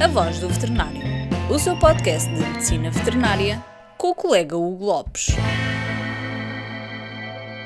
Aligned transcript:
A 0.00 0.06
Voz 0.06 0.38
do 0.38 0.48
Veterinário, 0.48 1.02
o 1.52 1.58
seu 1.58 1.76
podcast 1.76 2.32
de 2.32 2.40
medicina 2.40 2.88
veterinária 2.88 3.64
com 3.96 4.10
o 4.10 4.14
colega 4.14 4.56
Hugo 4.56 4.84
Lopes. 4.84 5.26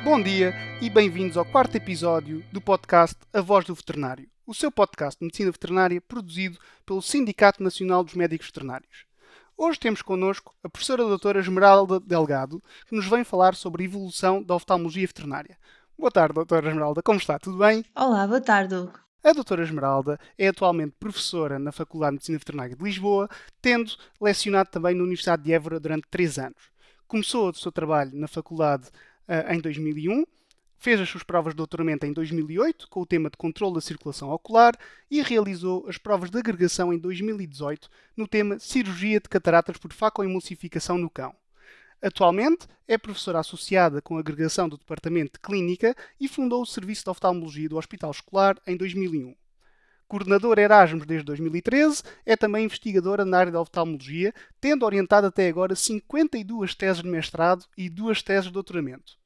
Bom 0.03 0.23
dia 0.23 0.55
e 0.81 0.89
bem-vindos 0.89 1.37
ao 1.37 1.45
quarto 1.45 1.77
episódio 1.77 2.43
do 2.51 2.59
podcast 2.59 3.17
A 3.35 3.43
Voz 3.43 3.67
do 3.67 3.75
Veterinário, 3.75 4.31
o 4.47 4.55
seu 4.55 4.73
podcast 4.73 5.19
de 5.19 5.27
medicina 5.27 5.53
veterinária 5.53 6.01
produzido 6.01 6.59
pelo 6.87 7.03
Sindicato 7.03 7.63
Nacional 7.63 8.03
dos 8.03 8.15
Médicos 8.15 8.47
Veterinários. 8.47 9.05
Hoje 9.55 9.79
temos 9.79 10.01
connosco 10.01 10.55
a 10.65 10.71
professora 10.71 11.05
doutora 11.05 11.39
Esmeralda 11.39 12.01
Delgado, 12.01 12.63
que 12.87 12.97
nos 12.97 13.07
vem 13.07 13.25
falar 13.25 13.55
sobre 13.55 13.83
a 13.83 13.87
evolução 13.87 14.43
da 14.43 14.55
oftalmologia 14.55 15.07
veterinária. 15.07 15.59
Boa 15.99 16.11
tarde, 16.11 16.37
doutora 16.37 16.67
Esmeralda, 16.67 17.03
como 17.03 17.19
está? 17.19 17.39
Tudo 17.39 17.59
bem? 17.59 17.85
Olá, 17.95 18.27
boa 18.27 18.41
tarde, 18.41 18.75
Hugo. 18.75 19.12
A 19.25 19.33
doutora 19.33 19.63
Esmeralda 19.63 20.19
é 20.37 20.49
atualmente 20.49 20.97
professora 20.99 21.57
na 21.57 21.71
Faculdade 21.71 22.11
de 22.11 22.15
Medicina 22.17 22.39
Veterinária 22.39 22.75
de 22.75 22.83
Lisboa, 22.83 23.29
tendo 23.61 23.93
lecionado 24.21 24.69
também 24.69 24.97
na 24.97 25.05
Universidade 25.05 25.45
de 25.45 25.53
Évora 25.53 25.79
durante 25.79 26.09
três 26.11 26.39
anos. 26.39 26.73
Começou 27.07 27.51
o 27.51 27.55
seu 27.55 27.71
trabalho 27.71 28.11
na 28.15 28.27
faculdade 28.27 28.89
uh, 29.29 29.53
em 29.53 29.61
2001, 29.61 30.25
fez 30.77 31.01
as 31.01 31.09
suas 31.09 31.23
provas 31.23 31.53
de 31.53 31.59
doutoramento 31.59 32.05
em 32.05 32.13
2008 32.13 32.89
com 32.89 33.03
o 33.03 33.07
tema 33.07 33.31
de 33.31 33.37
controle 33.37 33.75
da 33.75 33.81
circulação 33.81 34.29
ocular 34.31 34.77
e 35.09 35.23
realizou 35.23 35.87
as 35.89 35.97
provas 35.97 36.29
de 36.29 36.39
agregação 36.39 36.93
em 36.93 36.99
2018 36.99 37.89
no 38.17 38.27
tema 38.27 38.59
cirurgia 38.59 39.21
de 39.21 39.29
cataratas 39.29 39.77
por 39.77 39.93
facoemulsificação 39.93 40.99
no 40.99 41.09
cão. 41.09 41.33
Atualmente 42.03 42.67
é 42.89 42.99
professora 42.99 43.39
associada 43.39 44.03
com 44.03 44.17
a 44.17 44.21
agregação 44.21 44.69
do 44.69 44.77
Departamento 44.77 45.35
de 45.35 45.39
Clínica 45.39 45.95
e 46.19 46.27
fundou 46.27 46.63
o 46.63 46.67
Serviço 46.67 47.05
de 47.05 47.11
Oftalmologia 47.11 47.69
do 47.69 47.77
Hospital 47.77 48.11
Escolar 48.11 48.57
em 48.67 48.77
2001. 48.77 49.37
Coordenadora 50.09 50.61
Erasmus 50.61 51.07
desde 51.07 51.25
2013, 51.25 52.03
é 52.27 52.37
também 52.37 52.65
investigadora 52.65 53.25
na 53.25 53.39
área 53.39 53.53
da 53.53 53.61
oftalmologia, 53.61 54.35
tendo 54.61 54.85
orientado 54.85 55.29
até 55.29 55.49
agora 55.49 55.77
52 55.77 56.75
teses 56.75 57.03
de 57.03 57.09
mestrado 57.09 57.65
e 57.79 57.89
duas 57.89 58.21
teses 58.21 58.47
de 58.47 58.53
doutoramento. 58.53 59.17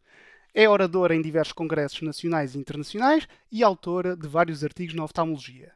É 0.55 0.69
oradora 0.69 1.15
em 1.15 1.23
diversos 1.23 1.53
congressos 1.53 2.03
nacionais 2.03 2.55
e 2.55 2.59
internacionais 2.59 3.27
e 3.51 3.65
autora 3.65 4.15
de 4.15 4.29
vários 4.29 4.63
artigos 4.63 4.95
na 4.95 5.03
oftalmologia. 5.03 5.73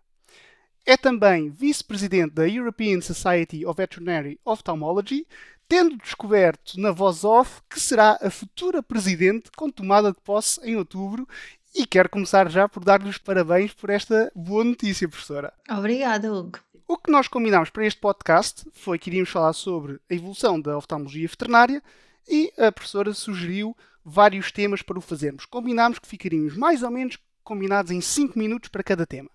É 0.86 0.96
também 0.96 1.50
vice-presidente 1.50 2.34
da 2.34 2.48
European 2.48 3.00
Society 3.00 3.66
of 3.66 3.76
Veterinary 3.76 4.38
Ophthalmology, 4.44 5.26
tendo 5.70 5.96
descoberto 5.98 6.80
na 6.80 6.90
voz 6.90 7.22
off 7.22 7.62
que 7.70 7.78
será 7.78 8.18
a 8.20 8.28
futura 8.28 8.82
presidente 8.82 9.52
com 9.56 9.70
tomada 9.70 10.10
de 10.12 10.20
posse 10.20 10.60
em 10.64 10.74
outubro 10.74 11.28
e 11.72 11.86
quero 11.86 12.10
começar 12.10 12.50
já 12.50 12.68
por 12.68 12.84
dar-lhe 12.84 13.08
os 13.08 13.18
parabéns 13.18 13.72
por 13.72 13.88
esta 13.88 14.32
boa 14.34 14.64
notícia, 14.64 15.08
professora. 15.08 15.54
Obrigada, 15.70 16.32
Hugo. 16.32 16.58
O 16.88 16.98
que 16.98 17.12
nós 17.12 17.28
combinámos 17.28 17.70
para 17.70 17.86
este 17.86 18.00
podcast 18.00 18.68
foi 18.72 18.98
que 18.98 19.10
iríamos 19.10 19.30
falar 19.30 19.52
sobre 19.52 20.00
a 20.10 20.14
evolução 20.14 20.60
da 20.60 20.76
oftalmologia 20.76 21.28
veterinária 21.28 21.80
e 22.28 22.52
a 22.58 22.72
professora 22.72 23.14
sugeriu 23.14 23.76
vários 24.04 24.50
temas 24.50 24.82
para 24.82 24.98
o 24.98 25.00
fazermos. 25.00 25.46
Combinámos 25.46 26.00
que 26.00 26.08
ficaríamos 26.08 26.56
mais 26.56 26.82
ou 26.82 26.90
menos 26.90 27.16
combinados 27.44 27.92
em 27.92 28.00
5 28.00 28.36
minutos 28.36 28.70
para 28.70 28.82
cada 28.82 29.06
tema. 29.06 29.30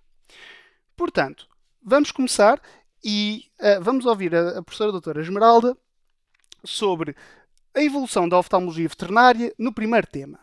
Portanto, 0.97 1.47
vamos 1.81 2.11
começar 2.11 2.61
e 3.01 3.45
uh, 3.57 3.81
vamos 3.81 4.05
ouvir 4.05 4.35
a, 4.35 4.59
a 4.59 4.61
professora 4.61 4.91
doutora 4.91 5.21
Esmeralda 5.21 5.77
sobre 6.65 7.15
a 7.73 7.81
evolução 7.81 8.27
da 8.27 8.37
oftalmologia 8.37 8.87
veterinária 8.87 9.53
no 9.57 9.73
primeiro 9.73 10.07
tema, 10.07 10.39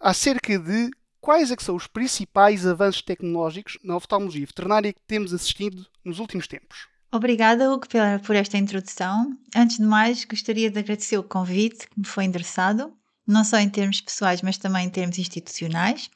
acerca 0.00 0.58
de 0.58 0.90
quais 1.20 1.50
é 1.50 1.56
são 1.58 1.74
os 1.74 1.86
principais 1.86 2.66
avanços 2.66 3.02
tecnológicos 3.02 3.78
na 3.82 3.96
oftalmologia 3.96 4.46
veterinária 4.46 4.92
que 4.92 5.00
temos 5.06 5.32
assistido 5.32 5.86
nos 6.04 6.18
últimos 6.18 6.46
tempos. 6.46 6.86
Obrigada, 7.10 7.72
Hugo, 7.72 7.86
por 8.26 8.34
esta 8.34 8.58
introdução. 8.58 9.38
Antes 9.54 9.78
de 9.78 9.84
mais, 9.84 10.24
gostaria 10.24 10.70
de 10.70 10.78
agradecer 10.78 11.16
o 11.16 11.22
convite 11.22 11.88
que 11.88 11.98
me 11.98 12.04
foi 12.04 12.24
endereçado, 12.24 12.92
não 13.26 13.44
só 13.44 13.58
em 13.58 13.70
termos 13.70 14.00
pessoais, 14.00 14.42
mas 14.42 14.58
também 14.58 14.86
em 14.86 14.90
termos 14.90 15.18
institucionais. 15.18 16.10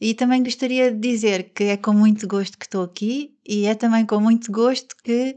E 0.00 0.14
também 0.14 0.42
gostaria 0.42 0.92
de 0.92 0.98
dizer 0.98 1.52
que 1.52 1.64
é 1.64 1.76
com 1.76 1.92
muito 1.92 2.28
gosto 2.28 2.56
que 2.56 2.66
estou 2.66 2.84
aqui 2.84 3.36
e 3.44 3.66
é 3.66 3.74
também 3.74 4.06
com 4.06 4.20
muito 4.20 4.52
gosto 4.52 4.94
que 5.02 5.34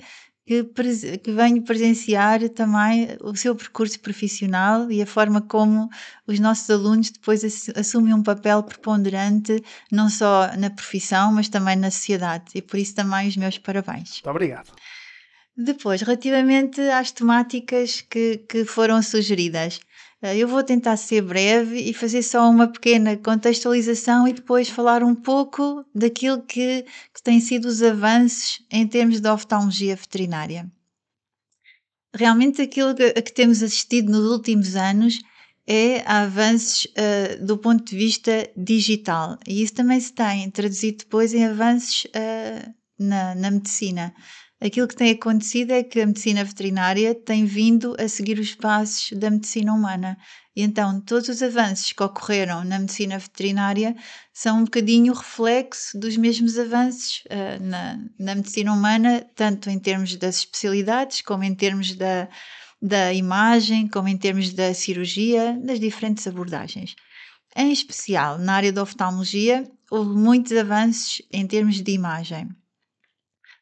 que, 0.51 1.17
que 1.19 1.31
venho 1.31 1.62
presenciar 1.62 2.50
também 2.50 3.16
o 3.22 3.34
seu 3.38 3.56
percurso 3.56 3.97
profissional 4.01 4.91
e 4.91 5.01
a 5.01 5.06
forma 5.06 5.41
como 5.41 5.89
os 6.28 6.39
nossos 6.41 6.69
alunos 6.69 7.09
depois 7.09 7.41
assumem 7.73 8.13
um 8.13 8.22
papel 8.22 8.62
preponderante, 8.62 9.63
não 9.89 10.09
só 10.09 10.50
na 10.57 10.69
profissão, 10.69 11.31
mas 11.31 11.47
também 11.47 11.78
na 11.78 11.89
sociedade. 11.89 12.51
E 12.53 12.62
por 12.62 12.78
isso 12.78 12.95
também 12.95 13.29
os 13.29 13.38
meus 13.38 13.57
parabéns. 13.57 14.12
Muito 14.16 14.29
obrigado. 14.29 14.72
Depois, 15.56 16.01
relativamente 16.01 16.81
às 16.81 17.12
temáticas 17.12 18.01
que, 18.01 18.38
que 18.50 18.66
foram 18.66 19.01
sugeridas, 19.01 19.79
eu 20.22 20.48
vou 20.48 20.64
tentar 20.64 20.98
ser 20.98 21.22
breve 21.22 21.80
e 21.80 21.94
fazer 21.94 22.22
só 22.22 22.48
uma 22.48 22.68
pequena 22.68 23.18
contextualização 23.18 24.28
e 24.28 24.34
depois 24.34 24.70
falar 24.70 25.04
um 25.04 25.16
pouco 25.16 25.84
daquilo 25.96 26.44
que, 26.44 26.86
que 27.14 27.24
têm 27.24 27.40
sido 27.40 27.66
os 27.66 27.82
avanços 27.82 28.64
em 28.72 28.88
termos 28.88 29.20
de 29.20 29.28
oftalmologia 29.28 29.96
veterinária. 29.96 30.72
Realmente 32.14 32.62
aquilo 32.62 32.94
que, 32.94 33.14
que 33.14 33.34
temos 33.34 33.64
assistido 33.64 34.12
nos 34.12 34.30
últimos 34.31 34.76
anos 34.76 35.20
é 35.66 36.04
avanços 36.06 36.86
uh, 36.86 37.44
do 37.44 37.58
ponto 37.58 37.84
de 37.84 37.96
vista 37.96 38.48
digital 38.56 39.40
e 39.48 39.64
isso 39.64 39.74
também 39.74 40.00
se 40.00 40.14
tem 40.14 40.52
traduzido 40.52 41.00
depois 41.00 41.34
em 41.34 41.46
avanços 41.46 42.06
uh, 42.06 42.74
na, 43.00 43.34
na 43.34 43.50
medicina. 43.50 44.14
Aquilo 44.64 44.88
que 44.88 44.96
tem 44.96 45.10
acontecido 45.10 45.72
é 45.72 45.82
que 45.82 46.00
a 46.00 46.06
medicina 46.06 46.44
veterinária 46.44 47.16
tem 47.16 47.46
vindo 47.46 47.96
a 48.00 48.08
seguir 48.08 48.38
os 48.38 48.54
passos 48.54 49.18
da 49.18 49.32
medicina 49.32 49.74
humana. 49.74 50.16
E 50.56 50.62
então, 50.62 51.02
todos 51.02 51.30
os 51.30 51.42
avanços 51.42 51.92
que 51.92 52.04
ocorreram 52.04 52.64
na 52.64 52.78
medicina 52.78 53.18
veterinária 53.18 53.96
são 54.32 54.60
um 54.60 54.64
bocadinho 54.66 55.14
reflexo 55.14 55.98
dos 56.00 56.16
mesmos 56.16 56.60
avanços 56.60 57.24
uh, 57.26 57.64
na, 57.64 58.00
na 58.20 58.36
medicina 58.36 58.72
humana, 58.72 59.26
tanto 59.36 59.68
em 59.68 59.80
termos 59.80 60.16
das 60.16 60.38
especialidades, 60.38 61.24
como 61.24 61.44
em 61.44 61.56
termos 61.56 61.96
da, 61.96 62.30
da 62.80 63.12
imagem, 63.12 63.88
como 63.88 64.10
em 64.10 64.18
termos 64.18 64.54
da 64.54 64.76
cirurgia, 64.76 65.58
das 65.64 65.80
diferentes 65.80 66.28
abordagens. 66.28 66.96
Em 67.56 67.72
especial, 67.72 68.38
na 68.38 68.54
área 68.54 68.72
da 68.72 68.84
oftalmologia, 68.84 69.68
houve 69.90 70.16
muitos 70.16 70.52
avanços 70.52 71.20
em 71.32 71.48
termos 71.48 71.82
de 71.82 71.92
imagem. 71.92 72.48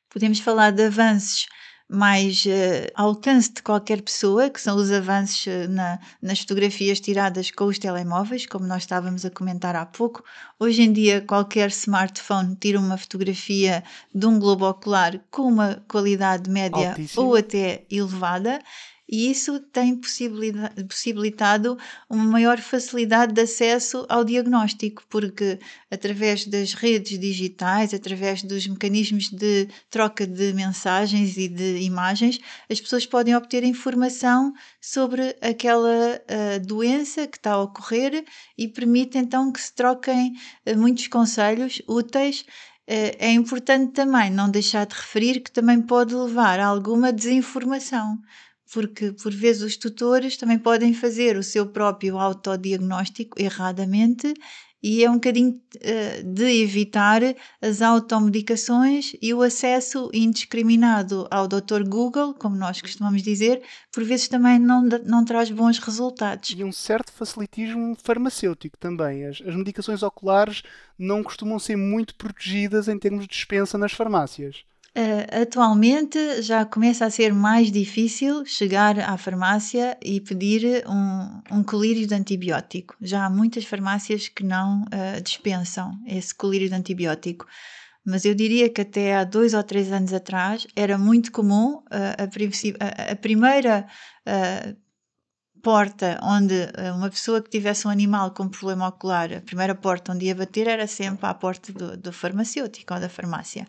Podemos 0.09 0.39
falar 0.39 0.71
de 0.71 0.85
avanços 0.85 1.47
mais 1.89 2.45
uh, 2.45 2.91
ao 2.93 3.07
alcance 3.07 3.51
de 3.51 3.63
qualquer 3.63 4.01
pessoa, 4.03 4.47
que 4.47 4.61
são 4.61 4.77
os 4.77 4.91
avanços 4.91 5.47
uh, 5.47 5.67
na, 5.67 5.99
nas 6.21 6.39
fotografias 6.39 6.99
tiradas 6.99 7.49
com 7.49 7.65
os 7.65 7.79
telemóveis, 7.79 8.45
como 8.45 8.67
nós 8.67 8.83
estávamos 8.83 9.25
a 9.25 9.31
comentar 9.31 9.75
há 9.75 9.85
pouco. 9.87 10.23
Hoje 10.59 10.83
em 10.83 10.93
dia, 10.93 11.21
qualquer 11.21 11.69
smartphone 11.69 12.55
tira 12.55 12.79
uma 12.79 12.97
fotografia 12.97 13.83
de 14.13 14.25
um 14.27 14.39
globo 14.39 14.69
ocular 14.69 15.19
com 15.31 15.43
uma 15.43 15.83
qualidade 15.87 16.47
média 16.47 16.89
Altíssimo. 16.89 17.25
ou 17.25 17.35
até 17.35 17.85
elevada 17.89 18.59
e 19.11 19.31
isso 19.31 19.59
tem 19.59 19.99
possibilitado 20.87 21.75
uma 22.07 22.23
maior 22.23 22.59
facilidade 22.59 23.33
de 23.33 23.41
acesso 23.41 24.05
ao 24.07 24.23
diagnóstico, 24.23 25.03
porque 25.09 25.57
através 25.89 26.45
das 26.45 26.73
redes 26.73 27.17
digitais, 27.17 27.91
através 27.91 28.43
dos 28.43 28.67
mecanismos 28.67 29.29
de 29.29 29.67
troca 29.89 30.27
de 30.27 30.53
mensagens 30.53 31.37
e 31.37 31.47
de 31.47 31.79
imagens, 31.79 32.39
as 32.69 32.79
pessoas 32.79 33.07
podem 33.07 33.35
obter 33.35 33.63
informação 33.63 34.53
sobre 34.79 35.35
aquela 35.41 35.89
uh, 35.89 36.65
doença 36.65 37.25
que 37.25 37.37
está 37.37 37.53
a 37.53 37.63
ocorrer 37.63 38.23
e 38.55 38.67
permite 38.67 39.17
então 39.17 39.51
que 39.51 39.59
se 39.59 39.73
troquem 39.73 40.33
uh, 40.67 40.77
muitos 40.77 41.07
conselhos 41.07 41.81
úteis. 41.87 42.45
Eh, 42.91 43.15
é 43.19 43.31
importante 43.31 43.93
também 43.93 44.31
não 44.31 44.49
deixar 44.49 44.87
de 44.87 44.95
referir 44.95 45.41
que 45.41 45.51
também 45.51 45.79
pode 45.79 46.15
levar 46.15 46.59
a 46.59 46.65
alguma 46.65 47.13
desinformação 47.13 48.17
porque 48.73 49.11
por 49.11 49.33
vezes 49.33 49.61
os 49.61 49.77
tutores 49.77 50.37
também 50.37 50.59
podem 50.59 50.93
fazer 50.93 51.37
o 51.37 51.43
seu 51.43 51.67
próprio 51.67 52.17
autodiagnóstico 52.17 53.41
erradamente 53.41 54.33
e 54.81 55.03
é 55.03 55.09
um 55.09 55.15
bocadinho 55.15 55.49
uh, 55.75 56.23
de 56.23 56.61
evitar 56.61 57.21
as 57.61 57.81
automedicações 57.81 59.13
e 59.21 59.33
o 59.33 59.41
acesso 59.41 60.09
indiscriminado 60.13 61.27
ao 61.29 61.49
Dr. 61.49 61.83
Google, 61.85 62.33
como 62.33 62.55
nós 62.55 62.81
costumamos 62.81 63.21
dizer, 63.21 63.61
por 63.91 64.05
vezes 64.05 64.29
também 64.29 64.57
não, 64.57 64.81
não 65.05 65.25
traz 65.25 65.51
bons 65.51 65.79
resultados. 65.79 66.51
E 66.51 66.63
um 66.63 66.71
certo 66.71 67.11
facilitismo 67.11 67.95
farmacêutico 68.01 68.77
também. 68.77 69.25
As, 69.25 69.41
as 69.41 69.55
medicações 69.55 70.01
oculares 70.01 70.63
não 70.97 71.23
costumam 71.23 71.59
ser 71.59 71.75
muito 71.75 72.15
protegidas 72.15 72.87
em 72.87 72.97
termos 72.97 73.23
de 73.23 73.31
dispensa 73.31 73.77
nas 73.77 73.91
farmácias. 73.91 74.63
Uh, 74.99 75.43
atualmente 75.43 76.41
já 76.41 76.65
começa 76.65 77.05
a 77.05 77.09
ser 77.09 77.33
mais 77.33 77.71
difícil 77.71 78.45
chegar 78.45 78.99
à 78.99 79.17
farmácia 79.17 79.97
e 80.03 80.19
pedir 80.19 80.83
um, 80.85 81.41
um 81.49 81.63
colírio 81.63 82.05
de 82.05 82.13
antibiótico. 82.13 82.97
Já 82.99 83.25
há 83.25 83.29
muitas 83.29 83.63
farmácias 83.63 84.27
que 84.27 84.43
não 84.43 84.81
uh, 84.81 85.21
dispensam 85.23 85.97
esse 86.05 86.35
colírio 86.35 86.67
de 86.67 86.75
antibiótico. 86.75 87.45
mas 88.05 88.25
eu 88.25 88.35
diria 88.35 88.67
que 88.67 88.81
até 88.81 89.15
há 89.15 89.23
dois 89.23 89.53
ou 89.53 89.63
três 89.63 89.89
anos 89.89 90.11
atrás 90.11 90.67
era 90.75 90.97
muito 90.97 91.31
comum 91.31 91.75
uh, 91.75 91.85
a, 92.19 93.11
a, 93.13 93.15
primeira 93.15 93.87
porta 95.63 96.19
onde 96.21 96.55
uma 96.95 97.09
pessoa 97.09 97.41
que 97.41 97.49
tivesse 97.49 97.87
um 97.87 97.89
animal 97.91 98.31
com 98.31 98.49
problema 98.49 98.87
ocular, 98.89 99.31
a 99.31 99.41
primeira 99.41 99.75
porta 99.75 100.11
onde 100.11 100.25
ia 100.25 100.35
bater 100.35 100.67
era 100.67 100.87
sempre 100.87 101.25
à 101.25 101.33
porta 101.33 101.71
do, 101.71 101.95
do 101.95 102.11
farmacêutico 102.11 102.93
ou 102.93 102.99
da 102.99 103.07
farmácia. 103.07 103.65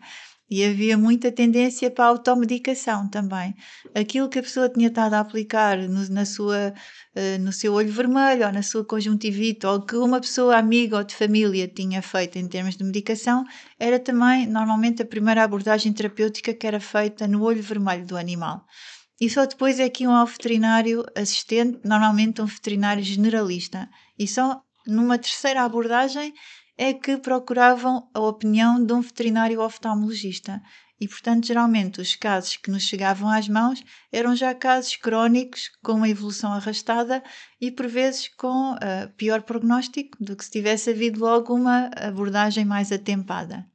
E 0.51 0.65
havia 0.65 0.97
muita 0.97 1.31
tendência 1.31 1.89
para 1.89 2.03
a 2.03 2.07
automedicação 2.09 3.07
também. 3.07 3.55
Aquilo 3.95 4.27
que 4.27 4.37
a 4.37 4.43
pessoa 4.43 4.67
tinha 4.67 4.89
estado 4.89 5.13
a 5.13 5.21
aplicar 5.21 5.77
no, 5.77 6.09
na 6.09 6.25
sua, 6.25 6.73
uh, 7.15 7.41
no 7.41 7.53
seu 7.53 7.73
olho 7.73 7.89
vermelho 7.89 8.45
ou 8.45 8.51
na 8.51 8.61
sua 8.61 8.83
conjuntivite, 8.83 9.65
ou 9.65 9.81
que 9.81 9.95
uma 9.95 10.19
pessoa 10.19 10.57
amiga 10.57 10.97
ou 10.97 11.05
de 11.05 11.15
família 11.15 11.69
tinha 11.69 12.01
feito 12.01 12.37
em 12.37 12.49
termos 12.49 12.75
de 12.75 12.83
medicação, 12.83 13.45
era 13.79 13.97
também 13.97 14.45
normalmente 14.45 15.01
a 15.01 15.05
primeira 15.05 15.41
abordagem 15.41 15.93
terapêutica 15.93 16.53
que 16.53 16.67
era 16.67 16.81
feita 16.81 17.25
no 17.29 17.43
olho 17.43 17.63
vermelho 17.63 18.05
do 18.05 18.17
animal. 18.17 18.65
E 19.21 19.29
só 19.29 19.45
depois 19.45 19.79
é 19.79 19.87
que 19.87 20.05
um 20.05 20.25
veterinário 20.25 21.05
assistente, 21.15 21.79
normalmente 21.85 22.41
um 22.41 22.45
veterinário 22.45 23.01
generalista. 23.01 23.89
E 24.19 24.27
só 24.27 24.61
numa 24.85 25.17
terceira 25.17 25.61
abordagem 25.61 26.33
é 26.77 26.93
que 26.93 27.17
procuravam 27.17 28.09
a 28.13 28.19
opinião 28.19 28.83
de 28.83 28.93
um 28.93 29.01
veterinário 29.01 29.61
oftalmologista. 29.61 30.61
E, 30.99 31.07
portanto, 31.07 31.47
geralmente 31.47 31.99
os 31.99 32.15
casos 32.15 32.57
que 32.57 32.69
nos 32.69 32.83
chegavam 32.83 33.27
às 33.27 33.49
mãos 33.49 33.83
eram 34.11 34.35
já 34.35 34.53
casos 34.53 34.95
crónicos, 34.95 35.71
com 35.83 35.93
uma 35.93 36.07
evolução 36.07 36.53
arrastada 36.53 37.23
e, 37.59 37.71
por 37.71 37.87
vezes, 37.87 38.27
com 38.27 38.73
uh, 38.73 39.11
pior 39.17 39.41
prognóstico 39.41 40.15
do 40.23 40.35
que 40.35 40.45
se 40.45 40.51
tivesse 40.51 40.91
havido 40.91 41.19
logo 41.19 41.55
uma 41.55 41.89
abordagem 41.97 42.65
mais 42.65 42.91
atempada. 42.91 43.65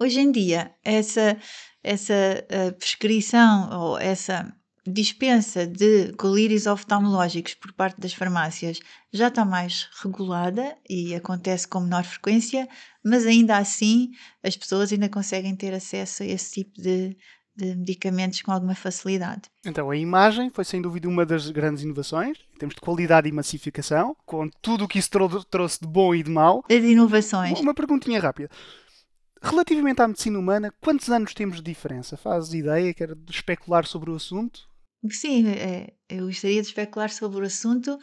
Hoje 0.00 0.18
em 0.18 0.32
dia, 0.32 0.74
essa, 0.82 1.36
essa 1.80 2.14
uh, 2.14 2.72
prescrição 2.72 3.70
ou 3.70 3.98
essa 3.98 4.52
dispensa 4.90 5.66
de 5.66 6.12
colírios 6.14 6.66
oftalmológicos 6.66 7.54
por 7.54 7.72
parte 7.72 8.00
das 8.00 8.12
farmácias 8.12 8.80
já 9.12 9.28
está 9.28 9.44
mais 9.44 9.88
regulada 10.02 10.76
e 10.88 11.14
acontece 11.14 11.66
com 11.66 11.80
menor 11.80 12.04
frequência, 12.04 12.68
mas 13.04 13.26
ainda 13.26 13.56
assim 13.56 14.10
as 14.42 14.56
pessoas 14.56 14.92
ainda 14.92 15.08
conseguem 15.08 15.56
ter 15.56 15.72
acesso 15.72 16.22
a 16.22 16.26
esse 16.26 16.52
tipo 16.62 16.80
de, 16.80 17.16
de 17.56 17.76
medicamentos 17.76 18.42
com 18.42 18.52
alguma 18.52 18.74
facilidade. 18.74 19.42
Então, 19.64 19.90
a 19.90 19.96
imagem 19.96 20.50
foi 20.50 20.64
sem 20.64 20.80
dúvida 20.80 21.08
uma 21.08 21.26
das 21.26 21.50
grandes 21.50 21.82
inovações, 21.82 22.38
em 22.54 22.58
termos 22.58 22.74
de 22.74 22.80
qualidade 22.80 23.28
e 23.28 23.32
massificação, 23.32 24.16
com 24.24 24.48
tudo 24.62 24.84
o 24.84 24.88
que 24.88 24.98
isso 24.98 25.10
trouxe 25.50 25.80
de 25.80 25.88
bom 25.88 26.14
e 26.14 26.22
de 26.22 26.30
mau. 26.30 26.64
As 26.68 26.84
inovações. 26.84 27.58
Uma 27.60 27.74
perguntinha 27.74 28.20
rápida. 28.20 28.50
Relativamente 29.42 30.02
à 30.02 30.06
medicina 30.06 30.38
humana, 30.38 30.72
quantos 30.80 31.08
anos 31.08 31.32
temos 31.32 31.56
de 31.56 31.62
diferença? 31.62 32.16
Fazes 32.16 32.52
ideia? 32.52 32.92
Quero 32.92 33.18
especular 33.28 33.86
sobre 33.86 34.10
o 34.10 34.14
assunto? 34.14 34.69
Sim, 35.08 35.46
é, 35.48 35.92
eu 36.08 36.26
gostaria 36.26 36.60
de 36.60 36.68
especular 36.68 37.10
sobre 37.10 37.40
o 37.40 37.46
assunto, 37.46 37.98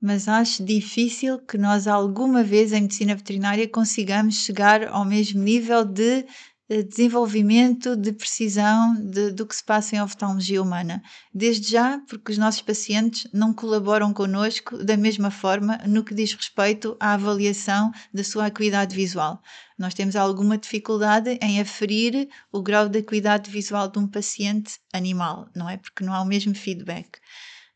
mas 0.00 0.28
acho 0.28 0.64
difícil 0.64 1.38
que 1.40 1.58
nós 1.58 1.86
alguma 1.86 2.42
vez 2.44 2.72
em 2.72 2.82
medicina 2.82 3.14
veterinária 3.16 3.68
consigamos 3.68 4.36
chegar 4.44 4.86
ao 4.88 5.04
mesmo 5.04 5.42
nível 5.42 5.84
de 5.84 6.24
desenvolvimento, 6.68 7.96
de 7.96 8.12
precisão 8.12 8.94
de, 8.94 9.30
do 9.32 9.46
que 9.46 9.56
se 9.56 9.64
passa 9.64 9.96
em 9.96 10.02
oftalmologia 10.02 10.62
humana. 10.62 11.02
Desde 11.32 11.70
já, 11.70 11.98
porque 12.06 12.32
os 12.32 12.38
nossos 12.38 12.60
pacientes 12.60 13.26
não 13.32 13.54
colaboram 13.54 14.12
connosco 14.12 14.76
da 14.84 14.96
mesma 14.96 15.30
forma 15.30 15.78
no 15.86 16.04
que 16.04 16.14
diz 16.14 16.32
respeito 16.34 16.96
à 17.00 17.14
avaliação 17.14 17.90
da 18.12 18.22
sua 18.22 18.46
acuidade 18.46 18.94
visual. 18.94 19.42
Nós 19.78 19.94
temos 19.94 20.14
alguma 20.14 20.58
dificuldade 20.58 21.38
em 21.40 21.60
aferir 21.60 22.28
o 22.52 22.60
grau 22.60 22.88
de 22.88 22.98
acuidade 22.98 23.50
visual 23.50 23.88
de 23.88 23.98
um 23.98 24.06
paciente 24.06 24.78
animal, 24.92 25.48
não 25.54 25.70
é? 25.70 25.78
Porque 25.78 26.04
não 26.04 26.12
há 26.12 26.20
o 26.20 26.26
mesmo 26.26 26.54
feedback. 26.54 27.18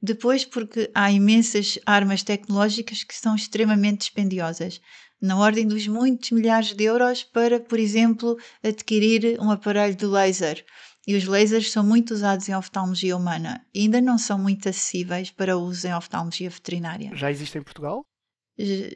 Depois, 0.03 0.45
porque 0.45 0.91
há 0.93 1.13
imensas 1.13 1.79
armas 1.87 2.25
tecnológicas 2.25 3.05
que 3.05 3.15
são 3.15 3.37
extremamente 3.37 4.01
dispendiosas 4.01 4.81
na 5.21 5.39
ordem 5.39 5.65
dos 5.65 5.87
muitos 5.87 6.33
milhares 6.33 6.75
de 6.75 6.83
euros 6.83 7.23
para, 7.23 7.61
por 7.61 7.79
exemplo, 7.79 8.37
adquirir 8.65 9.41
um 9.41 9.53
aparelho 9.53 9.95
de 9.95 10.05
laser. 10.05 10.65
E 11.07 11.15
os 11.15 11.25
lasers 11.25 11.71
são 11.71 11.85
muito 11.85 12.13
usados 12.13 12.49
em 12.49 12.55
oftalmologia 12.55 13.17
humana 13.17 13.65
e 13.73 13.83
ainda 13.83 14.01
não 14.01 14.19
são 14.19 14.39
muito 14.39 14.69
acessíveis 14.69 15.31
para 15.31 15.57
uso 15.57 15.87
em 15.87 15.95
oftalmologia 15.95 16.51
veterinária. 16.51 17.11
Já 17.15 17.31
existem 17.31 17.61
em 17.61 17.65
Portugal? 17.65 18.05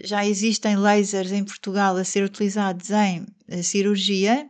Já 0.05 0.27
existem 0.27 0.77
lasers 0.77 1.31
em 1.33 1.45
Portugal 1.45 1.97
a 1.97 2.05
ser 2.05 2.25
utilizados 2.25 2.91
em 2.91 3.27
eh, 3.49 3.63
cirurgia, 3.63 4.49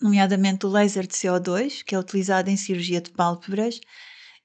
nomeadamente 0.00 0.66
o 0.66 0.68
laser 0.68 1.06
de 1.06 1.14
CO2, 1.14 1.82
que 1.84 1.94
é 1.94 1.98
utilizado 1.98 2.50
em 2.50 2.56
cirurgia 2.56 3.00
de 3.00 3.10
pálpebras, 3.10 3.80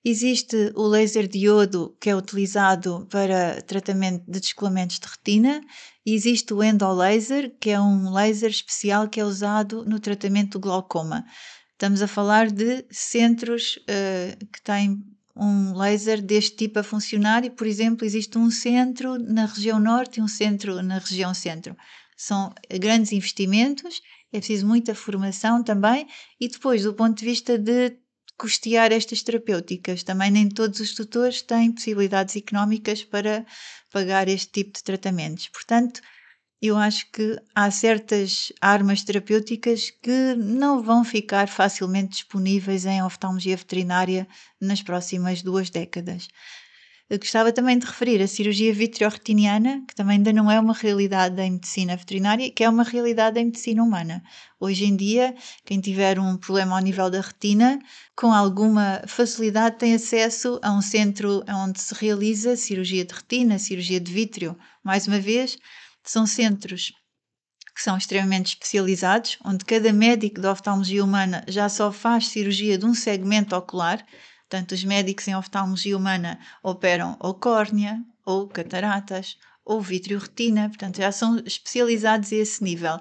Existe 0.08 0.72
o 0.76 0.84
laser 0.84 1.28
diodo, 1.28 1.98
que 2.00 2.12
é 2.12 2.16
utilizado 2.16 3.08
para 3.10 3.60
tratamento 3.64 4.24
de 4.30 4.40
descolamentos 4.40 5.00
de 5.00 5.08
retina, 5.08 5.60
e 6.06 6.14
existe 6.14 6.54
o 6.54 6.64
endolaser, 6.64 7.58
que 7.60 7.72
é 7.72 7.82
um 7.82 8.14
laser 8.14 8.52
especial 8.52 9.10
que 9.10 9.20
é 9.20 9.26
usado 9.26 9.84
no 9.84 10.00
tratamento 10.00 10.52
do 10.52 10.60
glaucoma. 10.60 11.26
Estamos 11.72 12.04
a 12.04 12.08
falar 12.08 12.52
de 12.52 12.86
centros 12.92 13.78
uh, 13.78 14.46
que 14.54 14.62
têm 14.62 15.04
um 15.36 15.76
laser 15.76 16.22
deste 16.22 16.56
tipo 16.56 16.78
a 16.78 16.84
funcionar 16.84 17.44
e, 17.44 17.50
por 17.50 17.66
exemplo, 17.66 18.06
existe 18.06 18.38
um 18.38 18.52
centro 18.52 19.18
na 19.18 19.48
região 19.48 19.80
norte 19.80 20.20
e 20.20 20.24
um 20.24 20.28
centro 20.28 20.84
na 20.84 21.00
região 21.00 21.34
centro. 21.34 21.76
São 22.16 22.54
grandes 22.80 23.12
investimentos, 23.12 24.00
é 24.32 24.38
preciso 24.38 24.68
muita 24.68 24.94
formação 24.94 25.64
também 25.64 26.08
e 26.40 26.48
depois, 26.48 26.84
do 26.84 26.94
ponto 26.94 27.18
de 27.18 27.26
vista 27.26 27.58
de 27.58 28.05
custear 28.38 28.92
estas 28.92 29.24
terapêuticas. 29.24 30.04
Também 30.04 30.32
nem 30.32 30.50
todos 30.50 30.80
os 30.80 30.94
tutores 30.94 31.42
têm 31.42 31.72
possibilidades 31.72 32.36
económicas 32.36 33.04
para 33.04 33.46
pagar 33.92 34.28
este 34.28 34.52
tipo 34.52 34.74
de 34.74 34.84
tratamentos. 34.84 35.48
Portanto, 35.50 36.02
eu 36.62 36.78
acho 36.78 37.10
que 37.12 37.38
há 37.56 37.70
certas 37.72 38.52
armas 38.62 39.04
terapêuticas 39.04 39.92
que 40.02 40.36
não 40.36 40.82
vão 40.82 41.04
ficar 41.04 41.48
facilmente 41.48 42.12
disponíveis 42.12 42.86
em 42.86 43.04
oftalmologia 43.04 43.58
veterinária 43.58 44.28
nas 44.60 44.82
próximas 44.82 45.42
duas 45.44 45.70
décadas. 45.70 46.28
Eu 47.08 47.20
gostava 47.20 47.52
também 47.52 47.78
de 47.78 47.86
referir 47.86 48.20
a 48.20 48.28
cirurgia 48.28 48.74
vitreoretiniana, 48.74 49.84
que 49.88 49.94
também 49.94 50.18
ainda 50.18 50.34
não 50.34 50.50
é 50.50 50.60
uma 50.60 50.74
realidade 50.74 51.40
em 51.40 51.52
medicina 51.52 51.96
veterinária, 51.96 52.50
que 52.50 52.64
é 52.64 52.70
uma 52.70 52.82
realidade 52.82 53.40
em 53.40 53.46
medicina 53.46 53.84
humana. 53.84 54.24
Hoje 54.60 54.86
em 54.86 54.96
dia, 54.96 55.36
quem 55.64 55.80
tiver 55.80 56.18
um 56.20 56.36
problema 56.36 56.76
ao 56.76 56.82
nível 56.82 57.08
da 57.12 57.22
retina, 57.22 57.78
com 58.16 58.34
alguma 58.34 59.04
facilidade 59.06 59.78
tem 59.78 59.94
acesso 59.94 60.60
a 60.64 60.72
um 60.72 60.82
centro 60.82 61.44
onde 61.48 61.80
se 61.80 61.94
realiza 61.94 62.56
cirurgia 62.56 63.06
de 63.06 63.14
retina, 63.14 63.60
cirurgia 63.60 64.00
de 64.00 64.12
vítreo. 64.12 64.58
Mais 64.84 65.06
uma 65.08 65.20
vez, 65.20 65.60
são 66.04 66.26
centros 66.26 66.92
que 67.76 67.84
são 67.84 67.98
extremamente 67.98 68.48
especializados, 68.48 69.38
onde 69.46 69.64
cada 69.64 69.94
médico 69.94 70.42
de 70.42 70.48
oftalmologia 70.48 71.04
humana 71.04 71.44
já 71.48 71.70
só 71.70 71.92
faz 71.92 72.30
cirurgia 72.30 72.80
de 72.80 72.86
um 72.86 72.96
segmento 72.96 73.56
ocular 73.56 74.04
Portanto, 74.56 74.72
os 74.72 74.86
médicos 74.86 75.28
em 75.28 75.36
oftalmologia 75.36 75.98
humana 75.98 76.40
operam 76.64 77.18
ou 77.20 77.34
córnea, 77.34 78.02
ou 78.26 78.48
cataratas, 78.48 79.38
ou 79.66 79.82
vítreo-retina, 79.82 80.70
portanto, 80.70 80.96
já 80.96 81.12
são 81.12 81.40
especializados 81.40 82.32
a 82.32 82.38
esse 82.38 82.64
nível. 82.64 82.98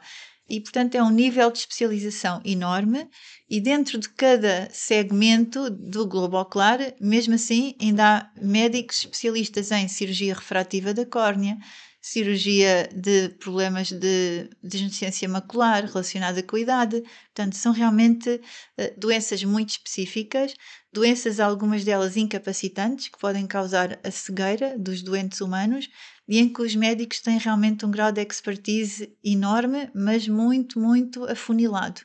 E, 0.48 0.60
portanto, 0.60 0.96
é 0.96 1.02
um 1.02 1.10
nível 1.10 1.52
de 1.52 1.58
especialização 1.58 2.40
enorme 2.44 3.08
e 3.48 3.60
dentro 3.60 4.00
de 4.00 4.08
cada 4.08 4.68
segmento 4.72 5.70
do 5.70 6.08
globo 6.08 6.40
ocular, 6.40 6.80
mesmo 7.00 7.34
assim, 7.34 7.76
ainda 7.80 8.04
há 8.04 8.30
médicos 8.42 8.98
especialistas 8.98 9.70
em 9.70 9.86
cirurgia 9.86 10.34
refrativa 10.34 10.92
da 10.92 11.06
córnea, 11.06 11.56
cirurgia 12.04 12.86
de 12.94 13.30
problemas 13.30 13.90
de 13.90 14.50
degenerescência 14.62 15.26
macular 15.26 15.86
relacionada 15.86 16.42
com 16.42 16.56
a 16.56 16.60
idade. 16.60 17.00
Portanto, 17.00 17.56
são 17.56 17.72
realmente 17.72 18.28
uh, 18.28 19.00
doenças 19.00 19.42
muito 19.42 19.70
específicas, 19.70 20.54
doenças, 20.92 21.40
algumas 21.40 21.82
delas 21.82 22.18
incapacitantes, 22.18 23.08
que 23.08 23.18
podem 23.18 23.46
causar 23.46 23.98
a 24.04 24.10
cegueira 24.10 24.78
dos 24.78 25.00
doentes 25.00 25.40
humanos, 25.40 25.88
e 26.28 26.38
em 26.38 26.52
que 26.52 26.60
os 26.60 26.76
médicos 26.76 27.20
têm 27.20 27.38
realmente 27.38 27.86
um 27.86 27.90
grau 27.90 28.12
de 28.12 28.20
expertise 28.20 29.10
enorme, 29.24 29.90
mas 29.94 30.28
muito, 30.28 30.78
muito 30.78 31.24
afunilado. 31.24 32.02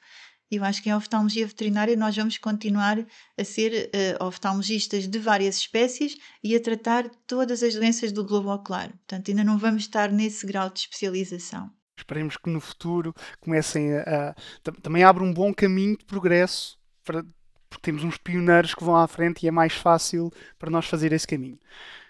Eu 0.51 0.63
acho 0.63 0.81
que 0.81 0.89
em 0.89 0.93
oftalmologia 0.93 1.45
veterinária 1.45 1.95
nós 1.95 2.15
vamos 2.15 2.37
continuar 2.37 3.05
a 3.37 3.43
ser 3.43 3.89
uh, 4.19 4.25
oftalmologistas 4.25 5.07
de 5.07 5.19
várias 5.19 5.57
espécies 5.57 6.17
e 6.43 6.55
a 6.55 6.59
tratar 6.61 7.09
todas 7.27 7.61
as 7.61 7.75
doenças 7.75 8.11
do 8.11 8.25
globo 8.25 8.51
ocular. 8.51 8.89
Portanto, 8.89 9.29
ainda 9.29 9.43
não 9.43 9.57
vamos 9.57 9.83
estar 9.83 10.11
nesse 10.11 10.45
grau 10.47 10.69
de 10.69 10.79
especialização. 10.79 11.69
Esperemos 11.95 12.37
que 12.37 12.49
no 12.49 12.59
futuro 12.59 13.13
comecem 13.39 13.93
a. 13.93 14.29
a 14.29 14.71
também 14.81 15.03
abra 15.03 15.23
um 15.23 15.33
bom 15.33 15.53
caminho 15.53 15.97
de 15.97 16.05
progresso, 16.05 16.79
para, 17.03 17.23
porque 17.69 17.83
temos 17.83 18.03
uns 18.03 18.17
pioneiros 18.17 18.73
que 18.73 18.83
vão 18.83 18.95
à 18.95 19.07
frente 19.07 19.43
e 19.43 19.47
é 19.47 19.51
mais 19.51 19.73
fácil 19.73 20.31
para 20.57 20.71
nós 20.71 20.87
fazer 20.87 21.13
esse 21.13 21.27
caminho. 21.27 21.59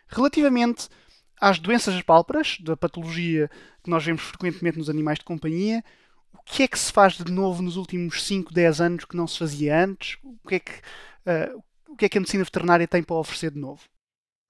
Relativamente 0.07 0.87
às 1.39 1.59
doenças 1.59 1.93
das 1.93 2.03
pálpebras, 2.03 2.57
da 2.61 2.77
patologia 2.77 3.49
que 3.83 3.89
nós 3.89 4.03
vemos 4.03 4.21
frequentemente 4.21 4.77
nos 4.77 4.89
animais 4.89 5.19
de 5.19 5.25
companhia, 5.25 5.83
que 6.49 6.63
é 6.63 6.67
que 6.67 6.79
se 6.79 6.91
faz 6.91 7.13
de 7.13 7.31
novo 7.31 7.61
nos 7.61 7.77
últimos 7.77 8.23
5, 8.23 8.51
10 8.51 8.81
anos 8.81 9.05
que 9.05 9.15
não 9.15 9.27
se 9.27 9.37
fazia 9.37 9.83
antes? 9.83 10.17
O 10.23 10.47
que 10.47 10.55
é 10.55 10.59
que, 10.59 10.71
uh, 10.71 11.63
o 11.87 11.95
que, 11.95 12.05
é 12.05 12.09
que 12.09 12.17
a 12.17 12.21
medicina 12.21 12.43
veterinária 12.43 12.87
tem 12.87 13.03
para 13.03 13.15
oferecer 13.15 13.51
de 13.51 13.59
novo? 13.59 13.81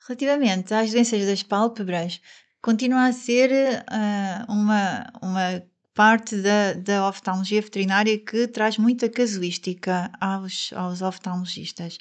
Relativamente 0.08 0.74
às 0.74 0.91
doenças 0.91 1.25
das 1.25 1.44
pálpebras, 1.44 2.22
continua 2.62 3.08
a 3.08 3.12
ser 3.12 3.51
uh, 3.51 4.51
uma, 4.51 5.12
uma 5.22 5.63
parte 5.94 6.38
da, 6.38 6.74
da 6.74 7.08
oftalmologia 7.10 7.62
veterinária 7.62 8.18
que 8.18 8.48
traz 8.48 8.77
muita 8.77 9.10
casuística 9.10 10.10
aos, 10.22 10.72
aos 10.74 11.01
oftalmologistas. 11.01 11.98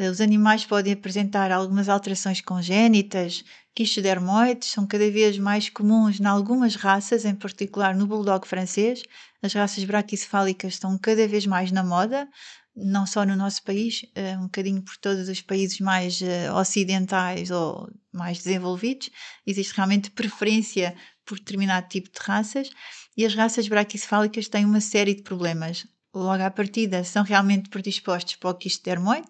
Eh, 0.00 0.08
os 0.08 0.18
animais 0.22 0.64
podem 0.64 0.94
apresentar 0.94 1.52
algumas 1.52 1.86
alterações 1.86 2.40
congénitas, 2.40 3.44
quistes 3.74 4.02
dermoides 4.02 4.70
são 4.70 4.86
cada 4.86 5.10
vez 5.10 5.36
mais 5.38 5.68
comuns 5.68 6.18
em 6.18 6.24
algumas 6.24 6.74
raças, 6.74 7.26
em 7.26 7.34
particular 7.34 7.94
no 7.94 8.06
bulldog 8.06 8.48
francês. 8.48 9.02
As 9.42 9.52
raças 9.52 9.84
braquicefálicas 9.84 10.72
estão 10.74 10.96
cada 10.98 11.28
vez 11.28 11.44
mais 11.46 11.70
na 11.70 11.84
moda, 11.84 12.26
não 12.74 13.04
só 13.06 13.26
no 13.26 13.36
nosso 13.36 13.62
país, 13.62 14.06
eh, 14.14 14.38
um 14.38 14.44
bocadinho 14.44 14.80
por 14.82 14.96
todos 14.96 15.28
os 15.28 15.42
países 15.42 15.78
mais 15.80 16.22
eh, 16.22 16.50
ocidentais 16.50 17.50
ou 17.50 17.86
mais 18.10 18.38
desenvolvidos. 18.38 19.10
Existe 19.46 19.74
realmente 19.76 20.10
preferência 20.12 20.96
por 21.26 21.38
determinado 21.38 21.88
tipo 21.88 22.08
de 22.10 22.18
raças 22.20 22.70
e 23.18 23.26
as 23.26 23.34
raças 23.34 23.68
braquicefálicas 23.68 24.48
têm 24.48 24.64
uma 24.64 24.80
série 24.80 25.14
de 25.14 25.22
problemas. 25.22 25.86
Logo 26.14 26.42
à 26.42 26.50
partida, 26.50 27.04
são 27.04 27.22
realmente 27.22 27.68
predispostos 27.68 28.36
para 28.36 28.50
o 28.50 28.54
quiste 28.54 28.82
dermoide, 28.82 29.28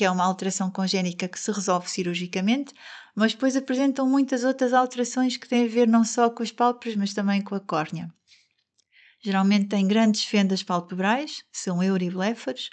que 0.00 0.04
é 0.06 0.10
uma 0.10 0.24
alteração 0.24 0.70
congénica 0.70 1.28
que 1.28 1.38
se 1.38 1.52
resolve 1.52 1.90
cirurgicamente, 1.90 2.72
mas 3.14 3.34
depois 3.34 3.54
apresentam 3.54 4.08
muitas 4.08 4.44
outras 4.44 4.72
alterações 4.72 5.36
que 5.36 5.46
têm 5.46 5.66
a 5.66 5.68
ver 5.68 5.86
não 5.86 6.04
só 6.04 6.30
com 6.30 6.42
as 6.42 6.50
pálpebras, 6.50 6.96
mas 6.96 7.12
também 7.12 7.42
com 7.42 7.54
a 7.54 7.60
córnea. 7.60 8.10
Geralmente 9.22 9.68
têm 9.68 9.86
grandes 9.86 10.24
fendas 10.24 10.62
palpebrais, 10.62 11.44
são 11.52 11.82
euribléfaros, 11.82 12.70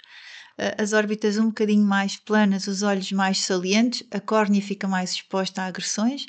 as 0.78 0.94
órbitas 0.94 1.36
um 1.36 1.48
bocadinho 1.48 1.84
mais 1.84 2.16
planas, 2.16 2.66
os 2.66 2.80
olhos 2.82 3.12
mais 3.12 3.40
salientes, 3.40 4.04
a 4.10 4.20
córnea 4.20 4.62
fica 4.62 4.88
mais 4.88 5.12
exposta 5.12 5.60
a 5.60 5.66
agressões 5.66 6.24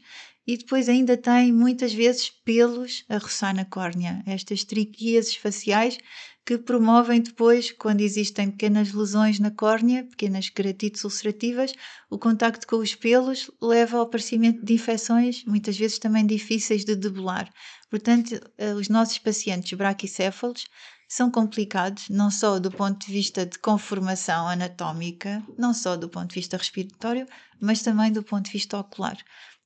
e 0.46 0.58
depois 0.58 0.90
ainda 0.90 1.16
tem 1.16 1.54
muitas 1.54 1.94
vezes 1.94 2.30
pelos 2.44 3.06
a 3.08 3.20
roçar 3.20 3.56
na 3.56 3.64
córnea, 3.64 4.22
estas 4.26 4.66
triquíases 4.66 5.34
faciais 5.34 5.98
que 6.50 6.58
promovem 6.58 7.22
depois, 7.22 7.72
quando 7.72 8.02
existem 8.02 8.50
pequenas 8.50 8.92
lesões 8.92 9.38
na 9.38 9.52
córnea, 9.52 10.04
pequenas 10.04 10.50
queratites 10.50 11.04
ulcerativas, 11.04 11.76
o 12.10 12.18
contacto 12.18 12.66
com 12.66 12.78
os 12.78 12.96
pelos 12.96 13.52
leva 13.62 13.98
ao 13.98 14.04
aparecimento 14.04 14.66
de 14.66 14.74
infecções, 14.74 15.46
muitas 15.46 15.78
vezes 15.78 16.00
também 16.00 16.26
difíceis 16.26 16.84
de 16.84 16.96
debelar. 16.96 17.54
Portanto, 17.88 18.42
eh, 18.58 18.74
os 18.74 18.90
nossos 18.90 19.20
pacientes 19.20 19.78
braquicéfalos 19.78 20.66
são 21.08 21.30
complicados, 21.30 22.10
não 22.10 22.32
só 22.32 22.58
do 22.58 22.72
ponto 22.72 23.06
de 23.06 23.14
vista 23.14 23.46
de 23.46 23.60
conformação 23.60 24.48
anatómica, 24.48 25.44
não 25.56 25.72
só 25.72 25.96
do 25.96 26.10
ponto 26.10 26.30
de 26.30 26.40
vista 26.40 26.58
respiratório, 26.58 27.28
mas 27.62 27.84
também 27.84 28.12
do 28.12 28.24
ponto 28.24 28.46
de 28.46 28.54
vista 28.54 28.76
ocular. 28.76 29.18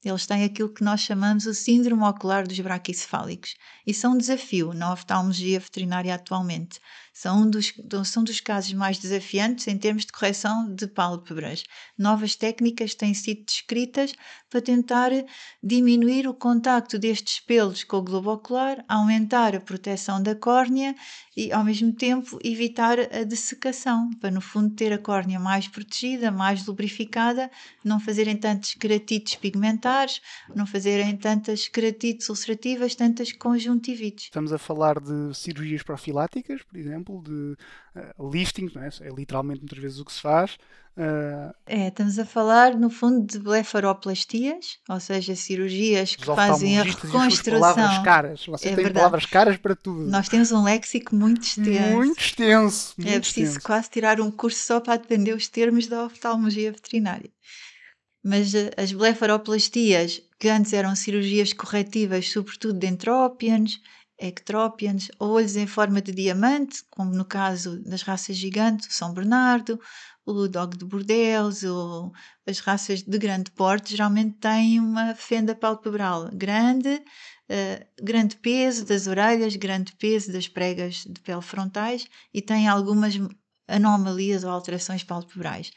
Eles 0.04 0.26
têm 0.26 0.44
aquilo 0.44 0.74
que 0.74 0.84
nós 0.84 1.02
chamamos 1.02 1.46
o 1.46 1.54
síndrome 1.54 2.04
ocular 2.04 2.46
dos 2.48 2.60
braquicefálicos. 2.60 3.56
Isso 3.88 4.06
é 4.06 4.10
um 4.10 4.18
desafio 4.18 4.74
na 4.74 4.92
oftalmologia 4.94 5.60
veterinária 5.60 6.14
atualmente. 6.14 6.80
São 7.14 7.44
um 7.44 7.50
dos, 7.50 7.72
são 8.06 8.24
dos 8.24 8.40
casos 8.40 8.74
mais 8.74 8.98
desafiantes 8.98 9.68
em 9.68 9.78
termos 9.78 10.04
de 10.04 10.12
correção 10.12 10.74
de 10.74 10.88
pálpebras. 10.88 11.64
Novas 11.96 12.36
técnicas 12.36 12.96
têm 12.96 13.14
sido 13.14 13.46
descritas 13.46 14.16
para 14.50 14.60
tentar 14.60 15.12
diminuir 15.62 16.28
o 16.28 16.34
contacto 16.34 16.98
destes 16.98 17.40
pelos 17.40 17.84
com 17.84 17.98
o 17.98 18.02
globo 18.02 18.34
ocular, 18.34 18.84
aumentar 18.88 19.56
a 19.56 19.62
proteção 19.62 20.24
da 20.24 20.34
córnea 20.34 20.96
e, 21.38 21.52
ao 21.52 21.64
mesmo 21.64 21.94
tempo, 21.94 22.40
evitar 22.44 23.00
a 23.00 23.24
dessecação, 23.24 24.10
para, 24.20 24.32
no 24.32 24.42
fundo, 24.42 24.74
ter 24.74 24.92
a 24.92 24.98
córnea 24.98 25.40
mais 25.40 25.68
protegida, 25.68 26.32
mais 26.32 26.66
lubrificada, 26.66 27.50
não 27.84 28.00
fazerem 28.00 28.36
tantos 28.36 28.74
queratites 28.74 29.36
pigmentares, 29.36 30.20
não 30.56 30.66
fazerem 30.66 31.16
tantas 31.16 31.68
queratites 31.68 32.28
ulcerativas, 32.28 32.96
tantas 32.96 33.32
conjuntivites. 33.32 34.26
Estamos 34.26 34.52
a 34.52 34.58
falar 34.58 35.00
de 35.00 35.36
cirurgias 35.36 35.84
profiláticas, 35.84 36.64
por 36.64 36.76
exemplo 36.76 37.03
exemplo, 37.04 37.22
de 37.22 37.58
uh, 37.96 38.32
lifting, 38.32 38.70
não 38.74 38.82
é? 38.82 38.90
é 39.02 39.10
literalmente 39.10 39.62
muitas 39.62 39.80
vezes 39.80 40.00
o 40.00 40.06
que 40.06 40.14
se 40.14 40.22
faz. 40.22 40.58
Uh, 40.96 41.54
é, 41.66 41.88
estamos 41.88 42.20
a 42.20 42.26
falar 42.26 42.76
no 42.76 42.90
fundo 42.90 43.26
de 43.26 43.40
blefaroplastias, 43.40 44.78
ou 44.88 45.00
seja, 45.00 45.36
cirurgias 45.36 46.16
que 46.16 46.26
fazem 46.26 46.80
a 46.80 46.84
reconstrução. 46.84 47.60
palavras 47.60 48.04
caras, 48.04 48.46
você 48.46 48.68
é 48.68 48.76
tem 48.76 48.76
verdade. 48.76 48.96
palavras 48.96 49.26
caras 49.26 49.58
para 49.58 49.76
tudo. 49.76 50.02
Nós 50.02 50.30
temos 50.30 50.52
um 50.52 50.64
léxico 50.64 51.16
muito 51.16 51.42
extenso. 51.42 51.96
Muito 51.96 52.20
extenso. 52.20 52.94
Muito 52.98 53.12
é 53.12 53.20
preciso 53.20 53.42
extenso. 53.44 53.66
quase 53.66 53.90
tirar 53.90 54.22
um 54.22 54.32
curso 54.32 54.60
só 54.64 54.80
para 54.80 54.94
aprender 54.94 55.34
os 55.34 55.48
termos 55.48 55.88
da 55.88 56.06
oftalmologia 56.06 56.72
veterinária. 56.72 57.30
Mas 58.24 58.54
uh, 58.54 58.70
as 58.78 58.94
blefaroplastias, 58.94 60.22
que 60.40 60.48
antes 60.48 60.74
eram 60.74 60.96
cirurgias 60.96 61.54
corretivas, 61.54 62.30
sobretudo 62.30 62.78
de 62.78 62.88
entrópianos, 62.88 63.82
ectrópianos 64.20 65.10
ou 65.20 65.32
olhos 65.32 65.56
em 65.56 65.68
forma 65.68 66.02
de 66.02 66.12
diamante, 66.12 66.84
como 66.90 67.12
no 67.14 67.26
caso 67.26 67.82
das 67.84 68.02
raças 68.04 68.38
gigantes, 68.38 68.88
o 68.88 68.94
São 68.94 69.14
Bernardo, 69.14 69.80
o 70.26 70.48
Dog 70.48 70.78
de 70.78 70.86
Bordeaux 70.86 71.64
ou 71.64 72.12
as 72.48 72.60
raças 72.60 73.02
de 73.02 73.18
grande 73.18 73.52
porte, 73.52 73.92
geralmente 73.92 74.38
têm 74.38 74.80
uma 74.80 75.16
fenda 75.16 75.54
palpebral 75.56 76.30
grande, 76.34 76.90
uh, 76.96 77.86
grande 78.02 78.36
peso 78.38 78.86
das 78.86 79.08
orelhas, 79.08 79.56
grande 79.56 79.94
peso 79.96 80.32
das 80.32 80.48
pregas 80.48 81.04
de 81.06 81.20
pele 81.22 81.42
frontais 81.42 82.08
e 82.34 82.42
têm 82.42 82.68
algumas 82.68 83.16
anomalias 83.68 84.44
ou 84.44 84.52
alterações 84.52 85.04
palpebrais. 85.04 85.72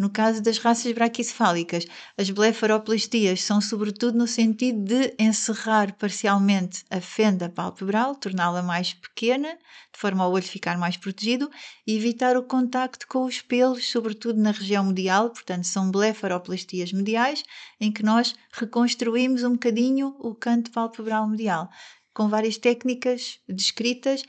No 0.00 0.08
caso 0.08 0.40
das 0.42 0.56
raças 0.56 0.90
braquicefálicas, 0.92 1.84
as 2.16 2.30
blefaroplastias 2.30 3.42
são 3.42 3.60
sobretudo 3.60 4.16
no 4.16 4.26
sentido 4.26 4.82
de 4.82 5.14
encerrar 5.18 5.92
parcialmente 5.92 6.86
a 6.88 7.02
fenda 7.02 7.50
palpebral, 7.50 8.14
torná-la 8.14 8.62
mais 8.62 8.94
pequena, 8.94 9.58
de 9.92 10.00
forma 10.00 10.24
ao 10.24 10.32
olho 10.32 10.42
ficar 10.42 10.78
mais 10.78 10.96
protegido, 10.96 11.50
e 11.86 11.94
evitar 11.98 12.34
o 12.34 12.42
contacto 12.42 13.06
com 13.06 13.26
os 13.26 13.42
pelos, 13.42 13.90
sobretudo 13.90 14.40
na 14.40 14.52
região 14.52 14.86
medial, 14.86 15.28
portanto 15.28 15.64
são 15.64 15.90
blefaroplastias 15.90 16.94
mediais, 16.94 17.42
em 17.78 17.92
que 17.92 18.02
nós 18.02 18.34
reconstruímos 18.52 19.44
um 19.44 19.52
bocadinho 19.52 20.16
o 20.18 20.34
canto 20.34 20.70
palpebral 20.70 21.28
medial 21.28 21.68
com 22.14 22.26
várias 22.26 22.56
técnicas 22.56 23.38
descritas 23.48 24.22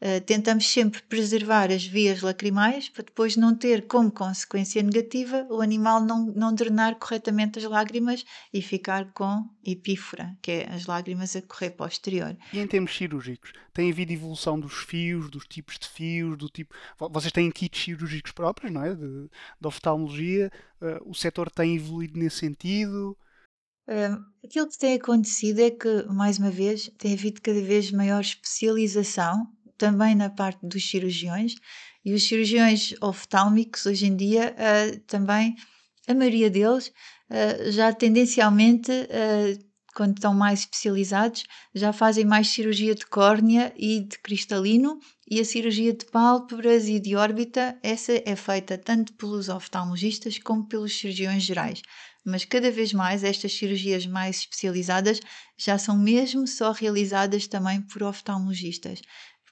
Uh, 0.00 0.20
tentamos 0.24 0.70
sempre 0.70 1.02
preservar 1.02 1.72
as 1.72 1.84
vias 1.84 2.22
lacrimais 2.22 2.88
para 2.88 3.02
depois 3.02 3.36
não 3.36 3.52
ter 3.52 3.88
como 3.88 4.12
consequência 4.12 4.80
negativa 4.80 5.44
o 5.50 5.60
animal 5.60 6.00
não, 6.00 6.26
não 6.26 6.54
drenar 6.54 6.96
corretamente 7.00 7.58
as 7.58 7.64
lágrimas 7.64 8.24
e 8.52 8.62
ficar 8.62 9.12
com 9.12 9.44
epífora, 9.64 10.36
que 10.40 10.52
é 10.52 10.72
as 10.72 10.86
lágrimas 10.86 11.34
a 11.34 11.42
correr 11.42 11.70
para 11.70 11.86
o 11.86 11.88
exterior. 11.88 12.36
E 12.52 12.60
em 12.60 12.66
termos 12.68 12.96
cirúrgicos, 12.96 13.52
tem 13.74 13.90
havido 13.90 14.12
evolução 14.12 14.58
dos 14.58 14.74
fios, 14.74 15.28
dos 15.30 15.44
tipos 15.46 15.76
de 15.78 15.88
fios, 15.88 16.38
do 16.38 16.48
tipo. 16.48 16.74
Vocês 17.10 17.32
têm 17.32 17.50
kits 17.50 17.82
cirúrgicos 17.82 18.30
próprios, 18.30 18.72
não 18.72 18.84
é? 18.84 18.94
De, 18.94 19.28
de 19.60 19.66
oftalmologia. 19.66 20.50
Uh, 20.80 21.10
o 21.10 21.14
setor 21.14 21.50
tem 21.50 21.74
evoluído 21.74 22.18
nesse 22.18 22.36
sentido. 22.36 23.16
Uh, 23.88 24.22
aquilo 24.44 24.68
que 24.68 24.78
tem 24.78 24.94
acontecido 24.96 25.60
é 25.60 25.70
que, 25.70 26.02
mais 26.10 26.38
uma 26.38 26.50
vez, 26.50 26.90
tem 26.98 27.14
havido 27.14 27.40
cada 27.40 27.60
vez 27.62 27.90
maior 27.90 28.20
especialização 28.20 29.50
também 29.78 30.14
na 30.14 30.28
parte 30.28 30.58
dos 30.66 30.88
cirurgiões, 30.90 31.54
e 32.04 32.12
os 32.12 32.26
cirurgiões 32.26 32.94
oftálmicos 33.00 33.86
hoje 33.86 34.06
em 34.06 34.16
dia 34.16 34.54
uh, 34.54 35.00
também, 35.00 35.54
a 36.06 36.14
maioria 36.14 36.50
deles, 36.50 36.88
uh, 36.88 37.70
já 37.70 37.92
tendencialmente, 37.92 38.90
uh, 38.90 39.68
quando 39.94 40.16
estão 40.16 40.32
mais 40.32 40.60
especializados, 40.60 41.44
já 41.74 41.92
fazem 41.92 42.24
mais 42.24 42.48
cirurgia 42.48 42.94
de 42.94 43.04
córnea 43.06 43.72
e 43.76 44.00
de 44.00 44.18
cristalino, 44.20 44.98
e 45.30 45.40
a 45.40 45.44
cirurgia 45.44 45.92
de 45.92 46.06
pálpebras 46.06 46.88
e 46.88 46.98
de 46.98 47.14
órbita, 47.14 47.76
essa 47.82 48.12
é 48.24 48.36
feita 48.36 48.78
tanto 48.78 49.12
pelos 49.14 49.48
oftalmologistas 49.48 50.38
como 50.38 50.66
pelos 50.66 50.98
cirurgiões 50.98 51.42
gerais. 51.42 51.82
Mas 52.24 52.44
cada 52.44 52.70
vez 52.70 52.92
mais 52.92 53.24
estas 53.24 53.52
cirurgias 53.52 54.06
mais 54.06 54.38
especializadas 54.40 55.20
já 55.58 55.78
são 55.78 55.98
mesmo 55.98 56.46
só 56.46 56.72
realizadas 56.72 57.46
também 57.46 57.82
por 57.82 58.02
oftalmologistas 58.02 59.00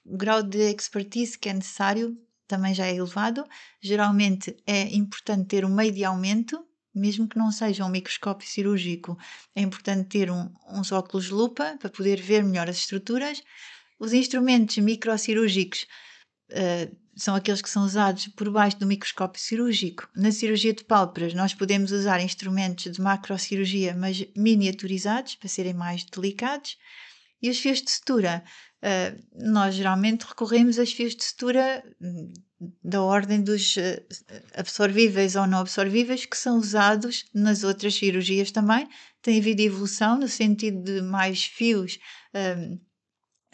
o 0.07 0.17
grau 0.17 0.41
de 0.41 0.71
expertise 0.71 1.37
que 1.37 1.49
é 1.49 1.53
necessário 1.53 2.17
também 2.47 2.73
já 2.73 2.85
é 2.85 2.95
elevado. 2.95 3.45
Geralmente 3.81 4.55
é 4.65 4.95
importante 4.95 5.47
ter 5.47 5.65
um 5.65 5.73
meio 5.73 5.91
de 5.91 6.03
aumento, 6.03 6.65
mesmo 6.95 7.27
que 7.27 7.37
não 7.37 7.51
seja 7.51 7.85
um 7.85 7.89
microscópio 7.89 8.47
cirúrgico, 8.47 9.17
é 9.55 9.61
importante 9.61 10.07
ter 10.07 10.31
um, 10.31 10.49
uns 10.69 10.91
óculos 10.91 11.29
lupa 11.29 11.77
para 11.77 11.89
poder 11.89 12.19
ver 12.21 12.43
melhor 12.43 12.69
as 12.69 12.77
estruturas. 12.77 13.43
Os 13.99 14.13
instrumentos 14.13 14.77
microcirúrgicos 14.77 15.85
uh, 16.51 16.95
são 17.15 17.35
aqueles 17.35 17.61
que 17.61 17.69
são 17.69 17.83
usados 17.83 18.27
por 18.29 18.49
baixo 18.49 18.79
do 18.79 18.85
microscópio 18.85 19.41
cirúrgico. 19.41 20.07
Na 20.15 20.31
cirurgia 20.31 20.73
de 20.73 20.83
pálpebras, 20.83 21.33
nós 21.33 21.53
podemos 21.53 21.91
usar 21.91 22.21
instrumentos 22.21 22.91
de 22.91 23.01
macrocirurgia, 23.01 23.95
mas 23.95 24.25
miniaturizados 24.35 25.35
para 25.35 25.49
serem 25.49 25.73
mais 25.73 26.03
delicados. 26.03 26.77
E 27.41 27.49
os 27.49 27.59
fios 27.59 27.81
de 27.81 27.91
sutura 27.91 28.43
Uh, 28.77 29.19
nós 29.33 29.73
geralmente 29.73 30.23
recorremos 30.23 30.77
a 30.77 30.85
fios 30.85 31.15
de 31.15 31.23
sutura 31.23 31.83
da 32.83 33.01
ordem 33.01 33.41
dos 33.41 33.75
uh, 33.75 33.81
absorvíveis 34.55 35.35
ou 35.35 35.47
não 35.47 35.59
absorvíveis 35.59 36.25
que 36.25 36.37
são 36.37 36.57
usados 36.57 37.25
nas 37.33 37.63
outras 37.63 37.95
cirurgias 37.95 38.51
também. 38.51 38.87
Tem 39.21 39.39
havido 39.39 39.61
evolução 39.61 40.19
no 40.19 40.27
sentido 40.27 40.83
de 40.83 41.01
mais 41.01 41.43
fios 41.43 41.97
um, 42.33 42.79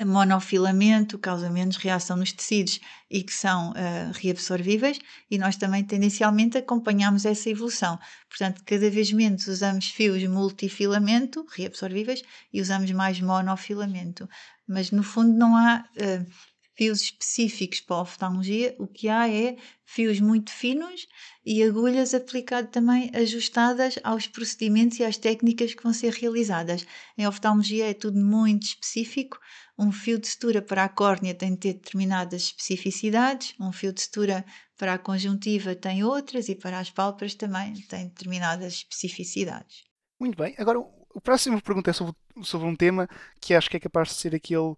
monofilamento, 0.05 1.19
causa 1.19 1.49
menos 1.49 1.77
reação 1.77 2.17
nos 2.17 2.31
tecidos 2.31 2.79
e 3.09 3.21
que 3.21 3.33
são 3.33 3.71
uh, 3.71 4.11
reabsorvíveis, 4.13 4.99
e 5.29 5.37
nós 5.37 5.55
também 5.55 5.83
tendencialmente 5.83 6.57
acompanhamos 6.57 7.25
essa 7.25 7.49
evolução. 7.49 7.99
Portanto, 8.27 8.63
cada 8.65 8.89
vez 8.89 9.11
menos 9.11 9.47
usamos 9.47 9.89
fios 9.89 10.23
multifilamento, 10.23 11.45
reabsorvíveis, 11.55 12.23
e 12.51 12.59
usamos 12.59 12.89
mais 12.91 13.19
monofilamento. 13.21 14.27
Mas 14.67 14.89
no 14.91 15.03
fundo 15.03 15.33
não 15.33 15.55
há 15.55 15.85
uh, 15.97 16.25
fios 16.75 17.01
específicos 17.01 17.81
para 17.81 17.97
a 17.97 18.01
oftalmologia, 18.01 18.75
o 18.79 18.87
que 18.87 19.07
há 19.07 19.29
é 19.29 19.55
fios 19.85 20.19
muito 20.19 20.51
finos 20.51 21.07
e 21.45 21.61
agulhas 21.61 22.13
aplicado 22.13 22.69
também 22.69 23.11
ajustadas 23.13 23.99
aos 24.03 24.27
procedimentos 24.27 24.99
e 24.99 25.03
às 25.03 25.17
técnicas 25.17 25.73
que 25.73 25.83
vão 25.83 25.93
ser 25.93 26.13
realizadas. 26.13 26.85
Em 27.17 27.27
oftalmologia 27.27 27.89
é 27.89 27.93
tudo 27.93 28.19
muito 28.19 28.63
específico. 28.63 29.39
Um 29.77 29.91
fio 29.91 30.19
de 30.19 30.27
sutura 30.27 30.61
para 30.61 30.83
a 30.83 30.89
córnea 30.89 31.33
tem 31.33 31.51
de 31.51 31.57
ter 31.57 31.73
determinadas 31.73 32.43
especificidades, 32.43 33.55
um 33.59 33.71
fio 33.71 33.91
de 33.91 34.01
sutura 34.01 34.45
para 34.77 34.93
a 34.93 34.99
conjuntiva 34.99 35.75
tem 35.75 36.03
outras 36.03 36.49
e 36.49 36.55
para 36.55 36.79
as 36.79 36.89
pálpebras 36.89 37.35
também 37.35 37.73
tem 37.87 38.07
determinadas 38.07 38.73
especificidades. 38.73 39.83
Muito 40.19 40.37
bem. 40.37 40.55
Agora, 40.57 40.79
o 40.79 41.21
próximo 41.21 41.61
pergunta 41.61 41.91
é 41.91 41.93
sobre, 41.93 42.15
sobre 42.43 42.67
um 42.67 42.75
tema 42.75 43.07
que 43.39 43.53
acho 43.53 43.69
que 43.69 43.77
é 43.77 43.79
capaz 43.79 44.09
de 44.09 44.15
ser 44.15 44.35
aquele 44.35 44.75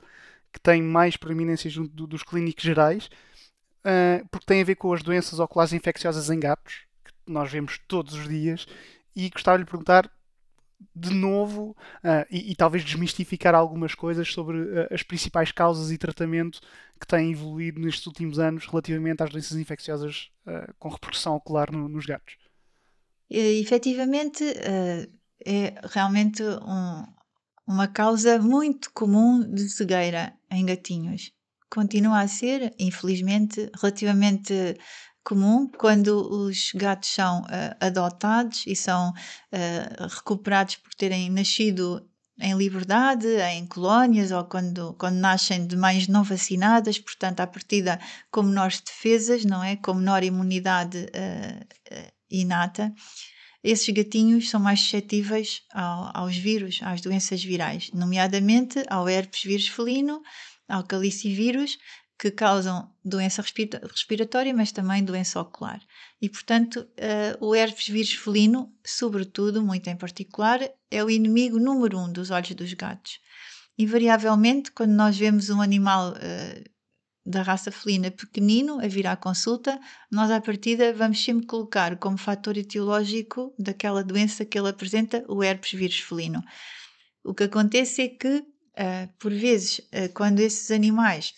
que 0.56 0.62
tem 0.62 0.82
mais 0.82 1.18
preeminência 1.18 1.70
junto 1.70 2.08
dos 2.08 2.24
clínicos 2.24 2.64
gerais, 2.64 3.10
uh, 3.84 4.26
porque 4.32 4.46
tem 4.46 4.62
a 4.62 4.64
ver 4.64 4.76
com 4.76 4.94
as 4.94 5.04
doenças 5.04 5.38
oculares 5.38 5.74
infecciosas 5.74 6.30
em 6.30 6.40
gatos, 6.40 6.86
que 7.04 7.12
nós 7.30 7.52
vemos 7.52 7.78
todos 7.90 8.14
os 8.14 8.26
dias, 8.26 8.66
e 9.14 9.30
gostava 9.30 9.58
de 9.58 9.66
lhe 9.66 9.70
perguntar 9.70 10.10
de 10.96 11.14
novo 11.14 11.76
uh, 11.98 12.26
e, 12.32 12.52
e, 12.52 12.56
talvez 12.56 12.86
desmistificar 12.86 13.54
algumas 13.54 13.94
coisas 13.94 14.32
sobre 14.32 14.58
uh, 14.58 14.88
as 14.92 15.04
principais 15.04 15.52
causas 15.52 15.92
e 15.92 15.98
tratamento 15.98 16.62
que 17.02 17.06
têm 17.06 17.34
evoluído 17.34 17.82
nestes 17.82 18.08
últimos 18.08 18.40
anos 18.40 18.66
relativamente 18.66 19.24
às 19.24 19.30
doenças 19.30 19.58
infecciosas 19.58 20.32
com 20.80 20.88
repercussão 20.88 21.36
ocular 21.36 21.70
no, 21.70 21.90
nos 21.90 22.06
gatos. 22.06 22.38
E, 23.30 23.60
efetivamente, 23.60 24.44
é 25.46 25.74
realmente 25.92 26.42
um, 26.44 27.04
uma 27.68 27.88
causa 27.88 28.40
muito 28.40 28.92
comum 28.94 29.42
de 29.42 29.68
cegueira 29.70 30.34
em 30.56 30.66
gatinhos. 30.66 31.32
Continua 31.70 32.22
a 32.22 32.28
ser, 32.28 32.74
infelizmente, 32.80 33.70
relativamente 33.76 34.78
comum 35.24 35.68
quando 35.68 36.32
os 36.32 36.72
gatos 36.74 37.10
são 37.10 37.42
uh, 37.42 37.76
adotados 37.80 38.64
e 38.68 38.76
são 38.76 39.10
uh, 39.10 40.08
recuperados 40.08 40.76
por 40.78 40.94
terem 40.94 41.30
nascido 41.30 42.08
em 42.40 42.54
liberdade, 42.56 43.28
em 43.28 43.66
colónias 43.66 44.32
ou 44.32 44.44
quando, 44.44 44.94
quando 44.96 45.16
nascem 45.16 45.66
de 45.66 45.76
mães 45.76 46.08
não 46.08 46.24
vacinadas, 46.24 47.00
portanto, 47.00 47.40
à 47.40 47.48
partida 47.48 48.00
com 48.30 48.44
menores 48.44 48.82
defesas, 48.82 49.46
não 49.46 49.64
é? 49.64 49.78
Com 49.78 49.96
menor 49.96 50.24
imunidade 50.24 51.06
uh, 51.06 52.12
inata 52.30 52.94
esses 53.66 53.92
gatinhos 53.92 54.50
são 54.50 54.60
mais 54.60 54.80
suscetíveis 54.80 55.64
ao, 55.74 56.12
aos 56.14 56.38
vírus, 56.38 56.80
às 56.84 57.02
doenças 57.02 57.44
virais, 57.44 57.90
nomeadamente 57.92 58.84
ao 58.88 59.10
herpes 59.10 59.44
vírus 59.44 59.68
felino, 59.68 60.22
ao 60.70 60.84
calicivírus, 60.84 61.80
que 62.18 62.30
causam 62.30 62.90
doença 63.04 63.42
respiratória, 63.42 64.54
mas 64.54 64.72
também 64.72 65.04
doença 65.04 65.42
ocular. 65.42 65.82
E, 66.22 66.30
portanto, 66.30 66.78
uh, 66.80 67.46
o 67.46 67.56
herpes 67.56 67.88
vírus 67.88 68.14
felino, 68.14 68.72
sobretudo, 68.86 69.64
muito 69.64 69.90
em 69.90 69.98
particular, 69.98 70.60
é 70.92 71.04
o 71.04 71.10
inimigo 71.10 71.60
número 71.60 71.98
um 71.98 72.12
dos 72.12 72.30
olhos 72.30 72.52
dos 72.52 72.72
gatos. 72.74 73.20
Invariavelmente, 73.78 74.72
quando 74.72 74.92
nós 74.92 75.18
vemos 75.18 75.50
um 75.50 75.60
animal 75.60 76.12
uh, 76.12 76.75
da 77.26 77.42
raça 77.42 77.72
felina 77.72 78.12
pequenino 78.12 78.80
a 78.80 78.88
vir 78.88 79.08
à 79.08 79.16
consulta, 79.16 79.80
nós 80.12 80.30
à 80.30 80.40
partida 80.40 80.94
vamos 80.94 81.24
sempre 81.24 81.48
colocar 81.48 81.98
como 81.98 82.18
fator 82.18 82.56
etiológico 82.56 83.54
daquela 83.58 84.04
doença 84.04 84.46
que 84.46 84.60
ele 84.60 84.70
apresenta 84.70 85.26
o 85.28 85.44
herpes 85.44 85.72
vírus 85.72 86.00
felino. 86.00 86.44
O 87.24 87.34
que 87.34 87.46
acontece 87.46 88.04
é 88.04 88.08
que, 88.10 88.38
uh, 88.38 89.14
por 89.18 89.34
vezes, 89.34 89.80
uh, 89.80 90.14
quando 90.14 90.40
esses 90.40 90.70
animais 90.70 91.34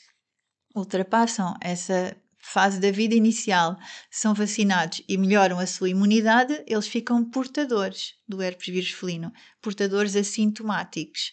ultrapassam 0.76 1.56
essa 1.62 2.16
fase 2.38 2.80
da 2.80 2.92
vida 2.92 3.16
inicial, 3.16 3.78
são 4.12 4.34
vacinados 4.34 5.02
e 5.08 5.18
melhoram 5.18 5.58
a 5.58 5.66
sua 5.66 5.90
imunidade, 5.90 6.64
eles 6.68 6.88
ficam 6.88 7.24
portadores 7.30 8.16
do 8.28 8.42
herpes 8.42 8.68
vírus 8.68 8.92
felino, 8.92 9.32
portadores 9.62 10.16
assintomáticos. 10.16 11.32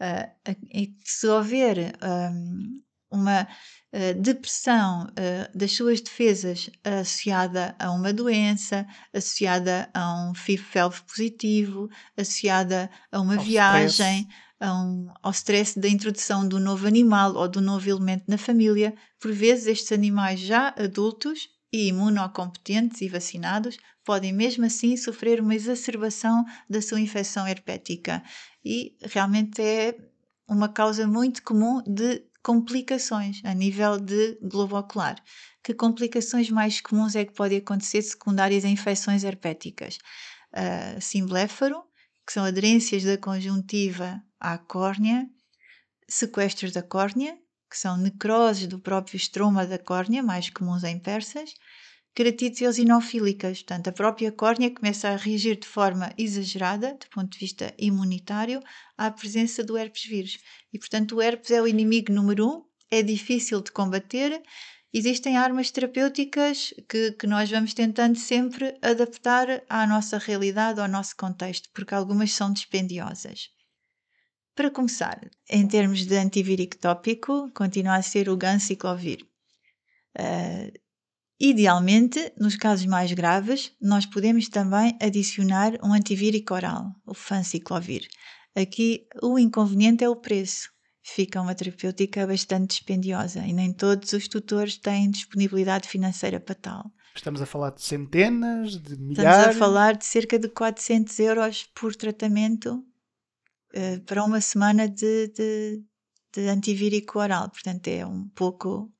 Uh, 0.00 0.54
se 1.04 1.26
houver 1.26 1.96
um, 2.02 2.82
uma 3.10 3.48
depressão 4.16 5.08
das 5.54 5.72
suas 5.72 6.00
defesas 6.00 6.70
associada 6.84 7.74
a 7.78 7.90
uma 7.90 8.12
doença, 8.12 8.86
associada 9.12 9.88
a 9.94 10.28
um 10.28 10.34
FIV-FeLV 10.34 11.02
positivo, 11.02 11.88
associada 12.16 12.90
a 13.10 13.20
uma 13.20 13.36
ao 13.36 13.42
viagem, 13.42 14.20
stress. 14.20 14.46
A 14.58 14.74
um, 14.74 15.08
ao 15.22 15.30
stress 15.30 15.78
da 15.78 15.88
introdução 15.88 16.46
do 16.46 16.58
novo 16.58 16.86
animal 16.86 17.34
ou 17.34 17.48
do 17.48 17.60
novo 17.60 17.88
elemento 17.88 18.24
na 18.26 18.38
família. 18.38 18.94
Por 19.20 19.32
vezes, 19.32 19.66
estes 19.66 19.92
animais 19.92 20.40
já 20.40 20.74
adultos 20.78 21.48
e 21.72 21.88
imunocompetentes 21.88 23.00
e 23.00 23.08
vacinados 23.08 23.76
podem 24.04 24.32
mesmo 24.32 24.64
assim 24.64 24.96
sofrer 24.96 25.40
uma 25.40 25.54
exacerbação 25.54 26.44
da 26.70 26.80
sua 26.80 27.00
infecção 27.00 27.46
herpética 27.46 28.22
e 28.64 28.96
realmente 29.02 29.60
é 29.60 29.96
uma 30.48 30.68
causa 30.68 31.06
muito 31.06 31.42
comum 31.42 31.82
de 31.86 32.22
complicações 32.46 33.40
a 33.44 33.52
nível 33.52 33.98
de 33.98 34.38
globo 34.40 34.78
ocular. 34.78 35.16
Que 35.64 35.74
complicações 35.74 36.48
mais 36.48 36.80
comuns 36.80 37.16
é 37.16 37.24
que 37.24 37.34
podem 37.34 37.58
acontecer 37.58 38.00
secundárias 38.02 38.64
a 38.64 38.68
infecções 38.68 39.24
herpéticas? 39.24 39.98
Uh, 40.54 41.00
simbléfaro, 41.00 41.82
que 42.24 42.32
são 42.32 42.44
aderências 42.44 43.02
da 43.02 43.18
conjuntiva 43.18 44.22
à 44.38 44.56
córnea, 44.58 45.28
sequestros 46.08 46.70
da 46.70 46.84
córnea, 46.84 47.36
que 47.68 47.76
são 47.76 47.96
necroses 47.96 48.68
do 48.68 48.78
próprio 48.78 49.16
estroma 49.16 49.66
da 49.66 49.76
córnea, 49.76 50.22
mais 50.22 50.48
comuns 50.48 50.84
em 50.84 51.00
persas, 51.00 51.50
keratites 52.16 52.62
eosinofílicas, 52.62 53.58
portanto, 53.58 53.88
a 53.88 53.92
própria 53.92 54.32
córnea 54.32 54.70
começa 54.70 55.10
a 55.10 55.16
reagir 55.16 55.56
de 55.60 55.66
forma 55.66 56.14
exagerada, 56.16 56.94
do 56.94 57.06
ponto 57.10 57.30
de 57.30 57.38
vista 57.38 57.74
imunitário, 57.76 58.62
à 58.96 59.10
presença 59.10 59.62
do 59.62 59.76
herpes 59.76 60.06
vírus. 60.06 60.38
E, 60.72 60.78
portanto, 60.78 61.16
o 61.16 61.20
herpes 61.20 61.50
é 61.50 61.60
o 61.60 61.68
inimigo 61.68 62.10
número 62.10 62.48
um, 62.48 62.64
é 62.90 63.02
difícil 63.02 63.60
de 63.60 63.70
combater. 63.70 64.42
Existem 64.94 65.36
armas 65.36 65.70
terapêuticas 65.70 66.72
que, 66.88 67.12
que 67.12 67.26
nós 67.26 67.50
vamos 67.50 67.74
tentando 67.74 68.18
sempre 68.18 68.78
adaptar 68.80 69.62
à 69.68 69.86
nossa 69.86 70.16
realidade, 70.16 70.80
ao 70.80 70.88
nosso 70.88 71.14
contexto, 71.16 71.68
porque 71.74 71.94
algumas 71.94 72.32
são 72.32 72.50
dispendiosas. 72.50 73.50
Para 74.54 74.70
começar, 74.70 75.20
em 75.50 75.68
termos 75.68 76.06
de 76.06 76.16
antivírico 76.16 76.78
tópico, 76.78 77.50
continua 77.52 77.96
a 77.96 78.02
ser 78.02 78.30
o 78.30 78.38
ganciclovir. 78.38 79.22
Uh, 80.18 80.85
Idealmente, 81.38 82.32
nos 82.38 82.56
casos 82.56 82.86
mais 82.86 83.12
graves, 83.12 83.72
nós 83.80 84.06
podemos 84.06 84.48
também 84.48 84.96
adicionar 85.02 85.72
um 85.82 85.92
antivírico 85.92 86.54
oral, 86.54 86.94
o 87.04 87.12
fanciclovir. 87.12 88.08
Aqui 88.54 89.06
o 89.22 89.38
inconveniente 89.38 90.02
é 90.02 90.08
o 90.08 90.16
preço. 90.16 90.70
Fica 91.02 91.40
uma 91.40 91.54
terapêutica 91.54 92.26
bastante 92.26 92.70
dispendiosa 92.70 93.46
e 93.46 93.52
nem 93.52 93.70
todos 93.72 94.12
os 94.14 94.26
tutores 94.26 94.78
têm 94.78 95.10
disponibilidade 95.10 95.88
financeira 95.88 96.40
para 96.40 96.54
tal. 96.54 96.90
Estamos 97.14 97.40
a 97.42 97.46
falar 97.46 97.70
de 97.70 97.82
centenas, 97.82 98.80
de 98.80 98.96
milhares? 98.96 99.38
Estamos 99.38 99.56
a 99.56 99.58
falar 99.58 99.96
de 99.96 100.06
cerca 100.06 100.38
de 100.38 100.48
400 100.48 101.18
euros 101.20 101.64
por 101.74 101.94
tratamento 101.94 102.82
uh, 103.74 104.00
para 104.06 104.24
uma 104.24 104.40
semana 104.40 104.88
de, 104.88 105.28
de, 105.28 105.82
de 106.32 106.48
antivírico 106.48 107.18
oral. 107.18 107.50
Portanto, 107.50 107.88
é 107.88 108.04
um 108.04 108.26
pouco 108.30 108.90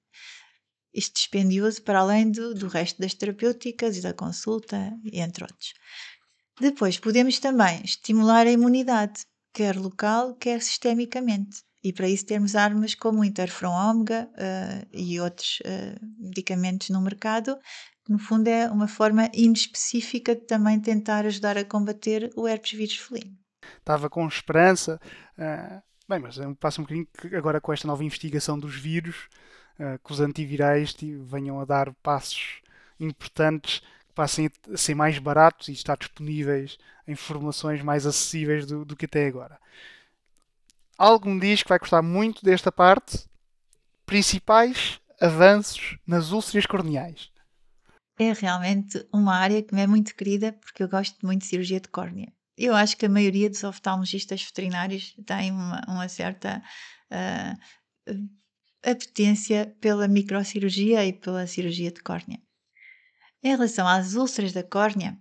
isto 0.97 1.15
dispendioso 1.15 1.83
para 1.83 2.01
além 2.01 2.31
do, 2.31 2.55
do 2.55 2.69
resto 2.69 3.01
das 3.01 3.15
terapêuticas 3.15 3.97
e 3.97 4.03
da 4.03 4.13
consulta, 4.13 4.93
entre 5.13 5.45
outros. 5.45 5.75
Depois, 6.61 6.99
podemos 6.99 7.39
também 7.39 7.83
estimular 7.85 8.47
a 8.47 8.51
imunidade, 8.51 9.25
quer 9.53 9.77
local, 9.77 10.35
quer 10.35 10.63
sistemicamente. 10.63 11.63
E 11.85 11.93
para 11.93 12.09
isso 12.09 12.27
temos 12.27 12.57
armas 12.57 12.95
como 12.95 13.21
o 13.21 13.25
interferon 13.25 13.73
ômega 13.73 14.29
uh, 14.33 14.89
e 14.93 15.21
outros 15.21 15.61
uh, 15.61 16.07
medicamentos 16.19 16.89
no 16.91 17.01
mercado, 17.01 17.57
que 18.05 18.13
no 18.13 18.19
fundo 18.19 18.49
é 18.49 18.69
uma 18.71 18.89
forma 18.89 19.31
inespecífica 19.33 20.35
de 20.35 20.47
também 20.47 20.81
tentar 20.81 21.27
ajudar 21.27 21.57
a 21.59 21.65
combater 21.65 22.33
o 22.35 22.49
herpes 22.49 22.73
vírus 22.73 22.97
felino. 22.97 23.37
Estava 23.79 24.09
com 24.09 24.27
esperança 24.27 24.99
uh, 25.39 25.83
Bem, 26.09 26.21
mas 26.21 26.39
é 26.39 26.55
passa 26.55 26.81
um 26.81 26.85
bocadinho 26.85 27.07
que 27.07 27.35
agora 27.35 27.61
com 27.61 27.73
esta 27.73 27.89
nova 27.89 28.05
investigação 28.05 28.57
dos 28.57 28.77
vírus, 28.77 29.29
uh, 29.79 29.99
que 30.05 30.12
os 30.12 30.21
antivirais 30.21 30.95
venham 31.25 31.61
a 31.61 31.65
dar 31.65 31.93
passos 32.03 32.61
importantes, 32.99 33.81
que 33.81 34.15
passem 34.15 34.51
a 34.73 34.77
ser 34.77 34.95
mais 34.95 35.19
baratos 35.19 35.69
e 35.69 35.73
estar 35.73 35.97
disponíveis 35.97 36.79
em 37.07 37.15
formulações 37.15 37.83
mais 37.83 38.07
acessíveis 38.07 38.67
do, 38.67 38.85
do 38.85 38.97
que 38.97 39.05
até 39.05 39.27
agora. 39.27 39.59
Algo 40.99 41.29
me 41.29 41.41
diz 41.41 41.62
que 41.62 41.69
vai 41.69 41.79
custar 41.79 42.03
muito 42.03 42.45
desta 42.45 42.73
parte. 42.73 43.29
Principais 44.07 44.99
avanços 45.21 45.99
nas 46.07 46.31
úlceras 46.31 46.65
corneais. 46.67 47.31
É 48.19 48.33
realmente 48.33 49.07
uma 49.12 49.35
área 49.35 49.62
que 49.62 49.75
me 49.75 49.83
é 49.83 49.87
muito 49.87 50.15
querida 50.15 50.53
porque 50.55 50.83
eu 50.83 50.89
gosto 50.89 51.25
muito 51.25 51.43
de 51.43 51.49
cirurgia 51.49 51.81
de 51.81 51.89
córnea. 51.89 52.33
Eu 52.57 52.75
acho 52.75 52.97
que 52.97 53.05
a 53.05 53.11
maioria 53.11 53.51
dos 53.51 53.62
oftalmologistas 53.62 54.43
veterinários 54.43 55.15
tem 55.27 55.53
uma, 55.53 55.83
uma 55.87 56.09
certa 56.09 56.62
uh, 57.12 58.12
apetência 58.87 59.75
pela 59.81 60.07
microcirurgia 60.07 61.05
e 61.05 61.12
pela 61.12 61.46
cirurgia 61.46 61.90
de 61.90 62.01
córnea. 62.01 62.40
Em 63.42 63.49
relação 63.49 63.87
às 63.87 64.14
úlceras 64.14 64.53
da 64.53 64.62
córnea, 64.62 65.18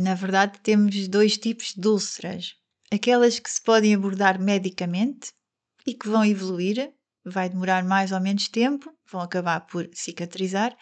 na 0.00 0.14
verdade 0.14 0.58
temos 0.62 1.06
dois 1.08 1.36
tipos 1.36 1.74
de 1.76 1.86
úlceras. 1.86 2.54
Aquelas 2.90 3.38
que 3.38 3.50
se 3.50 3.62
podem 3.62 3.94
abordar 3.94 4.40
medicamente 4.40 5.32
e 5.86 5.94
que 5.94 6.08
vão 6.08 6.24
evoluir, 6.24 6.92
vai 7.24 7.48
demorar 7.48 7.84
mais 7.84 8.12
ou 8.12 8.20
menos 8.20 8.48
tempo, 8.48 8.90
vão 9.10 9.20
acabar 9.20 9.60
por 9.60 9.88
cicatrizar, 9.92 10.74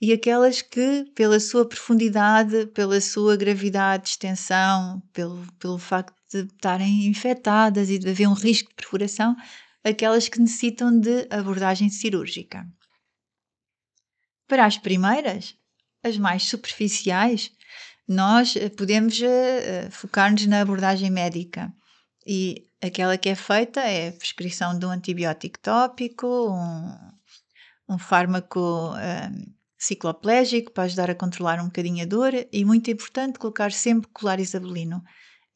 e 0.00 0.12
aquelas 0.12 0.62
que, 0.62 1.04
pela 1.14 1.38
sua 1.38 1.68
profundidade, 1.68 2.66
pela 2.68 3.00
sua 3.00 3.36
gravidade, 3.36 4.08
extensão, 4.08 5.02
pelo, 5.12 5.46
pelo 5.58 5.78
facto 5.78 6.14
de 6.32 6.46
estarem 6.46 7.06
infectadas 7.06 7.90
e 7.90 7.98
de 7.98 8.08
haver 8.08 8.26
um 8.26 8.32
risco 8.32 8.70
de 8.70 8.76
perfuração, 8.76 9.36
aquelas 9.84 10.28
que 10.28 10.40
necessitam 10.40 10.98
de 10.98 11.26
abordagem 11.30 11.88
cirúrgica. 11.88 12.66
Para 14.46 14.66
as 14.66 14.76
primeiras, 14.76 15.54
as 16.02 16.18
mais 16.18 16.44
superficiais, 16.44 17.52
nós 18.06 18.56
eh, 18.56 18.68
podemos 18.68 19.20
uh, 19.20 19.90
focar-nos 19.90 20.44
na 20.46 20.60
abordagem 20.60 21.10
médica 21.10 21.72
e 22.26 22.66
aquela 22.82 23.16
que 23.16 23.28
é 23.28 23.34
feita 23.34 23.80
é 23.80 24.08
a 24.08 24.12
prescrição 24.12 24.76
de 24.76 24.84
um 24.84 24.90
antibiótico 24.90 25.58
tópico, 25.60 26.26
um, 26.26 27.94
um 27.94 27.98
fármaco 27.98 28.92
um, 28.94 29.54
cicloplégico 29.78 30.72
para 30.72 30.84
ajudar 30.84 31.10
a 31.10 31.14
controlar 31.14 31.60
um 31.60 31.66
bocadinho 31.66 32.02
a 32.02 32.06
dor 32.06 32.32
e 32.52 32.64
muito 32.64 32.90
importante 32.90 33.38
colocar 33.38 33.72
sempre 33.72 34.10
colar 34.12 34.40
isabelino. 34.40 35.02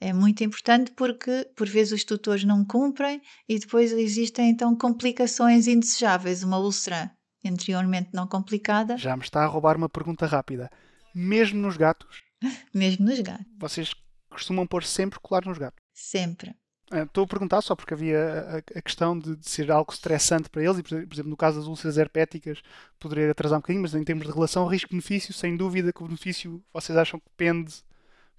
É 0.04 0.12
muito 0.12 0.44
importante 0.44 0.90
porque 0.90 1.50
por 1.56 1.66
vezes 1.66 1.94
os 1.94 2.04
tutores 2.04 2.44
não 2.44 2.62
cumprem 2.62 3.22
e 3.48 3.58
depois 3.58 3.90
existem 3.90 4.50
então 4.50 4.76
complicações 4.76 5.66
indesejáveis, 5.66 6.42
uma 6.42 6.58
úlcera 6.58 7.10
anteriormente 7.42 8.10
não 8.12 8.26
complicada. 8.26 8.98
Já 8.98 9.16
me 9.16 9.22
está 9.22 9.42
a 9.42 9.46
roubar 9.46 9.78
uma 9.78 9.88
pergunta 9.88 10.26
rápida. 10.26 10.70
Mesmo 11.14 11.58
nos 11.58 11.78
gatos? 11.78 12.22
Mesmo 12.74 13.06
nos 13.06 13.18
gatos. 13.18 13.46
Vocês 13.58 13.94
costumam 14.28 14.66
pôr 14.66 14.84
sempre 14.84 15.18
colar 15.22 15.46
nos 15.46 15.56
gatos? 15.56 15.82
Sempre. 15.94 16.54
Ah, 16.90 17.04
estou 17.04 17.24
a 17.24 17.26
perguntar 17.26 17.62
só 17.62 17.74
porque 17.74 17.94
havia 17.94 18.18
a, 18.18 18.78
a 18.78 18.82
questão 18.82 19.18
de, 19.18 19.34
de, 19.36 19.48
ser 19.48 19.70
algo 19.70 19.90
estressante 19.90 20.50
para 20.50 20.62
eles 20.62 20.80
e, 20.80 20.82
por 20.82 21.14
exemplo, 21.14 21.30
no 21.30 21.36
caso 21.36 21.58
das 21.60 21.66
úlceras 21.66 21.96
herpéticas, 21.96 22.60
poderia 23.00 23.30
atrasar 23.30 23.56
um 23.56 23.62
bocadinho, 23.62 23.80
mas 23.80 23.94
em 23.94 24.04
termos 24.04 24.26
de 24.26 24.32
relação 24.34 24.66
risco-benefício, 24.66 25.32
sem 25.32 25.56
dúvida 25.56 25.94
que 25.94 26.02
o 26.02 26.06
benefício 26.06 26.62
vocês 26.74 26.98
acham 26.98 27.18
que 27.18 27.30
pende 27.38 27.72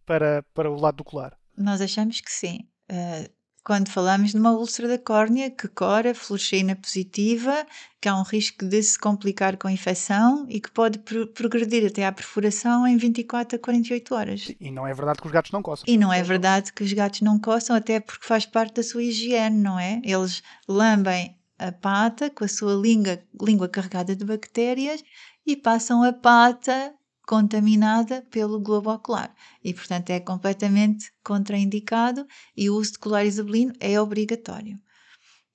para, 0.05 0.43
para 0.53 0.69
o 0.69 0.79
lado 0.79 0.97
do 0.97 1.03
colar. 1.03 1.35
Nós 1.57 1.81
achamos 1.81 2.21
que 2.21 2.31
sim. 2.31 2.59
Uh, 2.91 3.29
quando 3.65 3.89
falamos 3.89 4.31
de 4.31 4.37
uma 4.37 4.51
úlcera 4.51 4.87
da 4.87 4.99
córnea 4.99 5.49
que 5.49 5.67
cora 5.67 6.13
fluoresceína 6.13 6.75
positiva, 6.75 7.65
que 7.99 8.07
há 8.07 8.15
um 8.15 8.21
risco 8.21 8.63
de 8.63 8.83
se 8.83 8.97
complicar 8.97 9.57
com 9.57 9.67
a 9.67 9.71
infecção 9.71 10.45
e 10.47 10.61
que 10.61 10.69
pode 10.69 10.99
pro 10.99 11.25
progredir 11.29 11.83
até 11.87 12.05
à 12.05 12.11
perfuração 12.11 12.85
em 12.85 12.95
24 12.95 13.55
a 13.55 13.59
48 13.59 14.15
horas. 14.15 14.55
E 14.59 14.69
não 14.69 14.85
é 14.85 14.93
verdade 14.93 15.19
que 15.19 15.25
os 15.25 15.33
gatos 15.33 15.51
não 15.51 15.63
coçam. 15.63 15.85
E 15.87 15.97
não 15.97 16.13
é 16.13 16.21
verdade 16.21 16.71
que 16.71 16.83
os 16.83 16.93
gatos 16.93 17.21
não 17.21 17.39
coçam, 17.39 17.75
até 17.75 17.99
porque 17.99 18.27
faz 18.27 18.45
parte 18.45 18.75
da 18.75 18.83
sua 18.83 19.01
higiene, 19.01 19.57
não 19.57 19.79
é? 19.79 19.99
Eles 20.03 20.43
lambem 20.67 21.35
a 21.57 21.71
pata 21.71 22.29
com 22.29 22.43
a 22.43 22.47
sua 22.47 22.75
língua, 22.75 23.19
língua 23.41 23.67
carregada 23.67 24.15
de 24.15 24.23
bactérias 24.23 25.03
e 25.43 25.55
passam 25.55 26.03
a 26.03 26.13
pata 26.13 26.93
contaminada 27.25 28.21
pelo 28.29 28.59
globo 28.59 28.91
ocular 28.91 29.33
e, 29.63 29.73
portanto, 29.73 30.09
é 30.09 30.19
completamente 30.19 31.11
contraindicado 31.23 32.27
e 32.55 32.69
o 32.69 32.75
uso 32.75 32.93
de 32.93 32.99
colar 32.99 33.25
isabelino 33.25 33.73
é 33.79 33.99
obrigatório. 33.99 34.79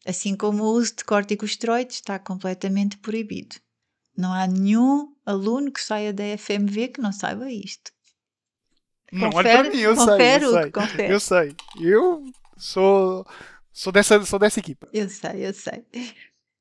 Assim 0.07 0.35
como 0.35 0.65
o 0.65 0.73
uso 0.73 0.97
de 0.97 1.05
corticosteroides 1.05 1.97
está 1.97 2.19
completamente 2.19 2.97
proibido. 2.99 3.57
Não 4.17 4.33
há 4.33 4.47
nenhum 4.47 5.15
aluno 5.25 5.71
que 5.71 5.81
saia 5.81 6.13
da 6.13 6.25
FMV 6.37 6.89
que 6.89 7.01
não 7.01 7.13
saiba 7.13 7.51
isto. 7.51 7.93
Não 9.13 9.31
confere, 9.31 9.49
olha 9.49 9.65
para 9.65 9.77
mim, 9.77 9.83
eu 9.83 9.97
confere, 9.97 10.45
sei, 10.47 10.55
eu 10.55 10.61
sei, 10.61 11.13
eu 11.13 11.21
sei. 11.21 11.57
Eu 11.81 12.25
sou, 12.57 13.27
sou, 13.73 13.93
dessa, 13.93 14.25
sou 14.25 14.39
dessa 14.39 14.61
equipa. 14.61 14.89
Eu 14.93 15.09
sei, 15.09 15.47
eu 15.47 15.53
sei. 15.53 15.85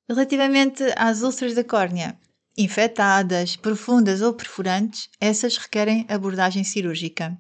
Relativamente 0.08 0.84
às 0.98 1.22
úlceras 1.22 1.54
da 1.54 1.64
córnea, 1.64 2.20
infectadas, 2.60 3.56
profundas 3.56 4.22
ou 4.22 4.34
perfurantes, 4.34 5.10
essas 5.20 5.56
requerem 5.56 6.06
abordagem 6.10 6.64
cirúrgica. 6.64 7.38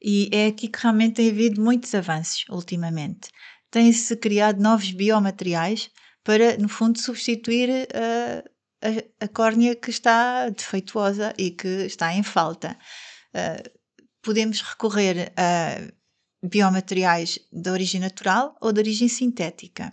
E 0.00 0.28
é 0.32 0.46
aqui 0.46 0.68
que 0.68 0.78
realmente 0.80 1.14
tem 1.14 1.30
havido 1.30 1.60
muitos 1.60 1.92
avanços 1.94 2.44
ultimamente. 2.48 3.28
Têm-se 3.72 4.16
criado 4.16 4.62
novos 4.62 4.92
biomateriais 4.92 5.90
para, 6.22 6.56
no 6.58 6.68
fundo, 6.68 7.00
substituir 7.00 7.88
a, 7.92 8.44
a, 8.86 9.24
a 9.24 9.28
córnea 9.28 9.74
que 9.74 9.90
está 9.90 10.48
defeituosa 10.48 11.34
e 11.36 11.50
que 11.50 11.66
está 11.66 12.14
em 12.14 12.22
falta. 12.22 12.78
Uh, 13.34 13.68
podemos 14.22 14.60
recorrer 14.60 15.32
a 15.36 15.90
biomateriais 16.46 17.40
de 17.50 17.70
origem 17.70 18.00
natural 18.00 18.56
ou 18.60 18.72
de 18.72 18.78
origem 18.78 19.08
sintética. 19.08 19.92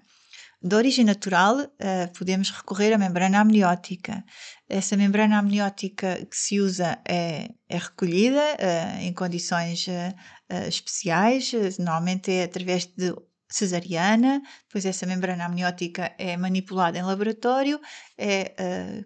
De 0.64 0.76
origem 0.76 1.04
natural, 1.04 1.60
uh, 1.60 2.14
podemos 2.16 2.52
recorrer 2.52 2.94
à 2.94 2.98
membrana 2.98 3.40
amniótica. 3.40 4.24
Essa 4.70 4.96
membrana 4.96 5.40
amniótica 5.40 6.24
que 6.30 6.38
se 6.38 6.60
usa 6.60 7.00
é, 7.04 7.50
é 7.68 7.78
recolhida 7.80 8.40
uh, 8.40 9.02
em 9.02 9.12
condições 9.12 9.88
uh, 9.88 10.68
especiais, 10.68 11.52
normalmente 11.80 12.32
é 12.32 12.44
através 12.44 12.86
de 12.86 13.12
cesariana, 13.50 14.40
depois 14.68 14.86
essa 14.86 15.08
membrana 15.08 15.46
amniótica 15.46 16.14
é 16.20 16.38
manipulada 16.38 16.98
em 16.98 17.02
laboratório, 17.02 17.82
é 18.18 18.54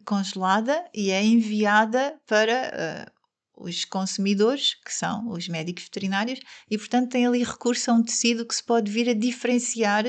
congelada 0.06 0.86
e 0.94 1.10
é 1.10 1.24
enviada 1.24 2.20
para 2.28 3.12
os 3.58 3.86
consumidores, 3.86 4.76
que 4.76 4.94
são 4.94 5.30
os 5.30 5.48
médicos 5.48 5.86
veterinários, 5.86 6.40
e 6.70 6.78
portanto 6.78 7.10
tem 7.10 7.26
ali 7.26 7.44
recurso 7.44 7.90
a 7.90 7.96
um 7.96 8.04
tecido 8.04 8.46
que 8.46 8.54
se 8.54 8.64
pode 8.64 8.92
vir 8.92 9.10
a 9.10 9.16
diferenciar 9.16 10.06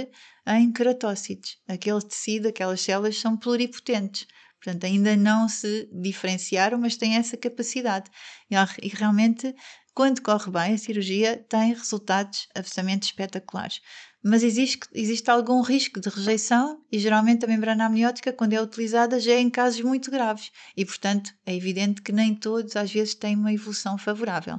em 0.46 0.72
queratócitos. 0.72 1.58
Aquele 1.66 2.00
tecido, 2.02 2.48
aquelas 2.48 2.80
células 2.80 3.18
são 3.18 3.36
pluripotentes. 3.36 4.26
Portanto, 4.62 4.84
ainda 4.84 5.16
não 5.16 5.48
se 5.48 5.88
diferenciaram, 5.92 6.78
mas 6.78 6.96
têm 6.96 7.16
essa 7.16 7.36
capacidade. 7.36 8.10
E 8.82 8.88
realmente, 8.88 9.54
quando 9.94 10.22
corre 10.22 10.50
bem, 10.50 10.74
a 10.74 10.78
cirurgia 10.78 11.44
tem 11.48 11.72
resultados 11.72 12.48
absolutamente 12.54 13.06
espetaculares. 13.06 13.80
Mas 14.22 14.42
existe, 14.42 14.88
existe 14.92 15.30
algum 15.30 15.60
risco 15.60 16.00
de 16.00 16.08
rejeição 16.08 16.80
e 16.90 16.98
geralmente 16.98 17.44
a 17.44 17.48
membrana 17.48 17.86
amniótica, 17.86 18.32
quando 18.32 18.54
é 18.54 18.60
utilizada, 18.60 19.20
já 19.20 19.32
é 19.32 19.40
em 19.40 19.48
casos 19.48 19.80
muito 19.80 20.10
graves. 20.10 20.50
E, 20.76 20.84
portanto, 20.84 21.30
é 21.44 21.54
evidente 21.54 22.02
que 22.02 22.12
nem 22.12 22.34
todos, 22.34 22.74
às 22.74 22.92
vezes, 22.92 23.14
têm 23.14 23.36
uma 23.36 23.52
evolução 23.52 23.96
favorável. 23.96 24.58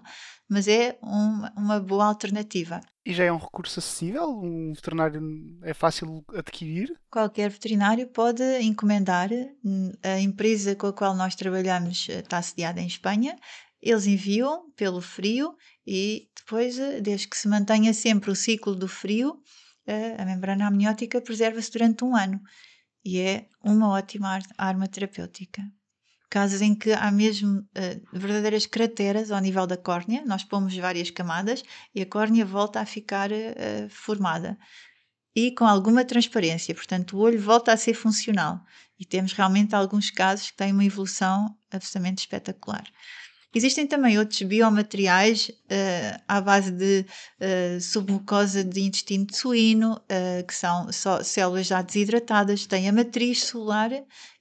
Mas 0.50 0.68
é 0.68 0.98
um, 1.04 1.42
uma 1.58 1.80
boa 1.80 2.06
alternativa. 2.06 2.80
E 3.06 3.14
já 3.14 3.26
é 3.26 3.32
um 3.32 3.38
recurso 3.38 3.80
acessível? 3.80 4.30
Um 4.30 4.74
veterinário 4.74 5.22
é 5.64 5.74
fácil 5.74 6.24
adquirir? 6.34 6.94
Qualquer 7.10 7.50
veterinário 7.50 8.08
pode 8.08 8.44
encomendar. 8.62 9.30
A 10.04 10.20
empresa 10.20 10.76
com 10.76 10.88
a 10.88 10.94
qual 10.94 11.16
nós 11.16 11.36
trabalhamos 11.36 12.08
eh, 12.10 12.20
está 12.20 12.42
sediada 12.42 12.82
em 12.82 12.88
Espanha. 12.88 13.38
Eles 13.82 14.08
enviam 14.08 14.72
pelo 14.76 15.02
frio 15.02 15.56
e 15.88 16.30
depois, 16.36 16.78
eh, 16.78 17.00
desde 17.00 17.30
que 17.30 17.38
se 17.38 17.48
mantenha 17.48 17.94
sempre 17.94 18.30
o 18.30 18.36
ciclo 18.36 18.76
do 18.76 18.90
frio, 18.90 19.42
eh, 19.86 20.16
a 20.20 20.26
membrana 20.26 20.68
amniótica 20.68 21.22
preserva-se 21.22 21.72
durante 21.72 22.04
um 22.04 22.14
ano 22.14 22.42
e 23.06 23.20
é 23.20 23.48
uma 23.64 23.90
ótima 23.92 24.38
arma 24.58 24.86
terapêutica. 24.88 25.64
Casos 26.30 26.62
em 26.62 26.76
que 26.76 26.92
há 26.92 27.10
mesmo 27.10 27.60
uh, 27.60 28.20
verdadeiras 28.20 28.66
crateras 28.66 29.32
ao 29.32 29.40
nível 29.40 29.66
da 29.66 29.78
córnea, 29.78 30.26
nós 30.26 30.44
pomos 30.44 30.76
várias 30.76 31.10
camadas 31.10 31.64
e 31.96 32.02
a 32.02 32.06
córnea 32.06 32.46
volta 32.46 32.82
a 32.82 32.86
ficar 32.86 33.32
uh, 33.32 33.90
formada. 33.90 34.58
E 35.34 35.52
com 35.52 35.66
alguma 35.66 36.04
transparência, 36.04 36.76
portanto 36.76 37.16
o 37.16 37.22
olho 37.22 37.40
volta 37.40 37.72
a 37.72 37.78
ser 37.78 37.94
funcional. 37.94 38.60
E 39.00 39.06
temos 39.06 39.32
realmente 39.32 39.74
alguns 39.74 40.12
casos 40.12 40.52
que 40.52 40.58
têm 40.58 40.74
uma 40.74 40.84
evolução 40.84 41.56
absolutamente 41.72 42.20
espetacular. 42.20 42.84
Existem 43.56 43.88
também 43.88 44.20
outros 44.20 44.42
biomateriais 44.42 45.50
uh, 45.50 46.22
à 46.28 46.42
base 46.42 46.70
de 46.70 47.06
uh, 47.40 47.82
submucosa 47.82 48.62
de 48.62 48.82
intestino 48.82 49.26
de 49.26 49.38
suíno, 49.38 49.94
uh, 49.94 50.46
que 50.46 50.54
são 50.54 50.92
só 50.92 51.24
células 51.24 51.68
já 51.68 51.82
desidratadas, 51.82 52.66
têm 52.66 52.90
a 52.90 52.94
matriz 52.94 53.46
celular 53.46 53.90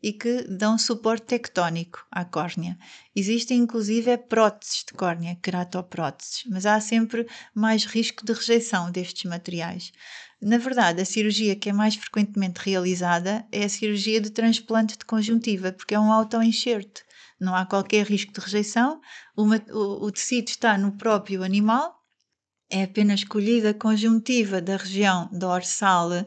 e 0.02 0.12
que 0.12 0.42
dão 0.48 0.76
suporte 0.76 1.26
tectónico 1.26 2.04
à 2.10 2.24
córnea. 2.24 2.76
Existem 3.14 3.58
inclusive 3.58 4.18
próteses 4.18 4.84
de 4.86 4.92
córnea, 4.92 5.38
queratopróteses, 5.40 6.42
mas 6.50 6.66
há 6.66 6.80
sempre 6.80 7.26
mais 7.54 7.84
risco 7.84 8.26
de 8.26 8.32
rejeição 8.32 8.90
destes 8.90 9.24
materiais. 9.24 9.92
Na 10.42 10.58
verdade, 10.58 11.00
a 11.00 11.04
cirurgia 11.04 11.56
que 11.56 11.70
é 11.70 11.72
mais 11.72 11.94
frequentemente 11.94 12.60
realizada 12.62 13.46
é 13.52 13.64
a 13.64 13.68
cirurgia 13.68 14.20
de 14.20 14.30
transplante 14.30 14.98
de 14.98 15.04
conjuntiva, 15.04 15.72
porque 15.72 15.94
é 15.94 15.98
um 15.98 16.12
autoenxerto 16.12 17.05
não 17.40 17.55
há 17.55 17.66
qualquer 17.66 18.07
risco 18.07 18.33
de 18.33 18.40
rejeição, 18.40 19.01
uma, 19.37 19.62
o, 19.70 20.07
o 20.07 20.12
tecido 20.12 20.49
está 20.49 20.77
no 20.79 20.92
próprio 20.92 21.42
animal, 21.42 21.96
é 22.68 22.83
apenas 22.83 23.20
escolhida 23.20 23.70
a 23.70 23.75
conjuntiva 23.75 24.61
da 24.61 24.77
região 24.77 25.29
dorsal 25.33 26.11
uh, 26.11 26.25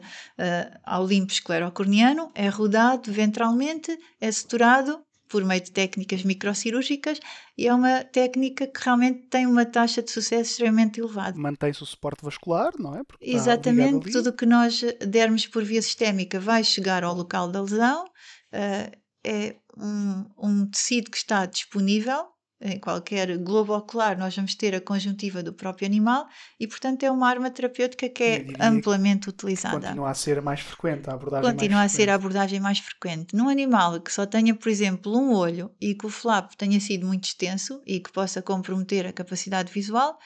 ao 0.84 1.06
limbo 1.06 1.30
esclerocorneano, 1.30 2.30
é 2.34 2.48
rodado 2.48 3.12
ventralmente, 3.12 3.98
é 4.20 4.32
suturado 4.32 5.04
por 5.28 5.44
meio 5.44 5.60
de 5.60 5.70
técnicas 5.70 6.24
microcirúrgicas 6.24 7.20
e 7.56 7.68
é 7.68 7.72
uma 7.72 8.02
técnica 8.02 8.66
que 8.66 8.80
realmente 8.82 9.28
tem 9.28 9.46
uma 9.46 9.64
taxa 9.64 10.02
de 10.02 10.10
sucesso 10.10 10.50
extremamente 10.50 10.98
elevada. 10.98 11.38
Mantém-se 11.38 11.82
o 11.82 11.86
suporte 11.86 12.24
vascular, 12.24 12.72
não 12.78 12.96
é? 12.96 13.04
Porque 13.04 13.30
Exatamente, 13.30 14.10
tudo 14.10 14.30
o 14.30 14.32
que 14.32 14.44
nós 14.44 14.82
dermos 15.06 15.46
por 15.46 15.62
via 15.62 15.80
sistémica 15.80 16.40
vai 16.40 16.64
chegar 16.64 17.04
ao 17.04 17.14
local 17.14 17.48
da 17.48 17.62
lesão. 17.62 18.04
Uh, 18.52 18.98
é 19.22 19.56
um, 19.80 20.26
um 20.38 20.66
tecido 20.66 21.10
que 21.10 21.16
está 21.16 21.46
disponível 21.46 22.28
em 22.62 22.78
qualquer 22.78 23.38
globo 23.38 23.74
ocular, 23.74 24.18
nós 24.18 24.36
vamos 24.36 24.54
ter 24.54 24.74
a 24.74 24.80
conjuntiva 24.80 25.42
do 25.42 25.52
próprio 25.52 25.86
animal 25.86 26.26
e, 26.58 26.66
portanto, 26.66 27.02
é 27.02 27.10
uma 27.10 27.26
arma 27.26 27.50
terapêutica 27.50 28.06
que 28.08 28.22
é 28.22 28.46
amplamente 28.60 29.30
utilizada. 29.30 29.80
Continua 29.80 30.10
a 30.10 30.14
ser 30.14 30.42
mais 30.42 30.60
frequente 30.60 31.08
a 31.08 31.14
abordagem 31.14 31.50
Continua 31.50 31.82
a 31.82 31.88
ser 31.88 32.10
a 32.10 32.14
abordagem 32.14 32.60
mais 32.60 32.78
frequente. 32.78 33.34
Num 33.34 33.48
animal 33.48 33.98
que 34.00 34.12
só 34.12 34.26
tenha, 34.26 34.54
por 34.54 34.68
exemplo, 34.68 35.16
um 35.16 35.32
olho 35.32 35.74
e 35.80 35.94
que 35.94 36.04
o 36.04 36.10
flap 36.10 36.52
tenha 36.52 36.78
sido 36.80 37.06
muito 37.06 37.24
extenso 37.24 37.82
e 37.86 37.98
que 37.98 38.12
possa 38.12 38.42
comprometer 38.42 39.06
a 39.06 39.12
capacidade 39.12 39.72
visual, 39.72 40.18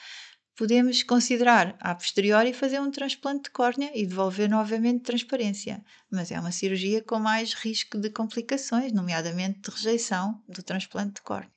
podemos 0.55 1.03
considerar 1.03 1.75
a 1.79 1.93
posteriori 1.93 2.53
fazer 2.53 2.79
um 2.79 2.89
transplante 2.89 3.43
de 3.43 3.49
córnea 3.51 3.91
e 3.93 4.05
devolver 4.05 4.49
novamente 4.49 5.03
transparência, 5.03 5.83
mas 6.09 6.31
é 6.31 6.39
uma 6.39 6.51
cirurgia 6.51 7.03
com 7.03 7.19
mais 7.19 7.53
risco 7.53 7.97
de 7.97 8.09
complicações, 8.09 8.91
nomeadamente 8.93 9.59
de 9.61 9.71
rejeição 9.71 10.41
do 10.47 10.63
transplante 10.63 11.15
de 11.15 11.21
córnea. 11.21 11.51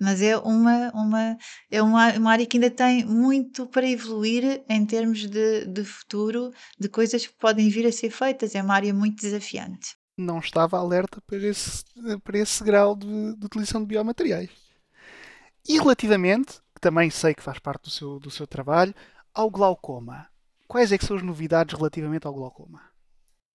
Mas 0.00 0.20
é 0.20 0.36
uma, 0.36 0.90
uma, 0.92 1.38
é 1.70 1.80
uma, 1.80 2.12
uma 2.14 2.32
área 2.32 2.44
que 2.44 2.56
ainda 2.56 2.70
tem 2.70 3.04
muito 3.04 3.64
para 3.66 3.88
evoluir 3.88 4.64
em 4.68 4.84
termos 4.84 5.26
de, 5.26 5.66
de 5.66 5.84
futuro, 5.84 6.50
de 6.78 6.88
coisas 6.88 7.24
que 7.26 7.34
podem 7.34 7.68
vir 7.68 7.86
a 7.86 7.92
ser 7.92 8.10
feitas. 8.10 8.56
É 8.56 8.62
uma 8.62 8.74
área 8.74 8.92
muito 8.92 9.20
desafiante. 9.20 9.96
Não 10.18 10.40
estava 10.40 10.78
alerta 10.78 11.20
para 11.24 11.38
esse, 11.38 11.84
para 12.24 12.38
esse 12.38 12.64
grau 12.64 12.96
de, 12.96 13.36
de 13.36 13.46
utilização 13.46 13.82
de 13.82 13.86
biomateriais. 13.86 14.50
E 15.66 15.78
relativamente 15.78 16.60
também 16.84 17.08
sei 17.08 17.32
que 17.32 17.42
faz 17.42 17.58
parte 17.58 17.84
do 17.84 17.90
seu, 17.90 18.20
do 18.20 18.30
seu 18.30 18.46
trabalho, 18.46 18.94
ao 19.32 19.50
glaucoma. 19.50 20.28
Quais 20.68 20.92
é 20.92 20.98
que 20.98 21.06
são 21.06 21.16
as 21.16 21.22
novidades 21.22 21.74
relativamente 21.74 22.26
ao 22.26 22.34
glaucoma? 22.34 22.82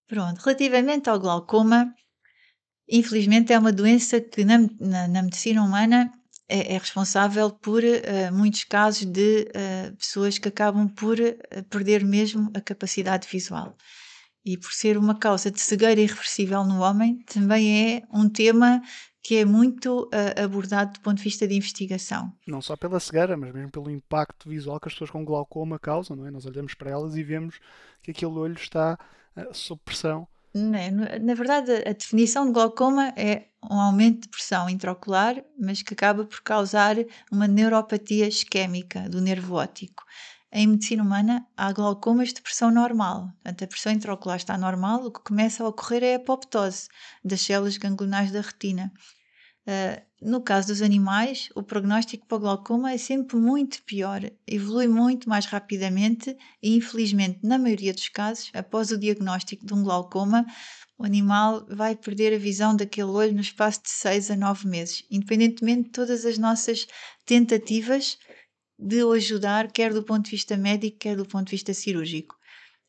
Pronto, 0.07 0.39
relativamente 0.39 1.11
ao 1.11 1.19
glaucoma, 1.19 1.93
infelizmente 2.89 3.53
é 3.53 3.59
uma 3.59 3.71
doença 3.71 4.19
que 4.19 4.43
na, 4.43 4.57
na, 4.79 5.07
na 5.07 5.21
medicina 5.21 5.61
humana 5.63 6.11
é, 6.47 6.73
é, 6.73 6.77
responsável 6.79 7.51
por 7.51 7.83
uh, 7.83 8.33
muitos 8.33 8.63
casos 8.63 9.05
de 9.05 9.47
uh, 9.49 9.95
pessoas 9.95 10.39
que 10.39 10.47
acabam 10.47 10.89
por 10.89 11.19
uh, 11.19 11.63
perder 11.69 12.03
mesmo 12.03 12.51
a 12.55 12.59
capacidade 12.59 13.27
visual. 13.27 13.77
E 14.43 14.57
por 14.57 14.73
ser 14.73 14.97
uma 14.97 15.19
causa 15.19 15.51
de 15.51 15.61
cegueira 15.61 16.01
irreversível 16.01 16.65
no 16.65 16.81
homem, 16.81 17.19
também 17.25 17.93
é 17.93 18.01
um 18.11 18.27
tema 18.27 18.81
que 19.21 19.37
é 19.37 19.45
muito 19.45 20.03
uh, 20.05 20.43
abordado 20.43 20.93
do 20.93 21.01
ponto 21.01 21.17
de 21.17 21.23
vista 21.23 21.47
de 21.47 21.55
investigação. 21.55 22.33
Não 22.47 22.61
só 22.61 22.75
pela 22.75 22.99
cegueira, 22.99 23.35
mas 23.35 23.53
mesmo 23.53 23.71
pelo 23.71 23.89
impacto 23.89 24.49
visual 24.49 24.79
que 24.79 24.87
as 24.87 24.93
pessoas 24.93 25.11
com 25.11 25.25
glaucoma 25.25 25.77
causam, 25.77 26.15
não 26.15 26.25
é? 26.25 26.31
Nós 26.31 26.45
olhamos 26.45 26.73
para 26.73 26.91
elas 26.91 27.15
e 27.15 27.23
vemos 27.23 27.59
que 28.01 28.11
aquele 28.11 28.31
olho 28.31 28.55
está 28.55 28.97
uh, 29.35 29.53
sob 29.53 29.81
pressão. 29.83 30.27
É? 30.55 31.19
Na 31.19 31.35
verdade, 31.35 31.71
a 31.71 31.93
definição 31.93 32.47
de 32.47 32.53
glaucoma 32.53 33.13
é 33.15 33.49
um 33.69 33.79
aumento 33.79 34.21
de 34.23 34.29
pressão 34.29 34.69
intraocular, 34.69 35.43
mas 35.59 35.83
que 35.83 35.93
acaba 35.93 36.25
por 36.25 36.41
causar 36.41 36.95
uma 37.31 37.47
neuropatia 37.47 38.27
isquémica 38.27 39.07
do 39.07 39.21
nervo 39.21 39.55
óptico. 39.55 40.03
Em 40.51 40.65
medicina 40.65 41.03
humana, 41.03 41.47
há 41.55 41.71
glaucomas 41.71 42.33
de 42.33 42.41
pressão 42.41 42.71
normal. 42.71 43.31
Portanto, 43.43 43.63
a 43.63 43.67
pressão 43.67 43.91
intraocular 43.91 44.37
está 44.37 44.57
normal, 44.57 45.05
o 45.05 45.11
que 45.11 45.19
começa 45.21 45.63
a 45.63 45.67
ocorrer 45.67 46.03
é 46.03 46.13
a 46.15 46.17
apoptose 46.17 46.87
das 47.23 47.41
células 47.41 47.77
ganglionares 47.77 48.31
da 48.31 48.41
retina. 48.41 48.91
Uh, 49.67 50.01
no 50.19 50.41
caso 50.41 50.69
dos 50.69 50.81
animais, 50.81 51.49
o 51.55 51.61
prognóstico 51.61 52.25
para 52.25 52.39
glaucoma 52.39 52.91
é 52.91 52.97
sempre 52.97 53.37
muito 53.37 53.83
pior, 53.83 54.21
evolui 54.47 54.87
muito 54.87 55.29
mais 55.29 55.45
rapidamente 55.45 56.35
e, 56.63 56.75
infelizmente, 56.75 57.39
na 57.43 57.59
maioria 57.59 57.93
dos 57.93 58.09
casos, 58.09 58.49
após 58.55 58.89
o 58.89 58.97
diagnóstico 58.97 59.63
de 59.65 59.73
um 59.73 59.83
glaucoma, 59.83 60.45
o 60.97 61.05
animal 61.05 61.65
vai 61.69 61.95
perder 61.95 62.33
a 62.33 62.39
visão 62.39 62.75
daquele 62.75 63.09
olho 63.09 63.33
no 63.33 63.41
espaço 63.41 63.83
de 63.83 63.91
6 63.91 64.31
a 64.31 64.35
9 64.35 64.67
meses, 64.67 65.05
independentemente 65.11 65.83
de 65.83 65.89
todas 65.91 66.25
as 66.25 66.37
nossas 66.39 66.87
tentativas 67.25 68.17
de 68.79 69.03
o 69.03 69.11
ajudar, 69.11 69.71
quer 69.71 69.93
do 69.93 70.03
ponto 70.03 70.25
de 70.25 70.31
vista 70.31 70.55
médico, 70.55 70.97
quer 70.97 71.17
do 71.17 71.25
ponto 71.25 71.45
de 71.45 71.51
vista 71.51 71.73
cirúrgico. 71.73 72.35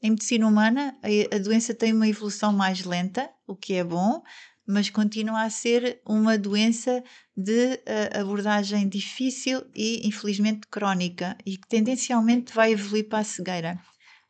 Em 0.02 0.10
medicina 0.10 0.46
humana, 0.46 0.96
a, 1.02 1.38
doença 1.38 1.74
tem 1.74 1.92
uma 1.92 2.08
evolução 2.08 2.52
mais 2.52 2.84
lenta, 2.84 3.28
o 3.46 3.54
que 3.54 3.74
é 3.74 3.84
bom, 3.84 4.22
mas 4.66 4.88
continua 4.88 5.42
a 5.42 5.50
ser 5.50 6.00
uma 6.06 6.38
doença 6.38 7.02
de 7.36 7.80
abordagem 8.18 8.88
difícil 8.88 9.62
e, 9.74 10.06
infelizmente, 10.06 10.66
crónica 10.70 11.36
e 11.44 11.58
que 11.58 11.68
tendencialmente 11.68 12.54
vai 12.54 12.72
evoluir 12.72 13.08
para 13.08 13.18
a 13.18 13.24
cegueira. 13.24 13.80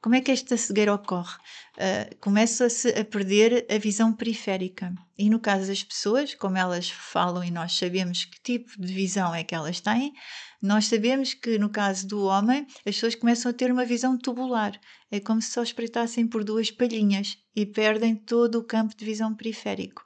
Como 0.03 0.15
é 0.15 0.21
que 0.23 0.31
esta 0.31 0.57
cegueira 0.57 0.95
ocorre? 0.95 1.37
Uh, 1.77 2.17
Começa-se 2.21 2.89
a 2.89 3.05
perder 3.05 3.67
a 3.71 3.77
visão 3.77 4.15
periférica. 4.15 4.95
E 5.19 5.29
no 5.29 5.39
caso 5.39 5.67
das 5.67 5.83
pessoas, 5.83 6.35
como 6.35 6.57
elas 6.57 6.89
falam 6.89 7.45
e 7.45 7.51
nós 7.51 7.77
sabemos 7.77 8.25
que 8.25 8.41
tipo 8.41 8.81
de 8.81 8.93
visão 8.95 9.35
é 9.35 9.45
que 9.45 9.55
elas 9.55 9.79
têm, 9.79 10.15
nós 10.63 10.87
sabemos 10.87 11.33
que 11.33 11.59
no 11.59 11.71
caso 11.71 12.07
do 12.07 12.25
homem, 12.25 12.67
as 12.79 12.95
pessoas 12.95 13.15
começam 13.15 13.51
a 13.51 13.55
ter 13.55 13.73
uma 13.73 13.85
visão 13.85 14.19
tubular. 14.19 14.79
É 15.11 15.19
como 15.19 15.41
se 15.41 15.53
só 15.53 15.63
espreitassem 15.63 16.27
por 16.27 16.45
duas 16.45 16.71
palhinhas 16.71 17.39
e 17.57 17.65
perdem 17.65 18.15
todo 18.15 18.57
o 18.57 18.65
campo 18.65 18.95
de 18.97 19.05
visão 19.05 19.35
periférico. 19.35 20.05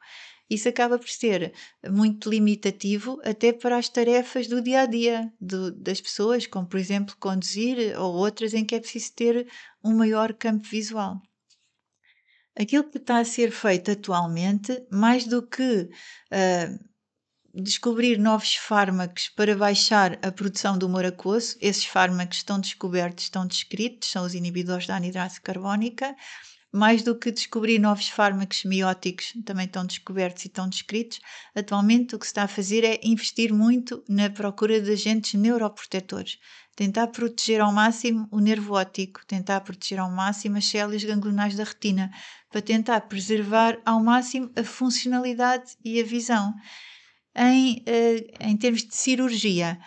Isso 0.49 0.69
acaba 0.69 0.99
por 0.99 1.09
ser 1.09 1.53
muito 1.91 2.29
limitativo 2.29 3.19
até 3.25 3.53
para 3.53 3.79
as 3.79 3.89
tarefas 3.89 4.47
do 4.47 4.61
dia 4.63 4.83
a 4.83 4.87
dia 4.87 5.33
do, 5.41 5.73
das 5.73 6.01
pessoas, 6.01 6.47
como 6.47 6.69
por 6.69 6.79
exemplo 6.79 7.17
conduzir 7.19 7.99
ou 7.99 8.15
outras 8.15 8.55
em 8.55 8.65
que 8.65 8.75
é 8.75 8.81
preciso 8.81 9.13
ter 9.15 9.49
um 9.83 9.97
maior 9.97 10.35
campo 10.35 10.69
visual. 10.69 11.21
Aquilo 12.57 12.89
que 12.89 12.99
está 12.99 13.19
a 13.19 13.25
ser 13.25 13.51
feito 13.51 13.91
atualmente, 13.91 14.87
mais 14.91 15.27
do 15.27 15.45
que 15.45 15.89
uh, 16.31 16.94
descobrir 17.55 18.19
novos 18.19 18.57
fármacos 18.57 19.29
para 19.29 19.57
baixar 19.57 20.19
a 20.23 20.33
produção 20.33 20.77
do 20.77 20.87
humor 20.87 21.05
aquoso, 21.05 21.57
esses 21.61 21.85
fármacos 21.85 22.39
estão 22.39 22.59
descobertos, 22.59 23.25
estão 23.25 23.47
descritos, 23.47 24.11
são 24.11 24.25
os 24.25 24.35
inibidores 24.35 24.87
da 24.87 24.97
anidrase 24.97 25.41
carbónica, 25.41 26.17
mais 26.73 27.05
do 27.05 27.17
que 27.17 27.31
descobrir 27.31 27.79
novos 27.79 28.09
fármacos 28.09 28.65
mióticos, 28.65 29.33
também 29.45 29.67
estão 29.67 29.87
descobertos 29.87 30.45
e 30.45 30.49
estão 30.49 30.69
descritos, 30.69 31.21
atualmente 31.55 32.17
o 32.17 32.19
que 32.19 32.27
se 32.27 32.31
está 32.31 32.43
a 32.43 32.49
fazer 32.49 32.83
é 32.83 32.99
investir 33.05 33.53
muito 33.53 34.03
na 34.09 34.29
procura 34.29 34.81
de 34.81 34.91
agentes 34.91 35.35
neuroprotetores. 35.35 36.39
Tentar 36.75 37.07
proteger 37.07 37.61
ao 37.61 37.73
máximo 37.73 38.27
o 38.33 38.41
nervo 38.41 38.75
óptico, 38.75 39.25
tentar 39.25 39.61
proteger 39.61 40.01
ao 40.01 40.11
máximo 40.11 40.57
as 40.59 40.65
células 40.65 41.05
ganglionares 41.05 41.57
da 41.57 41.63
retina, 41.63 42.11
para 42.51 42.61
tentar 42.61 43.03
preservar 43.03 43.79
ao 43.87 44.03
máximo 44.03 44.51
a 44.57 44.65
funcionalidade 44.65 45.77
e 45.85 46.01
a 46.01 46.05
visão. 46.05 46.53
Em, 47.37 47.79
uh, 47.79 48.35
em 48.41 48.57
termos 48.57 48.85
de 48.85 48.95
cirurgia, 48.95 49.79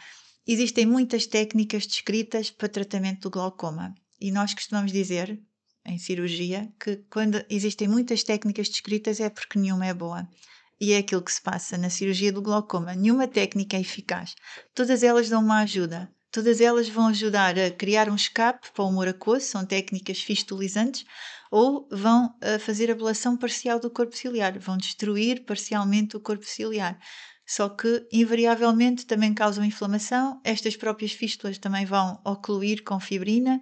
existem 0.45 0.85
muitas 0.85 1.25
técnicas 1.25 1.87
descritas 1.87 2.51
para 2.51 2.67
tratamento 2.67 3.21
do 3.21 3.29
glaucoma. 3.29 3.95
E 4.19 4.31
nós 4.31 4.53
costumamos 4.53 4.91
dizer, 4.91 5.39
em 5.85 5.97
cirurgia 5.97 6.69
que 6.79 6.97
quando 7.09 7.43
existem 7.49 7.87
muitas 7.87 8.23
técnicas 8.23 8.67
descritas 8.67 9.19
é 9.19 9.29
porque 9.29 9.57
nenhuma 9.57 9.85
é 9.85 9.93
boa. 9.93 10.27
E 10.79 10.91
é 10.91 10.97
aquilo 10.97 11.23
que 11.23 11.31
se 11.31 11.41
passa 11.41 11.77
na 11.77 11.89
cirurgia 11.89 12.31
do 12.31 12.41
glaucoma. 12.41 12.93
Nenhuma 12.93 13.27
técnica 13.27 13.77
é 13.77 13.81
eficaz. 13.81 14.35
Todas 14.75 15.01
elas 15.01 15.29
dão 15.29 15.41
uma 15.41 15.61
ajuda. 15.61 16.11
Todas 16.29 16.59
elas 16.59 16.89
vão 16.89 17.07
ajudar 17.07 17.57
a 17.57 17.71
criar 17.71 18.09
um 18.09 18.15
escape 18.15 18.69
para 18.73 18.83
o 18.83 18.89
humor 18.89 19.07
aquoso, 19.07 19.45
são 19.45 19.65
técnicas 19.65 20.19
fistulizantes, 20.19 21.05
ou 21.49 21.87
vão 21.89 22.35
fazer 22.59 22.91
ablação 22.91 23.37
parcial 23.37 23.79
do 23.79 23.89
corpo 23.89 24.15
ciliar, 24.15 24.59
vão 24.59 24.77
destruir 24.77 25.45
parcialmente 25.45 26.17
o 26.17 26.19
corpo 26.19 26.45
ciliar. 26.45 26.99
Só 27.47 27.69
que 27.69 28.05
invariavelmente 28.11 29.05
também 29.05 29.33
causam 29.33 29.63
inflamação. 29.63 30.41
Estas 30.43 30.75
próprias 30.75 31.13
fístulas 31.13 31.57
também 31.57 31.85
vão 31.85 32.21
ocluir 32.25 32.83
com 32.83 32.99
fibrina 32.99 33.61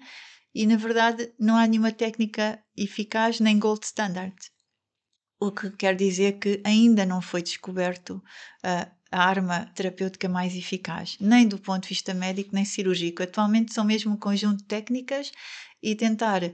e, 0.53 0.65
na 0.65 0.75
verdade, 0.75 1.31
não 1.39 1.55
há 1.55 1.67
nenhuma 1.67 1.91
técnica 1.91 2.59
eficaz 2.75 3.39
nem 3.39 3.59
gold 3.59 3.85
standard. 3.85 4.35
O 5.39 5.51
que 5.51 5.69
quer 5.69 5.95
dizer 5.95 6.39
que 6.39 6.61
ainda 6.65 7.05
não 7.05 7.21
foi 7.21 7.43
descoberto 7.43 8.15
uh, 8.63 8.91
a 9.15 9.23
arma 9.23 9.65
terapêutica 9.73 10.27
mais 10.27 10.53
eficaz, 10.57 11.15
nem 11.21 11.47
do 11.47 11.57
ponto 11.57 11.83
de 11.83 11.89
vista 11.89 12.13
médico 12.13 12.53
nem 12.53 12.65
cirúrgico. 12.65 13.23
Atualmente 13.23 13.73
são 13.73 13.85
mesmo 13.85 14.13
um 14.13 14.17
conjunto 14.17 14.57
de 14.57 14.65
técnicas 14.65 15.31
e 15.81 15.95
tentar 15.95 16.43
uh, 16.43 16.53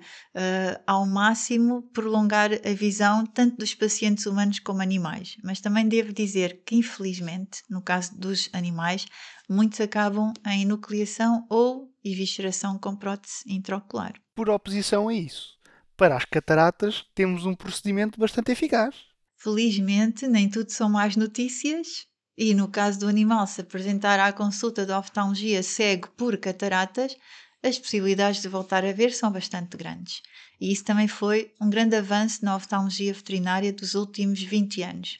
ao 0.86 1.08
máximo 1.08 1.82
prolongar 1.92 2.52
a 2.54 2.74
visão 2.74 3.26
tanto 3.26 3.58
dos 3.58 3.74
pacientes 3.74 4.28
humanos 4.28 4.60
como 4.60 4.80
animais. 4.80 5.38
Mas 5.44 5.60
também 5.60 5.88
devo 5.88 6.14
dizer 6.14 6.62
que, 6.64 6.76
infelizmente, 6.76 7.64
no 7.68 7.82
caso 7.82 8.16
dos 8.16 8.48
animais, 8.54 9.08
muitos 9.50 9.82
acabam 9.82 10.32
em 10.46 10.64
nucleação 10.64 11.48
ou 11.50 11.92
evisceração 12.04 12.78
com 12.78 12.96
prótese 12.96 13.42
intraocular. 13.48 14.14
Por 14.36 14.52
oposição 14.52 15.08
a 15.08 15.16
isso, 15.16 15.58
para 15.98 16.16
as 16.16 16.26
cataratas 16.26 17.06
temos 17.16 17.44
um 17.44 17.56
procedimento 17.56 18.20
bastante 18.20 18.52
eficaz. 18.52 18.96
Felizmente, 19.36 20.28
nem 20.28 20.48
tudo 20.48 20.72
são 20.72 20.88
más 20.88 21.16
notícias. 21.16 22.11
E 22.44 22.56
no 22.56 22.68
caso 22.68 23.02
do 23.02 23.08
animal 23.08 23.46
se 23.46 23.62
apresentar 23.62 24.20
à 24.20 24.34
consulta 24.34 24.84
de 24.84 24.92
oftalmologia 24.92 25.62
cego 25.62 26.08
por 26.18 26.36
cataratas, 26.38 27.16
as 27.62 27.78
possibilidades 27.78 28.42
de 28.42 28.48
voltar 28.48 28.84
a 28.84 28.92
ver 28.92 29.14
são 29.14 29.32
bastante 29.32 29.78
grandes. 29.78 30.24
E 30.60 30.72
isso 30.72 30.84
também 30.84 31.08
foi 31.08 31.54
um 31.62 31.70
grande 31.70 31.96
avanço 31.96 32.44
na 32.44 32.56
oftalmologia 32.56 33.14
veterinária 33.14 33.72
dos 33.72 33.94
últimos 33.94 34.42
20 34.42 34.82
anos. 34.82 35.20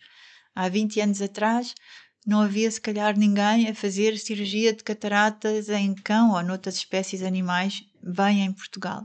Há 0.56 0.68
20 0.68 1.00
anos 1.00 1.22
atrás, 1.22 1.76
não 2.26 2.42
havia 2.42 2.72
se 2.72 2.82
calhar 2.82 3.16
ninguém 3.16 3.70
a 3.70 3.76
fazer 3.76 4.18
cirurgia 4.18 4.74
de 4.74 4.84
cataratas 4.84 5.70
em 5.70 5.94
cão 5.94 6.32
ou 6.32 6.42
noutras 6.42 6.78
espécies 6.78 7.22
animais 7.22 7.84
bem 8.02 8.42
em 8.42 8.52
Portugal. 8.52 9.04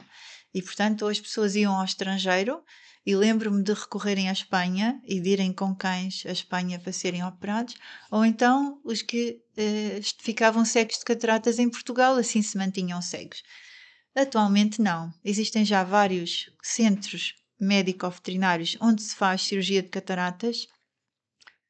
E 0.55 0.62
portanto, 0.62 1.02
ou 1.02 1.11
as 1.11 1.20
pessoas 1.20 1.55
iam 1.55 1.76
ao 1.76 1.85
estrangeiro, 1.85 2.62
e 3.07 3.14
lembro-me 3.14 3.62
de 3.62 3.73
recorrerem 3.73 4.29
à 4.29 4.33
Espanha 4.33 5.01
e 5.05 5.21
de 5.21 5.31
irem 5.31 5.53
com 5.53 5.73
cães 5.73 6.25
à 6.27 6.33
Espanha 6.33 6.77
para 6.81 6.92
serem 6.92 7.25
operados, 7.25 7.77
ou 8.11 8.25
então 8.25 8.81
os 8.85 9.01
que 9.01 9.40
eh, 9.57 10.01
ficavam 10.19 10.64
cegos 10.64 10.99
de 10.99 11.05
cataratas 11.05 11.61
em 11.61 11.71
Portugal, 11.71 12.16
assim 12.16 12.42
se 12.42 12.59
mantinham 12.59 13.01
cegos. 13.01 13.45
Atualmente 14.12 14.83
não. 14.83 15.12
Existem 15.25 15.64
já 15.64 15.85
vários 15.85 16.51
centros 16.61 17.35
médico-veterinários 17.61 18.77
onde 18.81 19.03
se 19.03 19.14
faz 19.14 19.42
cirurgia 19.42 19.83
de 19.83 19.88
cataratas 19.88 20.66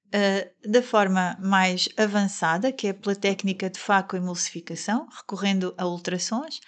uh, 0.07 0.71
da 0.71 0.83
forma 0.83 1.37
mais 1.41 1.89
avançada, 1.97 2.73
que 2.73 2.89
é 2.89 2.93
pela 2.93 3.15
técnica 3.15 3.69
de 3.69 3.79
facoemulsificação, 3.79 5.09
recorrendo 5.11 5.75
a 5.77 5.87
ultrassons 5.87 6.61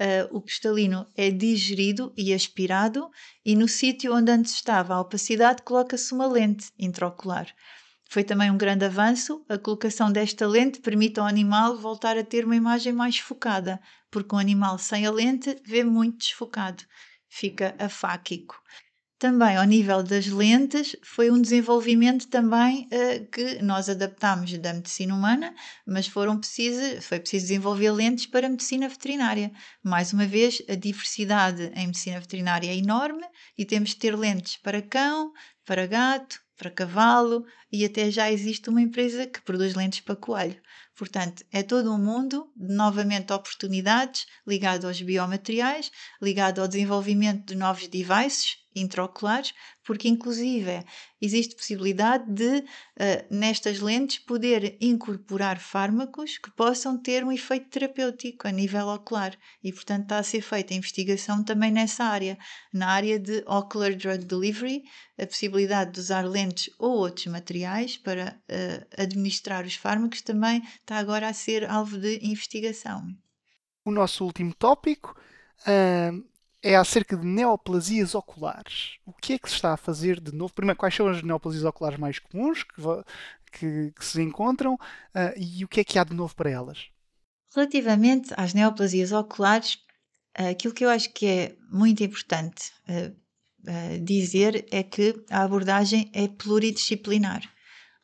uh, 0.00 0.36
o 0.36 0.40
cristalino 0.40 1.06
é 1.16 1.30
digerido 1.30 2.12
e 2.16 2.32
aspirado, 2.32 3.10
e 3.44 3.54
no 3.54 3.68
sítio 3.68 4.14
onde 4.14 4.30
antes 4.30 4.54
estava 4.54 4.94
a 4.94 5.00
opacidade 5.00 5.62
coloca-se 5.62 6.12
uma 6.12 6.26
lente 6.26 6.70
intraocular. 6.78 7.52
Foi 8.08 8.22
também 8.22 8.50
um 8.50 8.56
grande 8.56 8.84
avanço. 8.84 9.44
A 9.48 9.58
colocação 9.58 10.12
desta 10.12 10.46
lente 10.46 10.80
permite 10.80 11.18
ao 11.18 11.26
animal 11.26 11.76
voltar 11.76 12.16
a 12.16 12.24
ter 12.24 12.44
uma 12.44 12.56
imagem 12.56 12.92
mais 12.92 13.18
focada, 13.18 13.80
porque 14.10 14.34
um 14.34 14.38
animal 14.38 14.78
sem 14.78 15.06
a 15.06 15.10
lente 15.10 15.60
vê 15.64 15.82
muito 15.82 16.18
desfocado, 16.18 16.84
fica 17.28 17.74
afáquico. 17.78 18.56
Também 19.18 19.56
ao 19.56 19.64
nível 19.64 20.02
das 20.02 20.26
lentes, 20.26 20.94
foi 21.02 21.30
um 21.30 21.40
desenvolvimento 21.40 22.28
também 22.28 22.86
uh, 22.92 23.26
que 23.30 23.62
nós 23.62 23.88
adaptámos 23.88 24.52
da 24.58 24.74
medicina 24.74 25.14
humana, 25.14 25.54
mas 25.86 26.06
foram 26.06 26.38
preciso, 26.38 27.00
foi 27.00 27.18
preciso 27.18 27.46
desenvolver 27.46 27.90
lentes 27.92 28.26
para 28.26 28.46
a 28.46 28.50
medicina 28.50 28.86
veterinária. 28.90 29.50
Mais 29.82 30.12
uma 30.12 30.26
vez, 30.26 30.62
a 30.68 30.74
diversidade 30.74 31.72
em 31.74 31.86
medicina 31.86 32.20
veterinária 32.20 32.68
é 32.68 32.76
enorme 32.76 33.24
e 33.56 33.64
temos 33.64 33.90
de 33.90 33.96
ter 33.96 34.14
lentes 34.14 34.58
para 34.58 34.82
cão, 34.82 35.32
para 35.64 35.86
gato, 35.86 36.38
para 36.54 36.70
cavalo 36.70 37.46
e 37.72 37.86
até 37.86 38.10
já 38.10 38.30
existe 38.30 38.68
uma 38.68 38.82
empresa 38.82 39.26
que 39.26 39.40
produz 39.40 39.74
lentes 39.74 40.00
para 40.00 40.16
coelho. 40.16 40.60
Portanto, 40.96 41.44
é 41.52 41.62
todo 41.62 41.92
um 41.92 41.98
mundo 41.98 42.50
novamente 42.56 43.32
oportunidades 43.32 44.26
ligado 44.46 44.86
aos 44.86 45.00
biomateriais, 45.00 45.92
ligado 46.22 46.60
ao 46.60 46.68
desenvolvimento 46.68 47.46
de 47.46 47.54
novos 47.54 47.86
devices 47.86 48.56
intraoculares, 48.76 49.54
porque 49.82 50.08
inclusive 50.08 50.84
existe 51.20 51.54
possibilidade 51.54 52.30
de, 52.30 52.58
uh, 52.58 52.64
nestas 53.30 53.80
lentes, 53.80 54.18
poder 54.18 54.76
incorporar 54.80 55.58
fármacos 55.58 56.36
que 56.36 56.50
possam 56.50 57.00
ter 57.00 57.24
um 57.24 57.32
efeito 57.32 57.70
terapêutico 57.70 58.46
a 58.46 58.50
nível 58.50 58.88
ocular. 58.88 59.34
E, 59.62 59.72
portanto, 59.72 60.02
está 60.02 60.18
a 60.18 60.22
ser 60.22 60.42
feita 60.42 60.74
investigação 60.74 61.42
também 61.42 61.70
nessa 61.70 62.04
área. 62.04 62.36
Na 62.72 62.88
área 62.88 63.18
de 63.18 63.42
Ocular 63.46 63.94
Drug 63.94 64.24
Delivery, 64.24 64.82
a 65.18 65.26
possibilidade 65.26 65.92
de 65.92 66.00
usar 66.00 66.22
lentes 66.22 66.70
ou 66.78 66.90
outros 66.98 67.26
materiais 67.26 67.96
para 67.96 68.38
uh, 68.50 69.02
administrar 69.02 69.64
os 69.64 69.74
fármacos 69.74 70.20
também 70.20 70.62
está 70.86 70.98
agora 70.98 71.28
a 71.28 71.32
ser 71.32 71.68
alvo 71.68 71.98
de 71.98 72.20
investigação. 72.22 73.04
O 73.84 73.90
nosso 73.90 74.24
último 74.24 74.54
tópico 74.54 75.18
uh, 75.62 76.24
é 76.62 76.76
acerca 76.76 77.16
de 77.16 77.26
neoplasias 77.26 78.14
oculares. 78.14 78.98
O 79.04 79.12
que 79.12 79.34
é 79.34 79.38
que 79.38 79.48
se 79.48 79.56
está 79.56 79.74
a 79.74 79.76
fazer 79.76 80.20
de 80.20 80.32
novo? 80.32 80.54
Primeiro, 80.54 80.78
quais 80.78 80.94
são 80.94 81.08
as 81.08 81.22
neoplasias 81.22 81.64
oculares 81.64 81.98
mais 81.98 82.18
comuns 82.20 82.62
que, 82.62 82.80
que, 83.52 83.92
que 83.92 84.04
se 84.04 84.22
encontram 84.22 84.74
uh, 84.74 84.78
e 85.36 85.64
o 85.64 85.68
que 85.68 85.80
é 85.80 85.84
que 85.84 85.98
há 85.98 86.04
de 86.04 86.14
novo 86.14 86.34
para 86.36 86.50
elas? 86.50 86.86
Relativamente 87.54 88.32
às 88.36 88.54
neoplasias 88.54 89.10
oculares, 89.10 89.78
aquilo 90.34 90.74
que 90.74 90.84
eu 90.84 90.90
acho 90.90 91.12
que 91.12 91.26
é 91.26 91.56
muito 91.70 92.04
importante 92.04 92.70
uh, 92.88 93.10
uh, 93.68 94.04
dizer 94.04 94.66
é 94.70 94.84
que 94.84 95.24
a 95.30 95.42
abordagem 95.42 96.10
é 96.12 96.28
pluridisciplinar. 96.28 97.55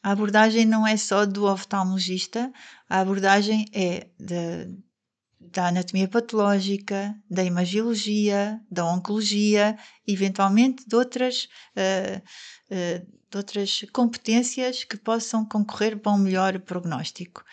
A 0.03 0.11
abordagem 0.11 0.67
não 0.67 0.87
é 0.87 0.97
só 0.97 1.25
do 1.25 1.45
oftalmologista, 1.45 2.53
a 2.89 3.01
abordagem 3.01 3.67
é 3.73 4.09
de, 4.19 4.77
da 5.39 5.69
anatomia 5.69 6.09
patológica, 6.09 7.15
da 7.31 7.45
imagiologia, 7.45 8.61
da 8.69 8.85
oncologia, 8.85 9.79
eventualmente 10.07 10.85
de 10.87 10.97
outras, 10.97 11.49
uh, 11.77 12.19
uh, 12.75 13.07
de 13.31 13.37
outras 13.37 13.85
competências 13.93 14.83
que 14.83 14.97
possam 14.97 15.45
concorrer 15.45 15.97
para 15.97 16.13
um 16.13 16.19
melhor 16.19 16.59
prognóstico. 16.59 17.45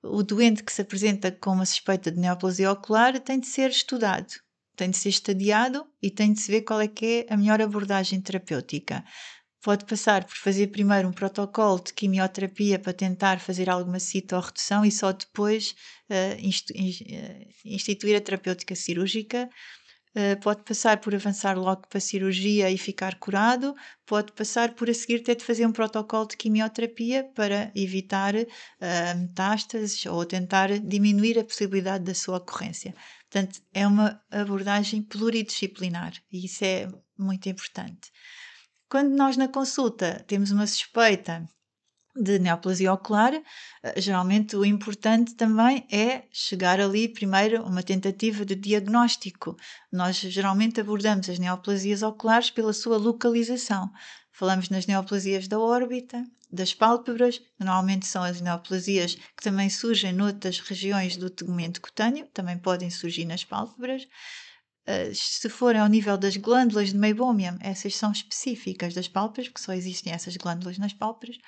O 0.00 0.22
doente 0.22 0.62
que 0.62 0.72
se 0.72 0.82
apresenta 0.82 1.32
com 1.32 1.50
uma 1.50 1.66
suspeita 1.66 2.12
de 2.12 2.20
neoplasia 2.20 2.70
ocular 2.70 3.18
tem 3.18 3.40
de 3.40 3.48
ser 3.48 3.70
estudado, 3.70 4.32
tem 4.76 4.90
de 4.90 4.96
ser 4.96 5.08
estadiado 5.08 5.84
e 6.00 6.08
tem 6.08 6.32
de 6.32 6.40
se 6.40 6.52
ver 6.52 6.62
qual 6.62 6.80
é 6.80 6.86
que 6.86 7.26
é 7.28 7.34
a 7.34 7.36
melhor 7.36 7.60
abordagem 7.60 8.20
terapêutica 8.20 9.02
pode 9.66 9.84
passar 9.84 10.22
por 10.22 10.36
fazer 10.36 10.68
primeiro 10.68 11.08
um 11.08 11.12
protocolo 11.12 11.80
de 11.80 11.92
quimioterapia 11.92 12.78
para 12.78 12.92
tentar 12.92 13.40
fazer 13.40 13.68
alguma 13.68 13.98
citorredução 13.98 14.84
e 14.84 14.92
só 14.92 15.10
depois 15.10 15.74
uh, 16.08 16.40
instituir 17.64 18.16
a 18.16 18.20
terapêutica 18.20 18.76
cirúrgica. 18.76 19.50
Uh, 20.14 20.40
pode 20.40 20.62
passar 20.62 21.00
por 21.00 21.12
avançar 21.16 21.58
logo 21.58 21.82
para 21.88 21.98
a 21.98 22.00
cirurgia 22.00 22.70
e 22.70 22.78
ficar 22.78 23.16
curado, 23.16 23.74
pode 24.06 24.30
passar 24.34 24.72
por 24.72 24.88
a 24.88 24.94
seguir 24.94 25.18
ter 25.24 25.34
de 25.34 25.44
fazer 25.44 25.66
um 25.66 25.72
protocolo 25.72 26.28
de 26.28 26.36
quimioterapia 26.36 27.24
para 27.34 27.72
evitar 27.74 28.36
uh, 28.36 29.18
metástases 29.18 30.06
ou 30.06 30.24
tentar 30.24 30.78
diminuir 30.78 31.40
a 31.40 31.44
possibilidade 31.44 32.04
da 32.04 32.14
sua 32.14 32.36
ocorrência. 32.36 32.94
Portanto, 33.28 33.60
é 33.74 33.84
uma 33.84 34.22
abordagem 34.30 35.02
pluridisciplinar 35.02 36.12
e 36.30 36.44
isso 36.44 36.64
é 36.64 36.88
muito 37.18 37.48
importante. 37.48 38.12
Quando 38.88 39.16
nós 39.16 39.36
na 39.36 39.48
consulta 39.48 40.22
temos 40.28 40.52
uma 40.52 40.66
suspeita 40.66 41.44
de 42.14 42.38
neoplasia 42.38 42.92
ocular, 42.92 43.34
eh, 43.34 44.00
geralmente 44.00 44.56
o 44.56 44.64
importante 44.64 45.34
também 45.34 45.86
é 45.90 46.22
chegar 46.32 46.80
ali 46.80 47.08
primeiro 47.08 47.62
uma 47.64 47.82
tentativa 47.82 48.44
de 48.44 48.54
diagnóstico. 48.54 49.56
Nós 49.92 50.16
geralmente 50.16 50.80
abordamos 50.80 51.28
as 51.28 51.38
neoplasias 51.38 52.02
oculares 52.02 52.50
pela 52.50 52.72
sua 52.72 52.96
localização. 52.96 53.90
Falamos 54.32 54.70
nas 54.70 54.86
neoplasias 54.86 55.48
da 55.48 55.58
órbita, 55.58 56.24
das 56.50 56.72
pálpebras, 56.72 57.42
normalmente 57.58 58.06
são 58.06 58.22
as 58.22 58.40
neoplasias 58.40 59.16
que 59.16 59.42
também 59.42 59.68
surgem 59.68 60.12
noutras 60.12 60.60
regiões 60.60 61.16
do 61.16 61.28
tegumento 61.28 61.80
cutâneo, 61.80 62.28
também 62.32 62.56
podem 62.56 62.88
surgir 62.88 63.24
nas 63.24 63.44
pálpebras. 63.44 64.06
Uh, 64.86 65.12
se 65.12 65.48
forem 65.48 65.80
ao 65.80 65.88
nível 65.88 66.16
das 66.16 66.36
glândulas 66.36 66.90
de 66.90 66.96
Meibomian, 66.96 67.58
essas 67.60 67.96
são 67.96 68.12
específicas 68.12 68.94
das 68.94 69.08
pálpebras, 69.08 69.48
porque 69.48 69.62
só 69.62 69.72
existem 69.72 70.12
essas 70.12 70.36
glândulas 70.36 70.78
nas 70.78 70.92
pálpebras. 70.92 71.38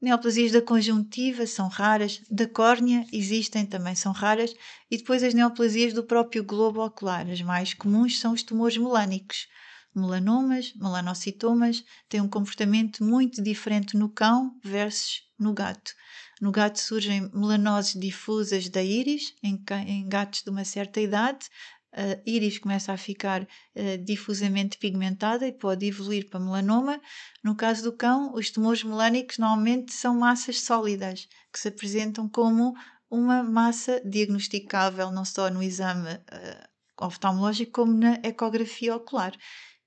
Neoplasias 0.00 0.50
da 0.50 0.62
conjuntiva 0.62 1.46
são 1.46 1.68
raras, 1.68 2.22
da 2.30 2.48
córnea 2.48 3.06
existem, 3.12 3.66
também 3.66 3.94
são 3.94 4.12
raras, 4.12 4.54
e 4.90 4.96
depois 4.96 5.22
as 5.22 5.34
neoplasias 5.34 5.92
do 5.92 6.02
próprio 6.02 6.42
globo 6.42 6.82
ocular. 6.82 7.28
As 7.28 7.42
mais 7.42 7.74
comuns 7.74 8.18
são 8.18 8.32
os 8.32 8.42
tumores 8.42 8.78
melânicos. 8.78 9.46
Melanomas, 9.94 10.72
melanocitomas, 10.74 11.84
têm 12.08 12.22
um 12.22 12.28
comportamento 12.28 13.04
muito 13.04 13.42
diferente 13.42 13.94
no 13.94 14.08
cão 14.08 14.58
versus 14.64 15.22
no 15.38 15.52
gato. 15.52 15.92
No 16.40 16.50
gato 16.50 16.80
surgem 16.80 17.28
melanoses 17.34 18.00
difusas 18.00 18.70
da 18.70 18.82
íris, 18.82 19.34
em 19.42 20.08
gatos 20.08 20.42
de 20.42 20.48
uma 20.48 20.64
certa 20.64 20.98
idade, 20.98 21.46
a 21.92 22.20
íris 22.24 22.58
começa 22.58 22.92
a 22.92 22.96
ficar 22.96 23.42
uh, 23.42 23.98
difusamente 24.04 24.78
pigmentada 24.78 25.46
e 25.46 25.52
pode 25.52 25.86
evoluir 25.86 26.28
para 26.28 26.38
melanoma. 26.38 27.00
No 27.42 27.56
caso 27.56 27.82
do 27.82 27.92
cão, 27.92 28.32
os 28.34 28.50
tumores 28.50 28.84
melânicos 28.84 29.38
normalmente 29.38 29.92
são 29.92 30.16
massas 30.18 30.60
sólidas, 30.60 31.28
que 31.52 31.58
se 31.58 31.68
apresentam 31.68 32.28
como 32.28 32.74
uma 33.10 33.42
massa 33.42 34.00
diagnosticável 34.04 35.10
não 35.10 35.24
só 35.24 35.50
no 35.50 35.62
exame 35.62 36.10
uh, 36.12 37.04
oftalmológico 37.04 37.72
como 37.72 37.92
na 37.92 38.20
ecografia 38.22 38.94
ocular. 38.94 39.36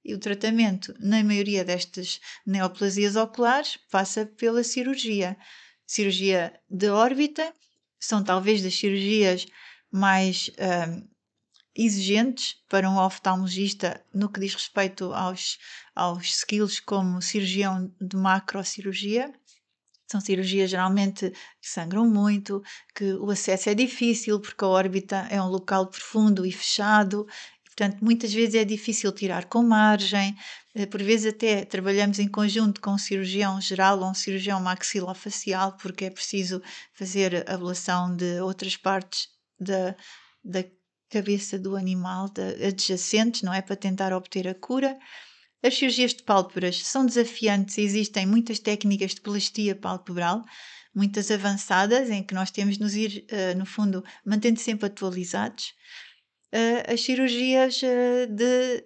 E 0.04 0.14
o 0.14 0.20
tratamento, 0.20 0.94
na 1.00 1.24
maioria 1.24 1.64
destas 1.64 2.20
neoplasias 2.46 3.16
oculares, 3.16 3.78
passa 3.90 4.26
pela 4.26 4.62
cirurgia. 4.62 5.38
Cirurgia 5.88 6.60
de 6.70 6.90
órbita 6.90 7.54
são 7.98 8.22
talvez 8.22 8.62
das 8.62 8.76
cirurgias 8.76 9.46
mais 9.90 10.50
uh, 10.50 11.13
exigentes 11.76 12.56
para 12.70 12.90
um 12.90 12.98
oftalmologista 12.98 14.04
no 14.14 14.30
que 14.30 14.40
diz 14.40 14.54
respeito 14.54 15.14
aos, 15.14 15.58
aos 15.96 16.26
skills 16.26 16.80
como 16.80 17.22
cirurgião 17.22 17.92
de 18.00 18.16
macrocirurgia. 18.16 19.34
São 20.08 20.22
cirurgias 20.22 20.70
geralmente 20.70 21.32
que 21.32 21.70
sangram 21.70 22.08
muito, 22.08 22.62
que 22.94 23.14
o 23.14 23.32
acesso 23.32 23.70
é 23.70 23.74
difícil 23.74 24.40
porque 24.40 24.64
a 24.64 24.68
órbita 24.68 25.28
é 25.32 25.42
um 25.42 25.48
local 25.48 25.88
profundo 25.88 26.46
e 26.46 26.52
fechado, 26.52 27.26
portanto 27.66 28.00
muitas 28.02 28.32
vezes 28.32 28.54
é 28.54 28.64
difícil 28.64 29.12
tirar 29.12 29.46
com 29.46 29.64
margem, 29.64 30.38
eh, 30.76 30.86
por 30.86 31.02
vezes 31.02 31.34
até 31.34 31.66
trabalhamos 31.66 32.20
em 32.20 32.28
conjunto 32.28 32.80
com 32.80 32.92
um 32.92 32.98
cirurgião 32.98 33.60
geral 33.60 34.00
ou 34.00 34.12
um 34.12 34.14
cirurgião 34.14 34.62
maxilofacial 34.62 35.76
porque 35.78 36.06
é 36.06 36.12
preciso 36.12 36.62
fazer 36.94 37.50
ablação 37.50 38.16
de 38.16 38.40
outras 38.42 38.78
partes 38.78 39.30
da, 39.60 39.96
da 40.44 40.64
cabeça 41.14 41.60
do 41.60 41.76
animal 41.76 42.28
de, 42.30 42.66
adjacentes, 42.66 43.44
não 43.44 43.54
é? 43.54 43.62
Para 43.62 43.76
tentar 43.76 44.12
obter 44.12 44.48
a 44.48 44.56
cura. 44.56 44.98
As 45.64 45.78
cirurgias 45.78 46.14
de 46.14 46.24
pálpebras 46.24 46.86
são 46.86 47.06
desafiantes, 47.06 47.78
existem 47.78 48.26
muitas 48.26 48.60
técnicas 48.60 49.14
de 49.14 49.22
plastia 49.22 49.76
palpebral, 49.76 50.44
muitas 50.94 51.32
avançadas, 51.32 52.10
em 52.10 52.24
que 52.24 52.34
nós 52.34 52.52
temos 52.52 52.76
de 52.76 52.82
nos 52.82 52.96
ir, 52.96 53.26
uh, 53.32 53.58
no 53.58 53.66
fundo, 53.66 54.04
mantendo 54.26 54.60
sempre 54.60 54.88
atualizados. 54.88 55.74
Uh, 56.54 56.94
as 56.94 57.02
cirurgias 57.02 57.82
uh, 57.82 58.28
de 58.32 58.86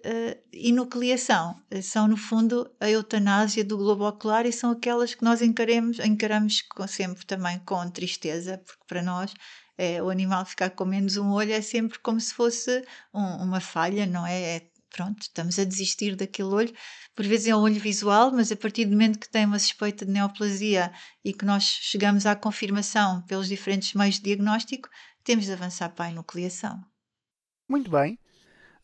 enucleação 0.54 1.56
são, 1.82 2.08
no 2.08 2.16
fundo, 2.16 2.70
a 2.80 2.90
eutanásia 2.90 3.64
do 3.64 3.78
globo 3.78 4.08
ocular 4.08 4.46
e 4.46 4.54
são 4.54 4.72
aquelas 4.72 5.16
que 5.16 5.24
nós 5.24 5.42
encaremos, 5.42 6.00
encaramos 6.00 6.64
sempre 6.88 7.26
também 7.26 7.60
com 7.60 7.90
tristeza, 7.90 8.60
porque 8.60 8.84
para 8.88 9.02
nós 9.02 9.34
é, 9.78 10.02
o 10.02 10.10
animal 10.10 10.46
ficar 10.46 10.72
com 10.72 10.86
menos 10.86 11.18
um 11.18 11.32
olho 11.32 11.54
é 11.54 11.62
sempre 11.62 12.00
como 12.00 12.20
se 12.20 12.34
fosse 12.34 12.84
um, 13.14 13.44
uma 13.44 13.60
falha, 13.60 14.06
não 14.06 14.26
é? 14.26 14.58
é? 14.58 14.70
Pronto, 14.90 15.22
estamos 15.22 15.60
a 15.60 15.64
desistir 15.64 16.16
daquele 16.16 16.50
olho. 16.50 16.74
Por 17.16 17.26
vezes 17.26 17.48
é 17.48 17.56
um 17.56 17.60
olho 17.60 17.80
visual, 17.80 18.32
mas 18.32 18.52
a 18.52 18.56
partir 18.56 18.86
do 18.86 18.92
momento 18.92 19.20
que 19.20 19.30
tem 19.30 19.46
uma 19.46 19.60
suspeita 19.60 20.06
de 20.06 20.12
neoplasia 20.12 20.92
e 21.24 21.34
que 21.34 21.46
nós 21.46 21.64
chegamos 21.64 22.26
à 22.26 22.36
confirmação 22.36 23.22
pelos 23.24 23.48
diferentes 23.48 23.94
meios 23.94 24.16
de 24.16 24.22
diagnóstico, 24.22 24.90
temos 25.24 25.46
de 25.46 25.52
avançar 25.52 25.90
para 25.90 26.06
a 26.06 26.10
enucleação. 26.10 26.82
Muito 27.70 27.92
bem. 27.92 28.18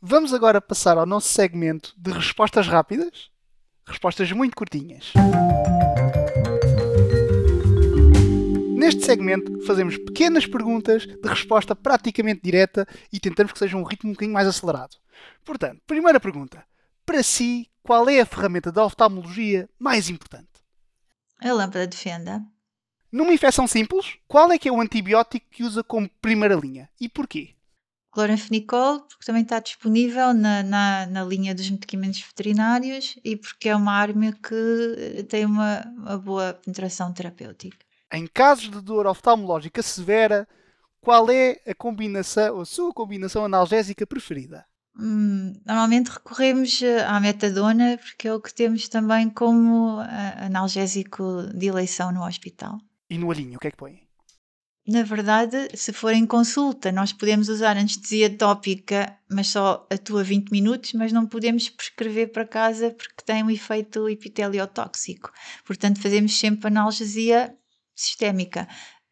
Vamos 0.01 0.33
agora 0.33 0.59
passar 0.59 0.97
ao 0.97 1.05
nosso 1.05 1.29
segmento 1.29 1.95
de 1.97 2.11
respostas 2.11 2.67
rápidas. 2.67 3.31
Respostas 3.87 4.31
muito 4.31 4.55
curtinhas. 4.55 5.13
Neste 8.83 9.05
segmento, 9.05 9.61
fazemos 9.65 9.97
pequenas 9.97 10.45
perguntas 10.45 11.05
de 11.05 11.29
resposta 11.29 11.73
praticamente 11.73 12.41
direta 12.43 12.85
e 13.13 13.17
tentamos 13.17 13.53
que 13.53 13.59
seja 13.59 13.77
um 13.77 13.83
ritmo 13.83 14.09
um 14.09 14.13
bocadinho 14.13 14.33
mais 14.33 14.45
acelerado. 14.45 14.97
Portanto, 15.45 15.81
primeira 15.87 16.19
pergunta. 16.19 16.65
Para 17.05 17.23
si, 17.23 17.69
qual 17.81 18.09
é 18.09 18.19
a 18.19 18.25
ferramenta 18.25 18.73
da 18.73 18.83
oftalmologia 18.83 19.69
mais 19.79 20.09
importante? 20.09 20.49
A 21.39 21.53
lâmpada 21.53 21.87
de 21.87 21.95
fenda. 21.95 22.41
Numa 23.09 23.31
infecção 23.31 23.67
simples, 23.67 24.17
qual 24.27 24.51
é 24.51 24.57
que 24.57 24.67
é 24.67 24.71
o 24.71 24.81
antibiótico 24.81 25.45
que 25.49 25.63
usa 25.63 25.81
como 25.81 26.09
primeira 26.21 26.55
linha 26.55 26.89
e 26.99 27.07
porquê? 27.07 27.55
Cloranfenicol, 28.11 28.99
porque 29.07 29.25
também 29.25 29.43
está 29.43 29.61
disponível 29.61 30.33
na, 30.33 30.61
na, 30.61 31.05
na, 31.05 31.23
linha 31.23 31.55
dos 31.55 31.69
medicamentos 31.69 32.19
veterinários 32.19 33.17
e 33.23 33.37
porque 33.37 33.69
é 33.69 33.75
uma 33.77 33.93
arma 33.93 34.33
que 34.33 35.23
tem 35.29 35.45
uma, 35.45 35.85
uma 35.95 36.17
boa 36.17 36.53
penetração 36.55 37.13
terapêutica. 37.13 37.92
Em 38.13 38.27
casos 38.27 38.69
de 38.69 38.79
dor 38.79 39.07
oftalmológica 39.07 39.81
severa, 39.81 40.47
qual 41.01 41.31
é 41.31 41.59
a 41.65 41.73
combinação, 41.73 42.61
a 42.61 42.65
sua 42.65 42.93
combinação 42.93 43.43
analgésica 43.43 44.05
preferida? 44.05 44.63
Hum, 44.95 45.53
normalmente 45.65 46.11
recorremos 46.11 46.79
eh, 46.83 47.03
à 47.03 47.19
metadona 47.19 47.97
porque 47.97 48.27
é 48.27 48.33
o 48.33 48.39
que 48.39 48.53
temos 48.53 48.87
também 48.87 49.31
como 49.31 49.99
eh, 49.99 50.45
analgésico 50.45 51.41
de 51.55 51.65
eleição 51.65 52.11
no 52.11 52.23
hospital. 52.23 52.77
E 53.09 53.17
no 53.17 53.25
olhinho, 53.25 53.57
o 53.57 53.59
que 53.59 53.69
é 53.69 53.71
que 53.71 53.77
põe? 53.77 54.03
Na 54.87 55.01
verdade, 55.01 55.69
se 55.75 55.91
for 55.91 56.13
em 56.13 56.27
consulta, 56.27 56.91
nós 56.91 57.11
podemos 57.11 57.49
usar 57.49 57.77
anestesia 57.77 58.37
tópica, 58.37 59.17
mas 59.27 59.47
só 59.47 59.87
atua 59.89 60.23
20 60.23 60.51
minutos, 60.51 60.93
mas 60.93 61.11
não 61.11 61.25
podemos 61.25 61.67
prescrever 61.67 62.31
para 62.31 62.45
casa 62.45 62.91
porque 62.91 63.23
tem 63.25 63.41
um 63.43 63.49
efeito 63.49 64.07
epiteliotóxico. 64.07 65.31
Portanto, 65.65 65.99
fazemos 65.99 66.37
sempre 66.37 66.67
analgesia 66.67 67.57
sistémica. 67.95 68.67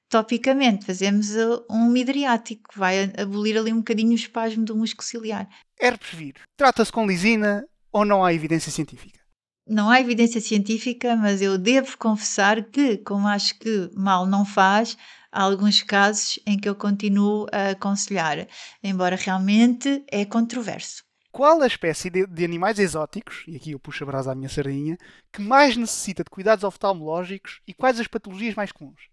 Topicamente, 0.09 0.85
fazemos 0.85 1.29
uh, 1.31 1.65
um 1.69 1.89
midriático, 1.89 2.69
vai 2.75 3.11
abolir 3.17 3.57
ali 3.57 3.71
um 3.71 3.77
bocadinho 3.77 4.11
o 4.11 4.15
espasmo 4.15 4.65
do 4.65 4.75
músculo 4.75 5.07
ciliar. 5.07 5.47
Herpes 5.79 6.09
vírus, 6.09 6.41
trata-se 6.57 6.91
com 6.91 7.07
lisina 7.07 7.65
ou 7.91 8.03
não 8.03 8.23
há 8.23 8.33
evidência 8.33 8.71
científica? 8.71 9.19
Não 9.67 9.89
há 9.89 10.01
evidência 10.01 10.41
científica, 10.41 11.15
mas 11.15 11.41
eu 11.41 11.57
devo 11.57 11.97
confessar 11.97 12.63
que, 12.63 12.97
como 12.97 13.27
acho 13.27 13.57
que 13.57 13.89
mal 13.95 14.25
não 14.25 14.43
faz, 14.43 14.97
há 15.31 15.43
alguns 15.43 15.81
casos 15.81 16.39
em 16.45 16.59
que 16.59 16.67
eu 16.67 16.75
continuo 16.75 17.45
a 17.51 17.69
aconselhar, 17.69 18.47
embora 18.83 19.15
realmente 19.15 20.03
é 20.11 20.25
controverso. 20.25 21.03
Qual 21.31 21.61
a 21.61 21.67
espécie 21.67 22.09
de, 22.09 22.27
de, 22.27 22.43
animais 22.43 22.77
exóticos, 22.77 23.43
e 23.47 23.55
aqui 23.55 23.71
eu 23.71 23.79
puxo 23.79 24.03
a 24.03 24.07
brasa 24.07 24.33
à 24.33 24.35
minha 24.35 24.49
sardinha, 24.49 24.97
que 25.31 25.41
mais 25.41 25.77
necessita 25.77 26.23
de 26.23 26.29
cuidados 26.29 26.63
oftalmológicos 26.63 27.61
e 27.65 27.73
quais 27.73 27.99
as 27.99 28.07
patologias 28.07 28.53
mais 28.53 28.71
comuns? 28.71 29.09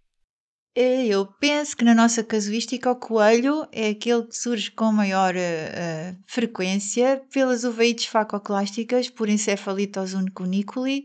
É, 0.75 1.07
eu 1.07 1.27
penso 1.27 1.77
que 1.77 1.85
na 1.85 1.95
nossa 1.95 2.23
casuística 2.23 2.91
o 2.91 2.97
coelho 2.97 3.67
é 3.73 3.91
aquele 3.91 4.25
que 4.25 4.37
surge 4.37 4.71
com 4.71 4.93
maior 4.93 5.35
uh, 5.35 6.17
frequência 6.27 7.23
pelas 7.33 7.65
uveites 7.65 8.07
facoclásticas, 8.07 9.09
por 9.09 9.29
encefalitos 9.29 10.15
unicuniculi, 10.15 11.05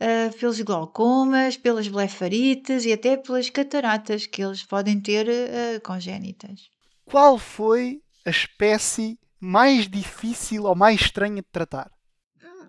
uh, 0.00 0.36
pelos 0.38 0.60
glaucomas, 0.60 1.56
pelas 1.56 1.88
blefarites 1.88 2.84
e 2.84 2.92
até 2.92 3.16
pelas 3.16 3.48
cataratas 3.48 4.26
que 4.26 4.42
eles 4.42 4.62
podem 4.62 5.00
ter 5.00 5.26
uh, 5.28 5.80
congénitas. 5.82 6.68
Qual 7.04 7.38
foi 7.38 8.02
a 8.24 8.30
espécie 8.30 9.18
mais 9.40 9.88
difícil 9.88 10.64
ou 10.64 10.74
mais 10.74 11.00
estranha 11.00 11.42
de 11.42 11.48
tratar? 11.50 11.90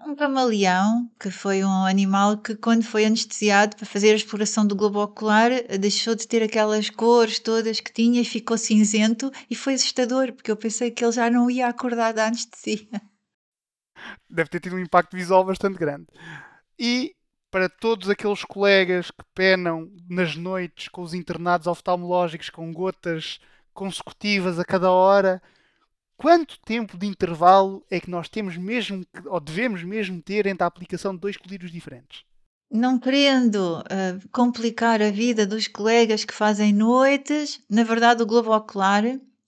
Um 0.05 0.15
camaleão, 0.15 1.09
que 1.20 1.30
foi 1.30 1.63
um 1.65 1.86
animal 1.86 2.38
que, 2.38 2.55
quando 2.55 2.84
foi 2.84 3.05
anestesiado 3.05 3.76
para 3.76 3.86
fazer 3.86 4.11
a 4.11 4.15
exploração 4.15 4.65
do 4.65 4.76
globo 4.76 5.03
ocular, 5.03 5.49
deixou 5.80 6.15
de 6.15 6.26
ter 6.26 6.41
aquelas 6.41 6.89
cores 6.89 7.39
todas 7.39 7.82
que 7.82 7.91
tinha 7.91 8.22
e 8.22 8.26
ficou 8.26 8.57
cinzento 8.57 9.30
e 9.49 9.55
foi 9.55 9.74
assustador, 9.74 10.32
porque 10.32 10.49
eu 10.49 10.55
pensei 10.55 10.91
que 10.91 11.03
ele 11.03 11.11
já 11.11 11.30
não 11.30 11.51
ia 11.51 11.68
acordar 11.68 12.13
da 12.13 12.28
anestesia. 12.28 13.01
Deve 14.30 14.49
ter 14.49 14.61
tido 14.61 14.78
um 14.78 14.80
impacto 14.80 15.18
visual 15.18 15.43
bastante 15.43 15.78
grande. 15.78 16.07
E 16.80 17.13
para 17.51 17.68
todos 17.68 18.09
aqueles 18.09 18.43
colegas 18.43 19.09
que 19.11 19.24
penam 19.34 19.89
nas 20.09 20.36
noites 20.36 20.88
com 20.88 21.01
os 21.01 21.13
internados 21.13 21.68
oftalmológicos 21.68 22.49
com 22.49 22.72
gotas 22.72 23.39
consecutivas 23.74 24.59
a 24.59 24.65
cada 24.65 24.91
hora, 24.91 25.41
quanto 26.18 26.59
tempo 26.61 26.97
de 26.97 27.05
intervalo 27.05 27.86
é 27.89 27.99
que 27.99 28.09
nós 28.09 28.28
temos 28.28 28.57
mesmo, 28.57 29.05
ou 29.26 29.39
devemos 29.39 29.84
mesmo 29.84 30.22
ter 30.22 30.47
entre 30.47 30.63
a 30.63 30.68
aplicação 30.68 31.13
de 31.13 31.22
dois 31.22 31.38
colírios 31.38 31.72
diferentes? 31.72 32.26
Não 32.70 32.99
querendo 32.99 33.80
uh, 33.80 34.30
complicar 34.30 35.01
a 35.01 35.09
vida 35.09 35.45
dos 35.45 35.68
colegas 35.70 36.26
que 36.26 36.34
fazem 36.34 36.74
noites, 36.74 37.61
na 37.70 37.84
verdade 37.84 38.22
o 38.22 38.26
globo 38.26 38.53
ocular 38.53 39.03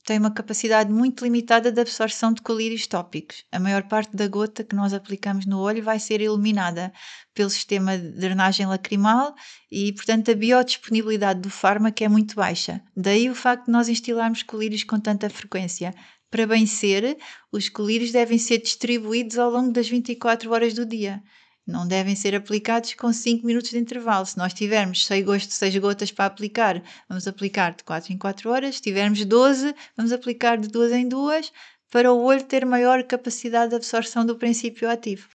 tem 0.05 0.17
uma 0.17 0.31
capacidade 0.31 0.91
muito 0.91 1.23
limitada 1.23 1.71
de 1.71 1.79
absorção 1.79 2.33
de 2.33 2.41
colírios 2.41 2.87
tópicos. 2.87 3.45
A 3.51 3.59
maior 3.59 3.83
parte 3.83 4.15
da 4.15 4.27
gota 4.27 4.63
que 4.63 4.75
nós 4.75 4.91
aplicamos 4.91 5.45
no 5.45 5.59
olho 5.59 5.83
vai 5.83 5.99
ser 5.99 6.19
eliminada 6.19 6.91
pelo 7.33 7.49
sistema 7.49 7.95
de 7.95 8.13
drenagem 8.13 8.65
lacrimal 8.65 9.35
e, 9.71 9.93
portanto, 9.93 10.31
a 10.31 10.33
biodisponibilidade 10.33 11.41
do 11.41 11.49
fármaco 11.51 12.03
é 12.03 12.07
muito 12.07 12.33
baixa. 12.33 12.81
Daí 12.97 13.29
o 13.29 13.35
facto 13.35 13.65
de 13.65 13.71
nós 13.71 13.87
instilarmos 13.87 14.41
colírios 14.41 14.83
com 14.83 14.99
tanta 14.99 15.29
frequência. 15.29 15.93
Para 16.29 16.45
bem 16.45 16.65
ser, 16.65 17.17
os 17.51 17.69
colírios 17.69 18.11
devem 18.11 18.37
ser 18.37 18.59
distribuídos 18.59 19.39
ao 19.39 19.49
longo 19.49 19.71
das 19.71 19.89
24 19.89 20.51
horas 20.51 20.73
do 20.73 20.85
dia. 20.85 21.23
Não 21.65 21.87
devem 21.87 22.15
ser 22.15 22.35
aplicados 22.35 22.93
com 22.93 23.11
5 23.11 23.45
minutos 23.45 23.71
de 23.71 23.77
intervalo. 23.77 24.25
Se 24.25 24.37
nós 24.37 24.53
tivermos 24.53 25.05
6 25.05 25.25
gostos, 25.25 25.55
6 25.55 25.77
gotas 25.77 26.11
para 26.11 26.25
aplicar, 26.25 26.81
vamos 27.07 27.27
aplicar 27.27 27.75
de 27.75 27.83
4 27.83 28.13
em 28.13 28.17
4 28.17 28.49
horas. 28.49 28.75
Se 28.75 28.81
tivermos 28.81 29.23
12, 29.23 29.75
vamos 29.95 30.11
aplicar 30.11 30.57
de 30.57 30.67
2 30.67 30.91
em 30.93 31.07
2 31.07 31.51
para 31.91 32.11
o 32.11 32.23
olho 32.23 32.43
ter 32.43 32.65
maior 32.65 33.03
capacidade 33.03 33.69
de 33.69 33.75
absorção 33.75 34.25
do 34.25 34.35
princípio 34.35 34.89
ativo. 34.89 35.29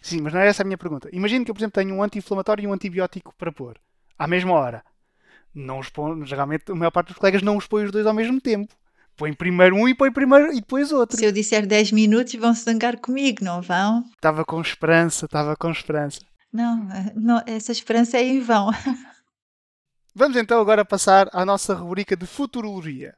Sim, 0.00 0.20
mas 0.20 0.32
não 0.32 0.40
é 0.40 0.48
essa 0.48 0.62
a 0.62 0.64
minha 0.64 0.78
pergunta. 0.78 1.08
Imagino 1.12 1.44
que 1.44 1.50
eu, 1.50 1.54
por 1.54 1.60
exemplo, 1.60 1.82
tenho 1.82 1.94
um 1.94 2.02
anti-inflamatório 2.02 2.64
e 2.64 2.66
um 2.66 2.72
antibiótico 2.72 3.34
para 3.36 3.52
pôr, 3.52 3.78
à 4.18 4.26
mesma 4.26 4.52
hora. 4.52 4.84
Não 5.54 5.78
os 5.78 5.88
põe, 5.88 6.24
geralmente 6.24 6.70
a 6.70 6.74
maior 6.74 6.90
parte 6.90 7.08
dos 7.08 7.18
colegas 7.18 7.42
não 7.42 7.56
os 7.56 7.66
põe 7.66 7.84
os 7.84 7.90
dois 7.90 8.06
ao 8.06 8.14
mesmo 8.14 8.40
tempo. 8.40 8.74
Põe 9.22 9.32
primeiro 9.32 9.76
um 9.76 9.88
e 9.88 9.94
põe 9.94 10.10
primeiro 10.10 10.52
e 10.52 10.56
depois 10.56 10.90
outro. 10.90 11.16
Se 11.16 11.24
eu 11.24 11.30
disser 11.30 11.64
10 11.64 11.92
minutos, 11.92 12.34
vão 12.34 12.52
se 12.52 12.64
zangar 12.64 12.98
comigo, 12.98 13.44
não 13.44 13.62
vão? 13.62 14.02
Estava 14.16 14.44
com 14.44 14.60
esperança, 14.60 15.26
estava 15.26 15.54
com 15.54 15.70
esperança. 15.70 16.22
Não, 16.52 16.88
não, 17.14 17.40
essa 17.46 17.70
esperança 17.70 18.16
é 18.16 18.24
em 18.24 18.40
vão. 18.40 18.72
Vamos 20.12 20.36
então 20.36 20.60
agora 20.60 20.84
passar 20.84 21.28
à 21.32 21.46
nossa 21.46 21.72
rubrica 21.72 22.16
de 22.16 22.26
futurologia. 22.26 23.14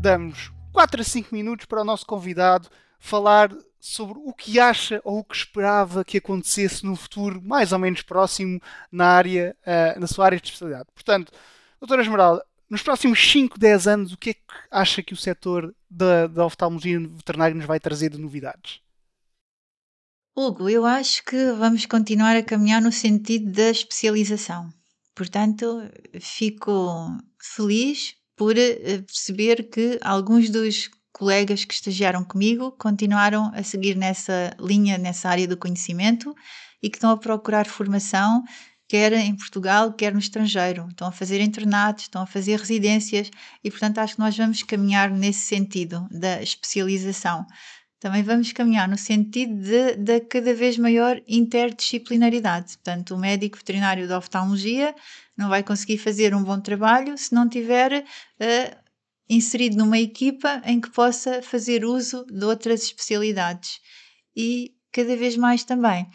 Damos 0.00 0.52
4 0.72 1.00
a 1.00 1.04
5 1.04 1.34
minutos 1.34 1.66
para 1.66 1.80
o 1.80 1.84
nosso 1.84 2.06
convidado 2.06 2.68
falar 3.00 3.50
sobre 3.84 4.18
o 4.18 4.32
que 4.32 4.58
acha 4.58 4.98
ou 5.04 5.18
o 5.18 5.24
que 5.24 5.36
esperava 5.36 6.02
que 6.06 6.16
acontecesse 6.16 6.86
no 6.86 6.96
futuro 6.96 7.42
mais 7.42 7.70
ou 7.70 7.78
menos 7.78 8.00
próximo 8.00 8.58
na 8.90 9.08
área, 9.08 9.54
uh, 9.60 10.00
na 10.00 10.06
sua 10.06 10.24
área 10.24 10.40
de 10.40 10.46
especialidade. 10.46 10.88
Portanto, 10.94 11.30
doutora 11.78 12.00
Esmeralda, 12.00 12.42
nos 12.70 12.82
próximos 12.82 13.20
5, 13.30 13.58
10 13.58 13.86
anos, 13.86 14.12
o 14.14 14.16
que 14.16 14.30
é 14.30 14.34
que 14.34 14.40
acha 14.70 15.02
que 15.02 15.12
o 15.12 15.16
setor 15.18 15.74
da, 15.88 16.26
da 16.26 16.46
oftalmologia 16.46 16.98
veterinária 16.98 17.54
nos 17.54 17.66
vai 17.66 17.78
trazer 17.78 18.08
de 18.08 18.16
novidades? 18.16 18.80
Hugo, 20.34 20.70
eu 20.70 20.86
acho 20.86 21.22
que 21.22 21.52
vamos 21.52 21.84
continuar 21.84 22.36
a 22.36 22.42
caminhar 22.42 22.80
no 22.80 22.90
sentido 22.90 23.52
da 23.52 23.68
especialização. 23.68 24.72
Portanto, 25.14 25.82
fico 26.18 27.06
feliz 27.38 28.16
por 28.34 28.56
eh, 28.56 29.02
perceber 29.02 29.68
que 29.68 29.98
alguns 30.02 30.48
dos 30.48 30.90
colegas 31.14 31.64
que 31.64 31.72
estagiaram 31.72 32.24
comigo 32.24 32.72
continuaram 32.72 33.50
a 33.54 33.62
seguir 33.62 33.96
nessa 33.96 34.54
linha, 34.58 34.98
nessa 34.98 35.28
área 35.28 35.46
do 35.46 35.56
conhecimento 35.56 36.34
e 36.82 36.90
que 36.90 36.96
estão 36.96 37.10
a 37.10 37.16
procurar 37.16 37.66
formação, 37.66 38.42
quer 38.88 39.12
em 39.12 39.34
Portugal, 39.34 39.92
quer 39.92 40.12
no 40.12 40.18
estrangeiro. 40.18 40.88
Estão 40.90 41.06
a 41.06 41.12
fazer 41.12 41.40
internatos, 41.40 42.04
estão 42.04 42.22
a 42.22 42.26
fazer 42.26 42.58
residências 42.58 43.30
e, 43.62 43.70
portanto, 43.70 43.98
acho 43.98 44.14
que 44.16 44.20
nós 44.20 44.36
vamos 44.36 44.62
caminhar 44.64 45.08
nesse 45.08 45.46
sentido 45.46 46.06
da 46.10 46.42
especialização. 46.42 47.46
Também 48.00 48.22
vamos 48.22 48.52
caminhar 48.52 48.88
no 48.88 48.98
sentido 48.98 49.62
da 49.96 50.20
cada 50.20 50.52
vez 50.52 50.76
maior 50.76 51.22
interdisciplinaridade. 51.28 52.74
Portanto, 52.74 53.14
o 53.14 53.18
médico 53.18 53.56
veterinário 53.56 54.06
da 54.06 54.18
oftalmologia 54.18 54.94
não 55.36 55.48
vai 55.48 55.62
conseguir 55.62 55.96
fazer 55.96 56.34
um 56.34 56.42
bom 56.42 56.60
trabalho 56.60 57.16
se 57.16 57.32
não 57.32 57.48
tiver 57.48 58.02
uh, 58.02 58.83
inserido 59.28 59.76
numa 59.76 59.98
equipa 59.98 60.62
em 60.64 60.80
que 60.80 60.90
possa 60.90 61.42
fazer 61.42 61.84
uso 61.84 62.24
de 62.26 62.44
outras 62.44 62.82
especialidades. 62.82 63.80
E 64.36 64.74
cada 64.92 65.16
vez 65.16 65.36
mais 65.36 65.64
também. 65.64 66.06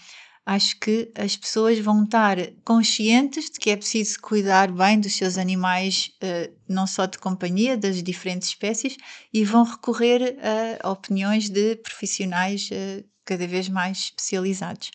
Acho 0.45 0.79
que 0.79 1.11
as 1.15 1.37
pessoas 1.37 1.77
vão 1.77 2.05
estar 2.05 2.37
conscientes 2.65 3.51
de 3.51 3.59
que 3.59 3.69
é 3.69 3.77
preciso 3.77 4.19
cuidar 4.19 4.71
bem 4.71 4.99
dos 4.99 5.15
seus 5.15 5.37
animais, 5.37 6.11
uh, 6.23 6.51
não 6.67 6.87
só 6.87 7.05
de 7.05 7.19
companhia, 7.19 7.77
das 7.77 8.01
diferentes 8.01 8.47
espécies, 8.47 8.97
e 9.31 9.45
vão 9.45 9.63
recorrer 9.63 10.37
a 10.81 10.89
opiniões 10.89 11.49
de 11.49 11.75
profissionais 11.75 12.67
uh, 12.71 13.05
cada 13.23 13.45
vez 13.45 13.69
mais 13.69 14.05
especializados. 14.05 14.89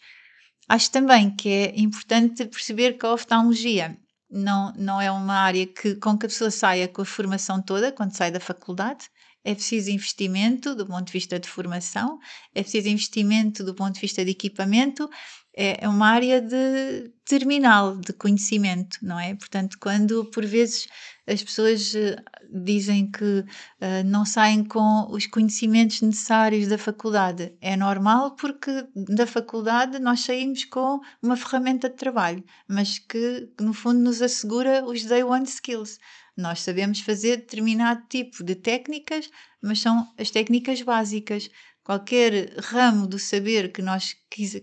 Acho 0.69 0.91
também 0.91 1.31
que 1.31 1.49
é 1.49 1.75
importante 1.77 2.45
perceber 2.47 2.95
que 2.95 3.07
a 3.07 3.13
oftalmologia 3.13 3.97
não, 4.31 4.73
não 4.77 5.01
é 5.01 5.11
uma 5.11 5.35
área 5.35 5.67
que, 5.67 5.95
com 5.97 6.19
que 6.19 6.27
a 6.27 6.29
pessoa 6.29 6.51
saia 6.51 6.89
com 6.89 7.03
a 7.03 7.05
formação 7.05 7.63
toda 7.63 7.93
quando 7.93 8.17
sai 8.17 8.31
da 8.31 8.41
faculdade. 8.41 9.09
É 9.45 9.55
preciso 9.55 9.91
investimento 9.91 10.75
do 10.75 10.87
ponto 10.87 11.07
de 11.07 11.13
vista 11.13 11.39
de 11.39 11.49
formação, 11.49 12.19
é 12.55 12.63
preciso 12.63 12.89
investimento 12.89 13.63
do 13.63 13.75
ponto 13.75 13.95
de 13.95 14.01
vista 14.01 14.25
de 14.25 14.31
equipamento, 14.31 15.09
é, 15.57 15.85
é 15.85 15.89
uma 15.89 16.09
área 16.09 16.41
de 16.41 17.13
terminal 17.27 17.97
de 17.97 18.13
conhecimento, 18.15 18.99
não 19.03 19.21
é? 19.21 19.35
Portanto, 19.35 19.77
quando 19.79 20.25
por 20.31 20.45
vezes 20.45 20.89
as 21.27 21.43
pessoas 21.43 21.95
eh, 21.95 22.17
dizem 22.51 23.11
que 23.11 23.25
uh, 23.25 24.05
não 24.05 24.25
saem 24.25 24.63
com 24.63 25.07
os 25.11 25.27
conhecimentos 25.27 26.03
necessários 26.03 26.69
da 26.69 26.77
faculdade, 26.77 27.53
é 27.61 27.77
normal 27.77 28.37
porque 28.37 28.87
da 28.95 29.27
faculdade 29.27 29.99
nós 29.99 30.21
saímos 30.21 30.65
com 30.67 31.01
uma 31.23 31.37
ferramenta 31.37 31.89
de 31.89 31.97
trabalho, 31.97 32.45
mas 32.69 32.99
que 32.99 33.49
no 33.61 33.73
fundo 33.73 34.01
nos 34.01 34.21
assegura 34.21 34.85
os 34.85 35.05
day 35.05 35.23
one 35.23 35.45
skills. 35.45 35.99
Nós 36.37 36.61
sabemos 36.63 37.01
fazer 37.01 37.37
determinado 37.39 38.03
tipo 38.09 38.43
de 38.43 38.57
técnicas, 38.57 39.31
mas 39.63 39.81
são 39.81 40.13
as 40.19 40.31
técnicas 40.31 40.83
básicas. 40.83 41.49
Qualquer 41.85 42.55
ramo 42.59 43.07
do 43.07 43.19
saber 43.19 43.71
que 43.71 43.83
nós 43.83 44.17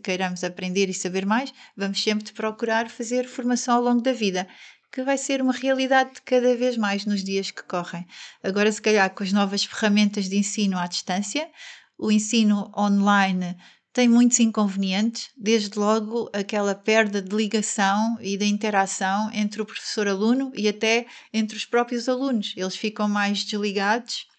queiramos 0.03 0.43
aprender 0.43 0.89
e 0.89 0.93
saber 0.93 1.25
mais, 1.25 1.53
vamos 1.77 2.01
sempre 2.01 2.33
procurar 2.33 2.89
fazer 2.89 3.27
formação 3.27 3.75
ao 3.75 3.83
longo 3.83 4.01
da 4.01 4.11
vida, 4.11 4.47
que 4.91 5.03
vai 5.03 5.17
ser 5.17 5.41
uma 5.41 5.53
realidade 5.53 6.15
de 6.15 6.21
cada 6.21 6.55
vez 6.55 6.77
mais 6.77 7.05
nos 7.05 7.23
dias 7.23 7.49
que 7.49 7.63
correm. 7.63 8.05
Agora, 8.43 8.71
se 8.71 8.81
calhar, 8.81 9.09
com 9.13 9.23
as 9.23 9.31
novas 9.31 9.63
ferramentas 9.63 10.27
de 10.27 10.37
ensino 10.37 10.77
à 10.77 10.85
distância, 10.85 11.49
o 11.97 12.11
ensino 12.11 12.71
online 12.77 13.55
tem 13.93 14.07
muitos 14.07 14.39
inconvenientes, 14.39 15.29
desde 15.35 15.77
logo 15.77 16.29
aquela 16.33 16.73
perda 16.73 17.21
de 17.21 17.35
ligação 17.35 18.17
e 18.21 18.37
da 18.37 18.45
interação 18.45 19.29
entre 19.33 19.61
o 19.61 19.65
professor-aluno 19.65 20.51
e 20.55 20.67
até 20.67 21.05
entre 21.33 21.57
os 21.57 21.65
próprios 21.65 22.07
alunos. 22.07 22.53
Eles 22.55 22.75
ficam 22.75 23.07
mais 23.07 23.43
desligados 23.43 24.30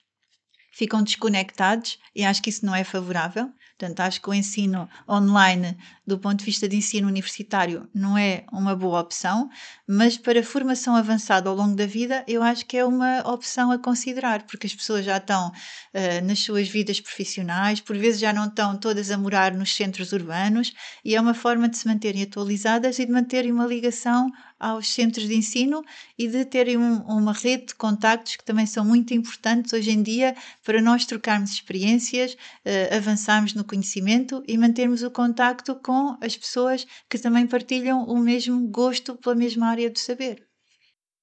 ficam 0.72 1.02
desconectados 1.02 1.98
e 2.16 2.24
acho 2.24 2.42
que 2.42 2.50
isso 2.50 2.64
não 2.64 2.74
é 2.74 2.82
favorável. 2.82 3.52
Portanto, 3.78 4.00
acho 4.00 4.20
que 4.20 4.30
o 4.30 4.34
ensino 4.34 4.88
online, 5.08 5.76
do 6.06 6.16
ponto 6.16 6.38
de 6.38 6.44
vista 6.44 6.68
de 6.68 6.76
ensino 6.76 7.08
universitário, 7.08 7.88
não 7.92 8.16
é 8.16 8.44
uma 8.52 8.76
boa 8.76 9.00
opção, 9.00 9.50
mas 9.88 10.16
para 10.16 10.42
formação 10.42 10.94
avançada 10.94 11.50
ao 11.50 11.56
longo 11.56 11.74
da 11.74 11.84
vida, 11.84 12.24
eu 12.28 12.44
acho 12.44 12.64
que 12.64 12.76
é 12.76 12.84
uma 12.84 13.28
opção 13.28 13.72
a 13.72 13.78
considerar, 13.78 14.44
porque 14.44 14.68
as 14.68 14.74
pessoas 14.74 15.04
já 15.04 15.16
estão 15.16 15.48
uh, 15.48 16.24
nas 16.24 16.38
suas 16.38 16.68
vidas 16.68 17.00
profissionais, 17.00 17.80
por 17.80 17.96
vezes 17.96 18.20
já 18.20 18.32
não 18.32 18.46
estão 18.46 18.78
todas 18.78 19.10
a 19.10 19.18
morar 19.18 19.52
nos 19.52 19.74
centros 19.74 20.12
urbanos, 20.12 20.72
e 21.04 21.16
é 21.16 21.20
uma 21.20 21.34
forma 21.34 21.68
de 21.68 21.76
se 21.76 21.88
manterem 21.88 22.22
atualizadas 22.22 23.00
e 23.00 23.06
de 23.06 23.10
manterem 23.10 23.50
uma 23.50 23.66
ligação 23.66 24.30
aos 24.62 24.94
centros 24.94 25.26
de 25.26 25.34
ensino 25.34 25.82
e 26.16 26.28
de 26.28 26.44
terem 26.44 26.78
um, 26.78 27.02
uma 27.02 27.32
rede 27.32 27.66
de 27.66 27.74
contactos 27.74 28.36
que 28.36 28.44
também 28.44 28.64
são 28.64 28.84
muito 28.84 29.12
importantes 29.12 29.72
hoje 29.72 29.90
em 29.90 30.02
dia 30.02 30.36
para 30.64 30.80
nós 30.80 31.04
trocarmos 31.04 31.50
experiências, 31.50 32.34
uh, 32.34 32.96
avançarmos 32.96 33.54
no 33.54 33.64
conhecimento 33.64 34.42
e 34.46 34.56
mantermos 34.56 35.02
o 35.02 35.10
contacto 35.10 35.74
com 35.74 36.16
as 36.22 36.36
pessoas 36.36 36.86
que 37.10 37.18
também 37.18 37.46
partilham 37.46 38.04
o 38.04 38.16
mesmo 38.18 38.68
gosto 38.68 39.16
pela 39.16 39.34
mesma 39.34 39.66
área 39.66 39.90
do 39.90 39.98
saber. 39.98 40.46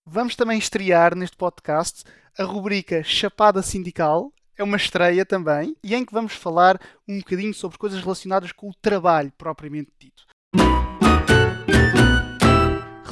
Vamos 0.06 0.36
também 0.36 0.60
estrear 0.60 1.16
neste 1.16 1.38
podcast 1.38 2.04
a 2.38 2.44
rubrica 2.44 3.04
Chapada 3.04 3.62
Sindical, 3.62 4.34
é 4.58 4.64
uma 4.64 4.78
estreia 4.78 5.26
também, 5.26 5.76
e 5.84 5.96
em 5.96 6.06
que 6.06 6.14
vamos 6.14 6.34
falar 6.34 6.80
um 7.08 7.20
bocadinho 7.20 7.54
sobre 7.54 7.78
coisas 7.78 8.02
relacionadas 8.02 8.52
com 8.52 8.70
o 8.70 8.74
trabalho 8.82 9.32
propriamente 9.38 9.92
dito. 9.98 10.26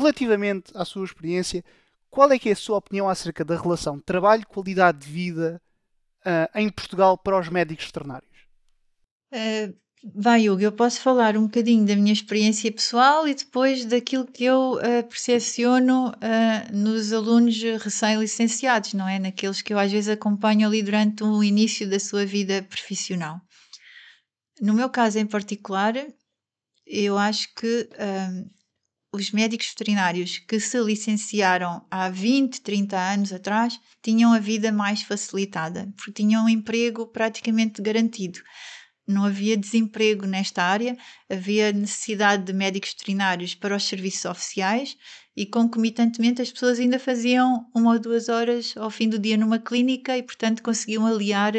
Relativamente 0.07 0.71
à 0.73 0.85
sua 0.85 1.03
experiência, 1.03 1.61
qual 2.09 2.31
é 2.31 2.39
que 2.39 2.47
é 2.47 2.53
a 2.53 2.55
sua 2.55 2.77
opinião 2.77 3.09
acerca 3.09 3.43
da 3.43 3.59
relação 3.59 3.99
trabalho-qualidade 3.99 4.99
de 4.99 5.11
vida 5.11 5.61
uh, 6.25 6.57
em 6.57 6.69
Portugal 6.69 7.17
para 7.17 7.37
os 7.37 7.49
médicos 7.49 7.87
veterinários? 7.87 8.31
Uh, 9.33 9.75
vai, 10.15 10.49
Hugo, 10.49 10.61
eu 10.61 10.71
posso 10.71 11.01
falar 11.01 11.35
um 11.35 11.43
bocadinho 11.43 11.85
da 11.85 11.93
minha 11.93 12.13
experiência 12.13 12.71
pessoal 12.71 13.27
e 13.27 13.35
depois 13.35 13.83
daquilo 13.83 14.25
que 14.25 14.45
eu 14.45 14.75
uh, 14.75 15.03
percepciono 15.09 16.11
uh, 16.11 16.73
nos 16.73 17.11
alunos 17.11 17.61
recém-licenciados, 17.61 18.93
não 18.93 19.09
é? 19.09 19.19
Naqueles 19.19 19.61
que 19.61 19.73
eu 19.73 19.77
às 19.77 19.91
vezes 19.91 20.07
acompanho 20.07 20.69
ali 20.69 20.81
durante 20.81 21.21
o 21.21 21.43
início 21.43 21.89
da 21.89 21.99
sua 21.99 22.25
vida 22.25 22.63
profissional. 22.63 23.41
No 24.61 24.73
meu 24.73 24.89
caso 24.89 25.19
em 25.19 25.25
particular, 25.25 25.93
eu 26.85 27.17
acho 27.17 27.53
que 27.53 27.89
uh, 27.91 28.56
os 29.11 29.31
médicos 29.31 29.69
veterinários 29.69 30.39
que 30.39 30.59
se 30.59 30.79
licenciaram 30.79 31.85
há 31.89 32.09
20, 32.09 32.61
30 32.61 32.97
anos 32.97 33.33
atrás 33.33 33.79
tinham 34.01 34.33
a 34.33 34.39
vida 34.39 34.71
mais 34.71 35.01
facilitada, 35.01 35.91
porque 35.95 36.11
tinham 36.11 36.45
um 36.45 36.49
emprego 36.49 37.07
praticamente 37.07 37.81
garantido. 37.81 38.39
Não 39.07 39.23
havia 39.23 39.55
desemprego 39.55 40.25
nesta 40.25 40.61
área, 40.61 40.97
havia 41.29 41.71
necessidade 41.71 42.43
de 42.43 42.51
médicos 42.51 42.91
veterinários 42.91 43.55
para 43.55 43.75
os 43.75 43.83
serviços 43.85 44.25
oficiais 44.25 44.97
e, 45.35 45.45
concomitantemente, 45.45 46.41
as 46.41 46.51
pessoas 46.51 46.77
ainda 46.77 46.99
faziam 46.99 47.65
uma 47.73 47.93
ou 47.93 47.99
duas 47.99 48.27
horas 48.27 48.73
ao 48.75 48.89
fim 48.89 49.07
do 49.07 49.17
dia 49.17 49.37
numa 49.37 49.59
clínica 49.59 50.17
e, 50.17 50.23
portanto, 50.23 50.61
conseguiam 50.61 51.05
aliar 51.05 51.53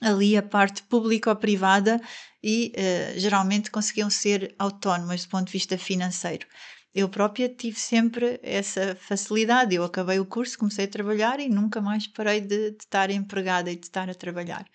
ali 0.00 0.36
a 0.36 0.42
parte 0.42 0.82
pública 0.84 1.30
ou 1.30 1.36
privada 1.36 2.00
e 2.42 2.72
uh, 2.76 3.18
geralmente 3.18 3.70
conseguiam 3.70 4.10
ser 4.10 4.54
autónomas 4.58 5.24
do 5.24 5.30
ponto 5.30 5.46
de 5.46 5.52
vista 5.52 5.76
financeiro. 5.76 6.46
Eu 6.94 7.08
própria 7.08 7.48
tive 7.48 7.78
sempre 7.78 8.40
essa 8.42 8.96
facilidade. 8.96 9.74
Eu 9.74 9.84
acabei 9.84 10.18
o 10.18 10.26
curso, 10.26 10.58
comecei 10.58 10.86
a 10.86 10.88
trabalhar 10.88 11.38
e 11.38 11.48
nunca 11.48 11.80
mais 11.80 12.06
parei 12.06 12.40
de, 12.40 12.70
de 12.72 12.76
estar 12.80 13.10
empregada 13.10 13.70
e 13.70 13.76
de 13.76 13.86
estar 13.86 14.08
a 14.08 14.14
trabalhar. 14.14 14.66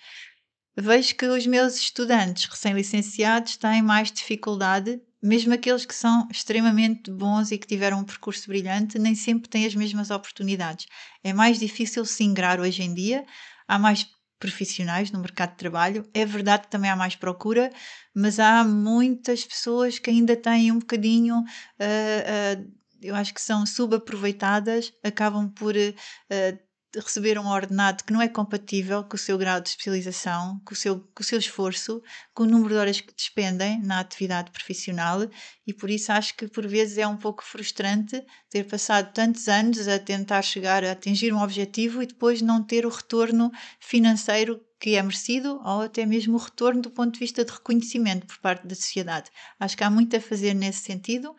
Vejo 0.75 1.15
que 1.15 1.25
os 1.25 1.45
meus 1.45 1.75
estudantes 1.75 2.45
recém-licenciados 2.45 3.57
têm 3.57 3.81
mais 3.81 4.11
dificuldade, 4.11 4.99
mesmo 5.21 5.53
aqueles 5.53 5.85
que 5.85 5.93
são 5.93 6.27
extremamente 6.31 7.11
bons 7.11 7.51
e 7.51 7.57
que 7.57 7.67
tiveram 7.67 7.99
um 7.99 8.03
percurso 8.03 8.47
brilhante, 8.47 8.97
nem 8.97 9.13
sempre 9.13 9.49
têm 9.49 9.65
as 9.65 9.75
mesmas 9.75 10.09
oportunidades. 10.09 10.87
É 11.23 11.31
mais 11.31 11.59
difícil 11.59 12.05
se 12.05 12.23
ingrar 12.23 12.59
hoje 12.59 12.81
em 12.81 12.93
dia, 12.93 13.23
há 13.67 13.77
mais 13.77 14.07
profissionais 14.43 15.09
no 15.09 15.19
mercado 15.19 15.51
de 15.51 15.55
trabalho. 15.55 16.05
É 16.13 16.25
verdade 16.25 16.63
que 16.63 16.69
também 16.69 16.91
há 16.91 16.97
mais 16.97 17.15
procura, 17.15 17.71
mas 18.13 18.39
há 18.39 18.61
muitas 18.65 19.45
pessoas 19.45 19.97
que 19.99 20.09
ainda 20.09 20.35
têm 20.35 20.69
um 20.69 20.79
bocadinho. 20.79 21.37
Uh, 21.37 22.59
uh, 22.59 22.71
eu 23.01 23.15
acho 23.15 23.33
que 23.33 23.41
são 23.41 23.65
subaproveitadas, 23.65 24.91
acabam 25.01 25.49
por 25.49 25.73
uh, 25.77 26.59
receber 26.95 27.39
um 27.39 27.47
ordenado 27.47 28.03
que 28.03 28.13
não 28.13 28.21
é 28.21 28.27
compatível 28.27 29.03
com 29.03 29.15
o 29.15 29.19
seu 29.19 29.37
grau 29.37 29.59
de 29.59 29.69
especialização, 29.69 30.61
com 30.63 30.73
o 30.73 30.77
seu, 30.77 30.99
com 30.99 31.21
o 31.21 31.25
seu 31.25 31.39
esforço, 31.39 32.01
com 32.33 32.43
o 32.43 32.45
número 32.45 32.69
de 32.69 32.75
horas 32.75 33.01
que 33.01 33.13
despendem 33.13 33.81
na 33.81 33.99
atividade 33.99 34.51
profissional 34.51 35.27
e 35.65 35.73
por 35.73 35.89
isso 35.89 36.11
acho 36.11 36.35
que 36.35 36.47
por 36.47 36.67
vezes 36.67 36.97
é 36.97 37.07
um 37.07 37.17
pouco 37.17 37.43
frustrante 37.43 38.23
ter 38.49 38.65
passado 38.65 39.11
tantos 39.13 39.47
anos 39.47 39.87
a 39.87 39.97
tentar 39.97 40.41
chegar 40.41 40.83
a 40.83 40.91
atingir 40.91 41.33
um 41.33 41.41
objetivo 41.41 42.03
e 42.03 42.07
depois 42.07 42.41
não 42.41 42.63
ter 42.63 42.85
o 42.85 42.89
retorno 42.89 43.51
financeiro 43.79 44.61
que 44.79 44.95
é 44.95 45.01
merecido 45.01 45.61
ou 45.63 45.81
até 45.81 46.05
mesmo 46.05 46.35
o 46.35 46.39
retorno 46.39 46.81
do 46.81 46.91
ponto 46.91 47.13
de 47.13 47.19
vista 47.19 47.45
de 47.45 47.51
reconhecimento 47.51 48.27
por 48.27 48.37
parte 48.39 48.67
da 48.67 48.75
sociedade. 48.75 49.31
Acho 49.57 49.77
que 49.77 49.83
há 49.83 49.89
muito 49.89 50.15
a 50.15 50.19
fazer 50.19 50.53
nesse 50.53 50.79
sentido 50.79 51.33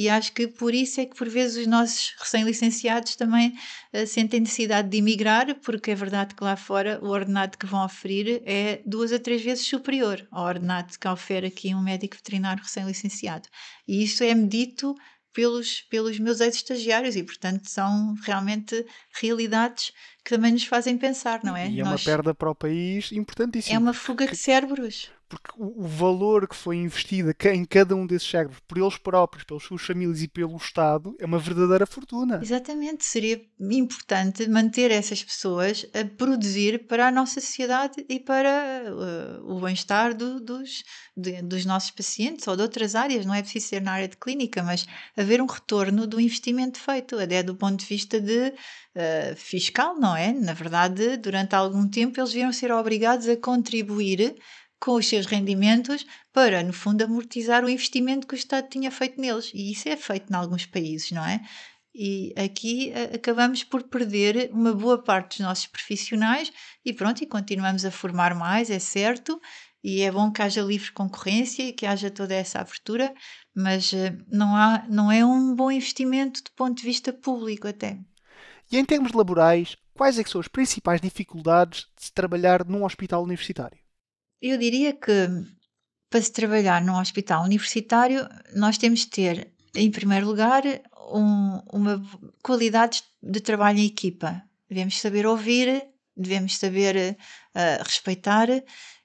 e 0.00 0.08
acho 0.08 0.32
que 0.32 0.48
por 0.48 0.74
isso 0.74 0.98
é 0.98 1.04
que 1.04 1.14
por 1.14 1.28
vezes 1.28 1.58
os 1.58 1.66
nossos 1.66 2.14
recém-licenciados 2.18 3.16
também 3.16 3.52
uh, 3.92 4.06
sentem 4.06 4.40
necessidade 4.40 4.88
de 4.88 4.96
emigrar, 4.96 5.54
porque 5.56 5.90
é 5.90 5.94
verdade 5.94 6.34
que 6.34 6.42
lá 6.42 6.56
fora 6.56 6.98
o 7.02 7.08
ordenado 7.08 7.58
que 7.58 7.66
vão 7.66 7.84
oferir 7.84 8.42
é 8.46 8.80
duas 8.86 9.12
a 9.12 9.18
três 9.18 9.42
vezes 9.42 9.66
superior 9.66 10.26
ao 10.30 10.46
ordenado 10.46 10.98
que 10.98 11.06
oferece 11.06 11.52
aqui 11.52 11.74
um 11.74 11.82
médico 11.82 12.16
veterinário 12.16 12.62
recém-licenciado. 12.62 13.46
E 13.86 14.02
isso 14.02 14.24
é 14.24 14.34
medito 14.34 14.94
pelos, 15.34 15.82
pelos 15.82 16.18
meus 16.18 16.40
ex-estagiários 16.40 17.14
e, 17.14 17.22
portanto, 17.22 17.68
são 17.68 18.14
realmente 18.22 18.82
realidades 19.20 19.92
que 20.24 20.30
também 20.30 20.52
nos 20.52 20.64
fazem 20.64 20.96
pensar, 20.96 21.44
não 21.44 21.54
é? 21.54 21.68
E 21.68 21.80
é 21.80 21.84
Nós... 21.84 22.00
uma 22.06 22.12
perda 22.16 22.34
para 22.34 22.50
o 22.50 22.54
país 22.54 23.12
importantíssima. 23.12 23.76
É 23.76 23.78
uma 23.78 23.92
fuga 23.92 24.26
de 24.26 24.36
cérebros 24.36 25.10
porque 25.30 25.52
o, 25.56 25.84
o, 25.84 25.86
valor 25.86 26.48
que 26.48 26.56
foi 26.56 26.76
investido 26.76 27.32
em 27.54 27.64
cada 27.64 27.94
um 27.94 28.04
desses 28.04 28.28
cérebros, 28.28 28.58
por 28.66 28.76
eles 28.76 28.98
próprios, 28.98 29.44
pelas 29.44 29.62
suas 29.62 29.80
famílias 29.80 30.20
e 30.20 30.28
pelo 30.28 30.56
Estado, 30.56 31.14
é 31.20 31.24
uma 31.24 31.38
verdadeira 31.38 31.86
fortuna. 31.86 32.40
Exatamente, 32.42 33.04
seria 33.04 33.40
importante 33.60 34.48
manter 34.48 34.90
essas 34.90 35.22
pessoas 35.22 35.86
a 35.94 36.04
produzir 36.04 36.86
para 36.88 37.06
a 37.06 37.12
nossa 37.12 37.40
sociedade 37.40 38.04
e 38.08 38.18
para 38.18 38.82
uh, 38.88 39.52
o 39.52 39.60
bem-estar 39.60 40.14
do, 40.14 40.40
dos, 40.40 40.82
de, 41.16 41.40
dos 41.42 41.64
nossos 41.64 41.92
pacientes 41.92 42.48
ou 42.48 42.56
de 42.56 42.62
outras 42.62 42.96
áreas, 42.96 43.24
não 43.24 43.34
é 43.34 43.40
preciso 43.40 43.68
ser 43.68 43.82
na 43.82 43.92
área 43.92 44.08
de 44.08 44.16
clínica, 44.16 44.64
mas 44.64 44.84
haver 45.16 45.40
um 45.40 45.46
retorno 45.46 46.08
do 46.08 46.20
investimento 46.20 46.80
feito, 46.80 47.16
até 47.16 47.40
do 47.40 47.54
ponto 47.54 47.78
de 47.78 47.86
vista 47.86 48.20
de 48.20 48.52
Uh, 48.90 49.36
fiscal, 49.36 49.96
não 50.00 50.16
é? 50.16 50.32
Na 50.32 50.52
verdade, 50.52 51.16
durante 51.16 51.54
algum 51.54 51.88
tempo 51.88 52.18
eles 52.18 52.32
viram 52.32 52.52
ser 52.52 52.72
obrigados 52.72 53.28
a 53.28 53.36
contribuir 53.36 54.34
com 54.80 54.94
os 54.94 55.06
seus 55.06 55.26
rendimentos 55.26 56.06
para, 56.32 56.62
no 56.62 56.72
fundo, 56.72 57.04
amortizar 57.04 57.64
o 57.64 57.68
investimento 57.68 58.26
que 58.26 58.34
o 58.34 58.36
Estado 58.36 58.68
tinha 58.68 58.90
feito 58.90 59.20
neles. 59.20 59.52
E 59.54 59.70
isso 59.70 59.88
é 59.88 59.96
feito 59.96 60.32
em 60.32 60.34
alguns 60.34 60.64
países, 60.64 61.10
não 61.12 61.24
é? 61.24 61.40
E 61.94 62.32
aqui 62.36 62.92
acabamos 63.14 63.64
por 63.64 63.82
perder 63.82 64.50
uma 64.52 64.72
boa 64.72 65.02
parte 65.02 65.38
dos 65.38 65.46
nossos 65.46 65.66
profissionais 65.66 66.52
e 66.84 66.92
pronto, 66.92 67.22
e 67.22 67.26
continuamos 67.26 67.84
a 67.84 67.90
formar 67.90 68.34
mais, 68.34 68.70
é 68.70 68.78
certo, 68.78 69.40
e 69.82 70.02
é 70.02 70.10
bom 70.10 70.30
que 70.30 70.40
haja 70.40 70.62
livre 70.62 70.92
concorrência 70.92 71.62
e 71.64 71.72
que 71.72 71.86
haja 71.86 72.10
toda 72.10 72.34
essa 72.34 72.60
abertura, 72.60 73.12
mas 73.54 73.92
eh, 73.92 74.16
não, 74.28 74.54
há, 74.54 74.86
não 74.88 75.10
é 75.10 75.24
um 75.24 75.54
bom 75.54 75.70
investimento 75.70 76.44
do 76.44 76.50
ponto 76.52 76.76
de 76.76 76.84
vista 76.84 77.12
público 77.12 77.66
até. 77.66 77.98
E 78.70 78.78
em 78.78 78.84
termos 78.84 79.12
laborais, 79.12 79.76
quais 79.92 80.18
é 80.18 80.24
são 80.24 80.40
as 80.40 80.48
principais 80.48 81.00
dificuldades 81.00 81.86
de 81.96 82.04
se 82.04 82.12
trabalhar 82.12 82.64
num 82.64 82.84
hospital 82.84 83.24
universitário? 83.24 83.79
Eu 84.40 84.56
diria 84.56 84.92
que 84.92 85.28
para 86.08 86.22
se 86.22 86.32
trabalhar 86.32 86.82
num 86.82 86.98
hospital 86.98 87.44
universitário, 87.44 88.28
nós 88.54 88.78
temos 88.78 89.00
de 89.00 89.08
ter, 89.08 89.52
em 89.74 89.90
primeiro 89.90 90.26
lugar, 90.26 90.62
um, 91.12 91.60
uma 91.72 92.02
qualidade 92.42 93.04
de 93.22 93.40
trabalho 93.40 93.78
em 93.78 93.86
equipa. 93.86 94.42
Devemos 94.68 95.00
saber 95.00 95.26
ouvir, 95.26 95.84
devemos 96.16 96.56
saber 96.56 97.16
uh, 97.54 97.82
respeitar 97.84 98.48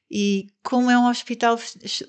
e 0.10 0.47
como 0.62 0.89
é 0.89 0.97
um 0.97 1.08
hospital 1.08 1.60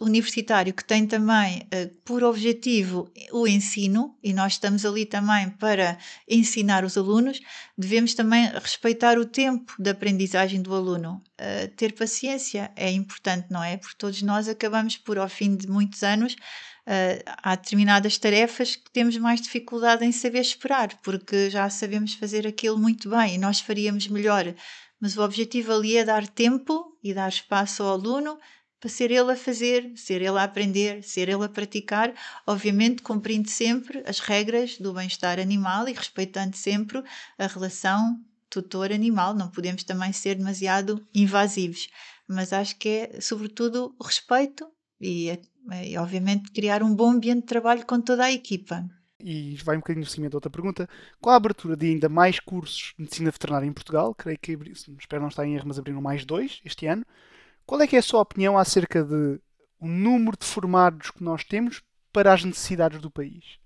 universitário 0.00 0.72
que 0.74 0.84
tem 0.84 1.06
também 1.06 1.60
uh, 1.60 1.88
por 2.04 2.22
objetivo 2.22 3.10
o 3.32 3.46
ensino, 3.46 4.16
e 4.22 4.32
nós 4.32 4.54
estamos 4.54 4.84
ali 4.84 5.06
também 5.06 5.48
para 5.50 5.98
ensinar 6.28 6.84
os 6.84 6.96
alunos, 6.96 7.40
devemos 7.76 8.14
também 8.14 8.46
respeitar 8.48 9.18
o 9.18 9.24
tempo 9.24 9.74
de 9.78 9.90
aprendizagem 9.90 10.60
do 10.60 10.74
aluno. 10.74 11.22
Uh, 11.40 11.68
ter 11.76 11.92
paciência 11.94 12.70
é 12.76 12.90
importante, 12.90 13.46
não 13.50 13.62
é? 13.62 13.76
Porque 13.76 13.96
todos 13.96 14.22
nós 14.22 14.48
acabamos 14.48 14.96
por, 14.96 15.18
ao 15.18 15.28
fim 15.28 15.56
de 15.56 15.68
muitos 15.68 16.02
anos, 16.02 16.34
uh, 16.34 17.22
há 17.42 17.56
determinadas 17.56 18.18
tarefas 18.18 18.76
que 18.76 18.90
temos 18.90 19.16
mais 19.16 19.40
dificuldade 19.40 20.04
em 20.04 20.12
saber 20.12 20.40
esperar, 20.40 20.96
porque 21.02 21.50
já 21.50 21.68
sabemos 21.70 22.14
fazer 22.14 22.46
aquilo 22.46 22.78
muito 22.78 23.08
bem 23.08 23.34
e 23.34 23.38
nós 23.38 23.60
faríamos 23.60 24.06
melhor 24.08 24.54
mas 25.00 25.16
o 25.16 25.22
objetivo 25.22 25.72
ali 25.72 25.96
é 25.96 26.04
dar 26.04 26.26
tempo 26.26 26.96
e 27.02 27.12
dar 27.12 27.28
espaço 27.28 27.82
ao 27.82 27.92
aluno 27.92 28.38
para 28.80 28.90
ser 28.90 29.10
ele 29.10 29.32
a 29.32 29.36
fazer, 29.36 29.92
ser 29.96 30.22
ele 30.22 30.38
a 30.38 30.44
aprender, 30.44 31.02
ser 31.02 31.28
ele 31.28 31.44
a 31.44 31.48
praticar, 31.48 32.14
obviamente 32.46 33.02
cumprindo 33.02 33.48
sempre 33.48 34.02
as 34.06 34.18
regras 34.18 34.78
do 34.78 34.92
bem-estar 34.92 35.40
animal 35.40 35.88
e 35.88 35.92
respeitando 35.92 36.56
sempre 36.56 37.02
a 37.38 37.46
relação 37.46 38.20
tutor-animal. 38.50 39.34
Não 39.34 39.50
podemos 39.50 39.82
também 39.82 40.12
ser 40.12 40.36
demasiado 40.36 41.06
invasivos, 41.14 41.88
mas 42.28 42.52
acho 42.52 42.76
que 42.76 42.88
é 42.88 43.20
sobretudo 43.20 43.94
o 43.98 44.04
respeito 44.04 44.70
e, 45.00 45.30
e 45.84 45.96
obviamente 45.98 46.50
criar 46.50 46.82
um 46.82 46.94
bom 46.94 47.10
ambiente 47.10 47.40
de 47.40 47.46
trabalho 47.46 47.84
com 47.86 48.00
toda 48.00 48.24
a 48.24 48.32
equipa 48.32 48.86
e 49.18 49.56
vai 49.64 49.76
um 49.76 49.80
bocadinho 49.80 50.04
no 50.04 50.10
seguimento 50.10 50.32
da 50.32 50.36
outra 50.36 50.50
pergunta, 50.50 50.88
com 51.20 51.30
a 51.30 51.36
abertura 51.36 51.76
de 51.76 51.86
ainda 51.86 52.08
mais 52.08 52.38
cursos 52.38 52.94
de 52.96 53.02
medicina 53.02 53.30
veterinária 53.30 53.66
em 53.66 53.72
Portugal, 53.72 54.14
creio 54.14 54.38
que, 54.38 54.58
espero 54.98 55.22
não 55.22 55.28
estar 55.28 55.46
em 55.46 55.54
erro, 55.54 55.68
mas 55.68 55.78
abriram 55.78 56.00
mais 56.00 56.24
dois 56.24 56.60
este 56.64 56.86
ano, 56.86 57.04
qual 57.64 57.80
é 57.80 57.86
que 57.86 57.96
é 57.96 57.98
a 57.98 58.02
sua 58.02 58.20
opinião 58.20 58.56
acerca 58.56 59.02
de 59.02 59.40
o 59.80 59.86
número 59.86 60.36
de 60.38 60.46
formados 60.46 61.10
que 61.10 61.22
nós 61.22 61.44
temos 61.44 61.82
para 62.12 62.32
as 62.32 62.44
necessidades 62.44 63.00
do 63.00 63.10
país? 63.10 63.58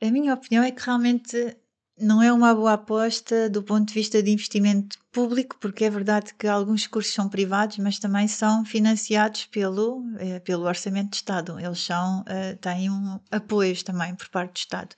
A 0.00 0.10
minha 0.10 0.34
opinião 0.34 0.62
é 0.62 0.70
que 0.70 0.84
realmente 0.84 1.56
não 1.98 2.22
é 2.22 2.32
uma 2.32 2.54
boa 2.54 2.72
aposta 2.72 3.48
do 3.48 3.62
ponto 3.62 3.88
de 3.88 3.94
vista 3.94 4.22
de 4.22 4.30
investimento 4.30 4.98
público, 5.12 5.56
porque 5.60 5.84
é 5.84 5.90
verdade 5.90 6.34
que 6.34 6.46
alguns 6.46 6.86
cursos 6.86 7.14
são 7.14 7.28
privados, 7.28 7.78
mas 7.78 7.98
também 7.98 8.26
são 8.26 8.64
financiados 8.64 9.46
pelo, 9.46 10.02
eh, 10.18 10.40
pelo 10.40 10.66
Orçamento 10.66 11.10
de 11.10 11.16
Estado. 11.16 11.58
Eles 11.58 11.80
são, 11.80 12.24
eh, 12.26 12.54
têm 12.56 12.90
um 12.90 13.20
apoios 13.30 13.82
também 13.82 14.14
por 14.14 14.28
parte 14.28 14.54
do 14.54 14.58
Estado. 14.58 14.96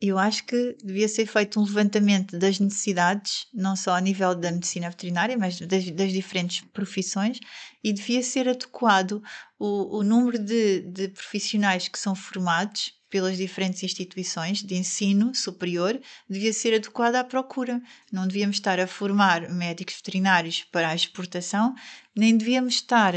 Eu 0.00 0.18
acho 0.18 0.44
que 0.44 0.76
devia 0.84 1.08
ser 1.08 1.26
feito 1.26 1.58
um 1.58 1.64
levantamento 1.64 2.38
das 2.38 2.60
necessidades, 2.60 3.46
não 3.52 3.74
só 3.74 3.94
a 3.94 4.00
nível 4.00 4.34
da 4.34 4.52
medicina 4.52 4.90
veterinária, 4.90 5.36
mas 5.38 5.58
das, 5.58 5.90
das 5.90 6.12
diferentes 6.12 6.60
profissões, 6.72 7.40
e 7.82 7.92
devia 7.92 8.22
ser 8.22 8.48
adequado 8.48 9.22
o, 9.58 9.98
o 9.98 10.02
número 10.04 10.38
de, 10.38 10.82
de 10.82 11.08
profissionais 11.08 11.88
que 11.88 11.98
são 11.98 12.14
formados 12.14 12.92
pelas 13.16 13.38
diferentes 13.38 13.82
instituições 13.82 14.62
de 14.62 14.74
ensino 14.74 15.34
superior 15.34 15.98
devia 16.28 16.52
ser 16.52 16.74
adequada 16.74 17.18
à 17.18 17.24
procura. 17.24 17.80
Não 18.12 18.26
devíamos 18.28 18.56
estar 18.56 18.78
a 18.78 18.86
formar 18.86 19.48
médicos 19.48 19.94
veterinários 19.94 20.64
para 20.70 20.90
a 20.90 20.94
exportação, 20.94 21.74
nem 22.14 22.36
devíamos 22.36 22.74
estar 22.74 23.14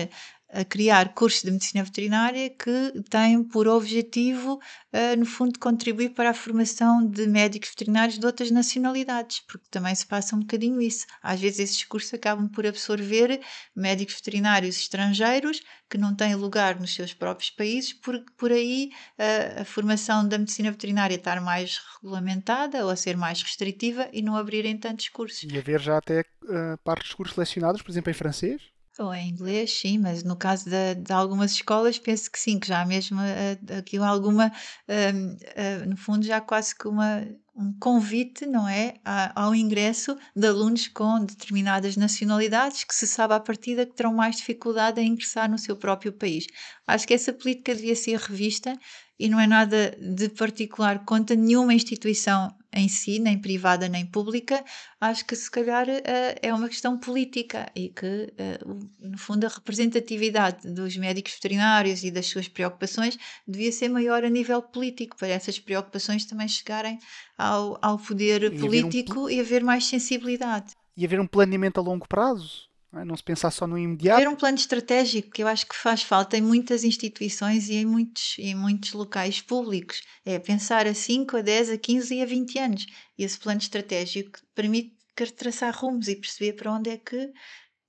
a 0.52 0.66
criar 0.66 1.14
cursos 1.14 1.44
de 1.44 1.52
medicina 1.52 1.84
veterinária 1.84 2.50
que 2.50 3.04
têm 3.10 3.44
por 3.44 3.68
objetivo, 3.68 4.56
uh, 4.56 5.18
no 5.18 5.26
fundo, 5.26 5.60
contribuir 5.60 6.10
para 6.10 6.32
a 6.32 6.34
formação 6.34 7.06
de 7.06 7.28
médicos 7.28 7.70
veterinários 7.70 8.18
de 8.18 8.26
outras 8.26 8.50
nacionalidades, 8.50 9.42
porque 9.42 9.68
também 9.70 9.94
se 9.94 10.08
passa 10.08 10.36
um 10.36 10.40
bocadinho 10.40 10.82
isso. 10.82 11.06
Às 11.22 11.40
vezes 11.40 11.60
esses 11.60 11.84
cursos 11.84 12.14
acabam 12.14 12.50
por 12.50 12.66
absorver 12.66 13.40
médicos 13.76 14.16
veterinários 14.16 14.78
estrangeiros 14.78 15.62
que 15.88 15.98
não 15.98 16.16
têm 16.16 16.36
lugar 16.36 16.80
nos 16.80 16.94
seus 16.96 17.14
próprios 17.14 17.52
países, 17.52 17.94
por, 17.94 18.20
por 18.36 18.52
aí 18.52 18.90
uh, 19.20 19.62
a 19.62 19.66
formação 19.66 20.28
da 20.28 20.38
medicina 20.38 20.72
veterinária 20.72 21.16
estar 21.16 21.40
mais 21.42 21.80
regulamentada 22.02 22.84
ou 22.84 22.90
a 22.90 22.96
ser 22.96 23.16
mais 23.16 23.42
restritiva 23.42 24.10
e 24.12 24.22
não 24.24 24.36
abrirem 24.36 24.78
tantos 24.78 25.10
cursos. 25.10 25.44
E 25.44 25.58
haver 25.58 25.80
já 25.80 25.98
até 25.98 26.22
uh, 26.22 26.78
partes 26.84 27.10
de 27.10 27.16
cursos 27.16 27.36
selecionados, 27.36 27.84
por 27.84 27.92
exemplo, 27.92 28.10
em 28.10 28.16
francês? 28.16 28.79
Ou 29.00 29.14
em 29.14 29.30
inglês, 29.30 29.72
sim, 29.80 29.98
mas 29.98 30.26
no 30.26 30.36
caso 30.36 30.70
de, 30.70 30.96
de 30.96 31.14
algumas 31.14 31.54
escolas, 31.54 31.98
penso 31.98 32.30
que 32.30 32.38
sim, 32.38 32.60
que 32.60 32.68
já 32.68 32.86
mesmo 32.86 33.18
uh, 33.22 33.78
aqui 33.78 33.98
alguma, 33.98 34.48
uh, 34.48 35.84
uh, 35.86 35.90
no 35.90 35.96
fundo, 35.96 36.26
já 36.26 36.42
quase 36.42 36.76
que 36.76 36.86
uma, 36.86 37.26
um 37.56 37.72
convite, 37.80 38.46
não 38.46 38.68
é? 38.68 38.96
A, 39.06 39.44
ao 39.44 39.56
ingresso 39.56 40.18
de 40.36 40.46
alunos 40.46 40.90
com 40.90 41.24
determinadas 41.24 41.96
nacionalidades 41.96 42.84
que 42.84 42.94
se 42.94 43.08
sabe 43.08 43.34
à 43.34 43.40
partida 43.40 43.86
que 43.86 43.96
terão 43.96 44.14
mais 44.14 44.36
dificuldade 44.36 45.00
em 45.00 45.08
ingressar 45.08 45.50
no 45.50 45.58
seu 45.58 45.78
próprio 45.78 46.12
país. 46.12 46.46
Acho 46.86 47.08
que 47.08 47.14
essa 47.14 47.32
política 47.32 47.74
devia 47.74 47.96
ser 47.96 48.20
revista 48.20 48.78
e 49.18 49.30
não 49.30 49.40
é 49.40 49.48
nada 49.48 49.98
de 49.98 50.28
particular 50.28 51.06
contra 51.06 51.38
nenhuma 51.38 51.74
instituição 51.74 52.54
em 52.72 52.88
si, 52.88 53.20
nem 53.20 53.38
privada 53.38 53.90
nem 53.90 54.06
pública, 54.06 54.64
acho 55.02 55.26
que 55.26 55.36
se 55.36 55.50
calhar 55.50 55.88
uh, 55.88 56.40
é 56.42 56.54
uma 56.54 56.70
questão 56.70 56.98
política 56.98 57.70
e 57.76 57.90
que, 57.90 58.06
uh, 58.06 58.90
no 59.00 59.18
fundo, 59.18 59.46
a 59.46 59.50
representatividade 59.50 60.72
dos 60.72 60.96
médicos 60.96 61.34
veterinários 61.34 62.04
e 62.04 62.12
das 62.12 62.28
suas 62.28 62.48
preocupações 62.48 63.18
devia 63.48 63.72
ser 63.72 63.90
maior 63.90 64.24
a 64.24 64.30
nível 64.30 64.62
político, 64.62 65.18
para 65.18 65.30
essas 65.30 65.60
preocupações 65.60 66.26
também 66.26 66.48
chegarem 66.48 67.00
ao, 67.38 67.80
ao 67.82 67.98
poder 67.98 68.44
e 68.44 68.60
político 68.60 69.22
haver 69.22 69.26
um... 69.26 69.30
e 69.30 69.40
haver 69.40 69.64
mais 69.64 69.86
sensibilidade. 69.86 70.74
E 70.96 71.06
haver 71.06 71.20
um 71.20 71.28
planeamento 71.28 71.80
a 71.80 71.84
longo 71.84 72.08
prazo? 72.08 72.69
É? 72.94 73.06
não 73.06 73.16
se 73.16 73.24
pensar 73.24 73.52
só 73.52 73.68
no 73.68 73.78
imediato. 73.78 74.20
Ter 74.20 74.28
um 74.28 74.36
plano 74.36 74.58
estratégico 74.58 75.30
que 75.30 75.44
eu 75.44 75.48
acho 75.48 75.68
que 75.68 75.76
faz 75.76 76.02
falta 76.02 76.38
em 76.38 76.42
muitas 76.42 76.84
instituições 76.84 77.70
e 77.70 77.76
em 77.76 77.86
muitos, 77.86 78.36
em 78.40 78.56
muitos 78.56 78.94
locais 78.94 79.42
públicos. 79.42 80.02
É 80.26 80.40
pensar 80.40 80.88
a 80.88 80.94
5, 80.94 81.38
a 81.38 81.42
10, 81.42 81.70
a 81.72 81.78
15 81.78 82.16
e 82.16 82.22
a 82.22 82.26
20 82.26 82.60
anos. 82.60 82.86
E 83.18 83.24
esse 83.24 83.38
plano 83.38 83.60
estratégico 83.60 84.40
permite 84.56 84.98
traçar 85.36 85.76
rumos 85.76 86.08
e 86.08 86.16
perceber 86.16 86.54
para 86.54 86.72
onde 86.72 86.90
é 86.90 86.98
que 86.98 87.32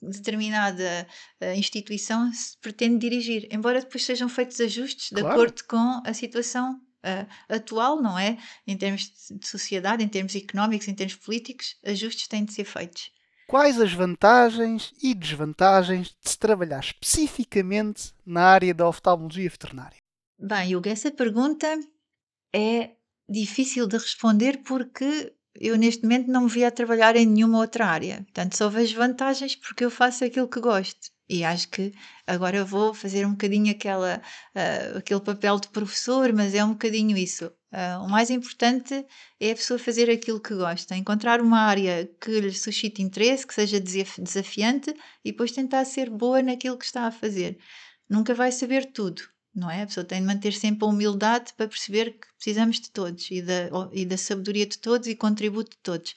determinada 0.03 1.07
uh, 1.40 1.57
instituição 1.57 2.32
se 2.32 2.57
pretende 2.59 2.98
dirigir, 2.98 3.46
embora 3.53 3.80
depois 3.80 4.05
sejam 4.05 4.28
feitos 4.28 4.59
ajustes 4.61 5.11
de 5.12 5.20
acordo 5.20 5.62
com 5.64 6.03
a 6.05 6.12
situação 6.14 6.80
uh, 7.05 7.55
atual, 7.55 8.03
não 8.03 8.18
é? 8.18 8.38
Em 8.66 8.76
termos 8.76 9.12
de 9.30 9.46
sociedade, 9.46 10.03
em 10.03 10.09
termos 10.09 10.34
económicos, 10.34 10.88
em 10.88 10.94
termos 10.94 11.16
políticos, 11.16 11.76
ajustes 11.84 12.26
têm 12.28 12.44
de 12.44 12.53
ser 12.53 12.64
feitos 12.64 13.11
quais 13.51 13.80
as 13.80 13.92
vantagens 13.92 14.94
e 15.03 15.12
desvantagens 15.12 16.16
de 16.22 16.30
se 16.30 16.38
trabalhar 16.38 16.78
especificamente 16.78 18.14
na 18.24 18.42
área 18.42 18.72
da 18.72 18.88
oftalmologia 18.88 19.51
veterinária? 19.51 19.96
Bem, 20.38 20.76
Hugo, 20.76 20.88
essa 20.88 21.11
pergunta 21.11 21.66
é 22.55 22.92
difícil 23.28 23.88
de 23.88 23.98
responder 23.98 24.59
porque 24.59 25.34
eu 25.57 25.76
neste 25.76 26.05
momento 26.05 26.30
não 26.30 26.42
me 26.42 26.48
via 26.48 26.68
a 26.68 26.70
trabalhar 26.70 27.16
em 27.16 27.26
nenhuma 27.26 27.59
outra 27.59 27.86
área. 27.86 28.18
Portanto, 28.22 28.57
só 28.57 28.68
vejo 28.68 28.96
vantagens 28.96 29.57
porque 29.57 29.84
eu 29.84 29.90
faço 29.90 30.24
aquilo 30.24 30.48
que 30.48 30.61
gosto. 30.61 31.11
E 31.32 31.44
acho 31.44 31.68
que 31.68 31.94
agora 32.26 32.56
eu 32.56 32.66
vou 32.66 32.92
fazer 32.92 33.24
um 33.24 33.30
bocadinho 33.30 33.70
aquela, 33.70 34.20
uh, 34.52 34.98
aquele 34.98 35.20
papel 35.20 35.60
de 35.60 35.68
professor, 35.68 36.32
mas 36.32 36.56
é 36.56 36.64
um 36.64 36.70
bocadinho 36.72 37.16
isso. 37.16 37.46
Uh, 37.72 38.04
o 38.04 38.08
mais 38.10 38.30
importante 38.30 39.06
é 39.38 39.52
a 39.52 39.54
pessoa 39.54 39.78
fazer 39.78 40.10
aquilo 40.10 40.40
que 40.40 40.52
gosta, 40.56 40.96
encontrar 40.96 41.40
uma 41.40 41.60
área 41.60 42.10
que 42.20 42.40
lhe 42.40 42.52
suscite 42.52 43.00
interesse, 43.00 43.46
que 43.46 43.54
seja 43.54 43.78
desafiante 43.78 44.92
e 45.24 45.30
depois 45.30 45.52
tentar 45.52 45.84
ser 45.84 46.10
boa 46.10 46.42
naquilo 46.42 46.76
que 46.76 46.84
está 46.84 47.06
a 47.06 47.12
fazer. 47.12 47.60
Nunca 48.08 48.34
vai 48.34 48.50
saber 48.50 48.86
tudo, 48.86 49.22
não 49.54 49.70
é? 49.70 49.82
A 49.82 49.86
pessoa 49.86 50.04
tem 50.04 50.20
de 50.20 50.26
manter 50.26 50.52
sempre 50.52 50.84
a 50.84 50.88
humildade 50.88 51.52
para 51.56 51.68
perceber 51.68 52.18
que 52.18 52.26
precisamos 52.34 52.80
de 52.80 52.90
todos 52.90 53.30
e 53.30 53.40
da, 53.40 53.68
e 53.92 54.04
da 54.04 54.16
sabedoria 54.16 54.66
de 54.66 54.78
todos 54.78 55.06
e 55.06 55.14
contributo 55.14 55.70
de 55.70 55.78
todos, 55.80 56.12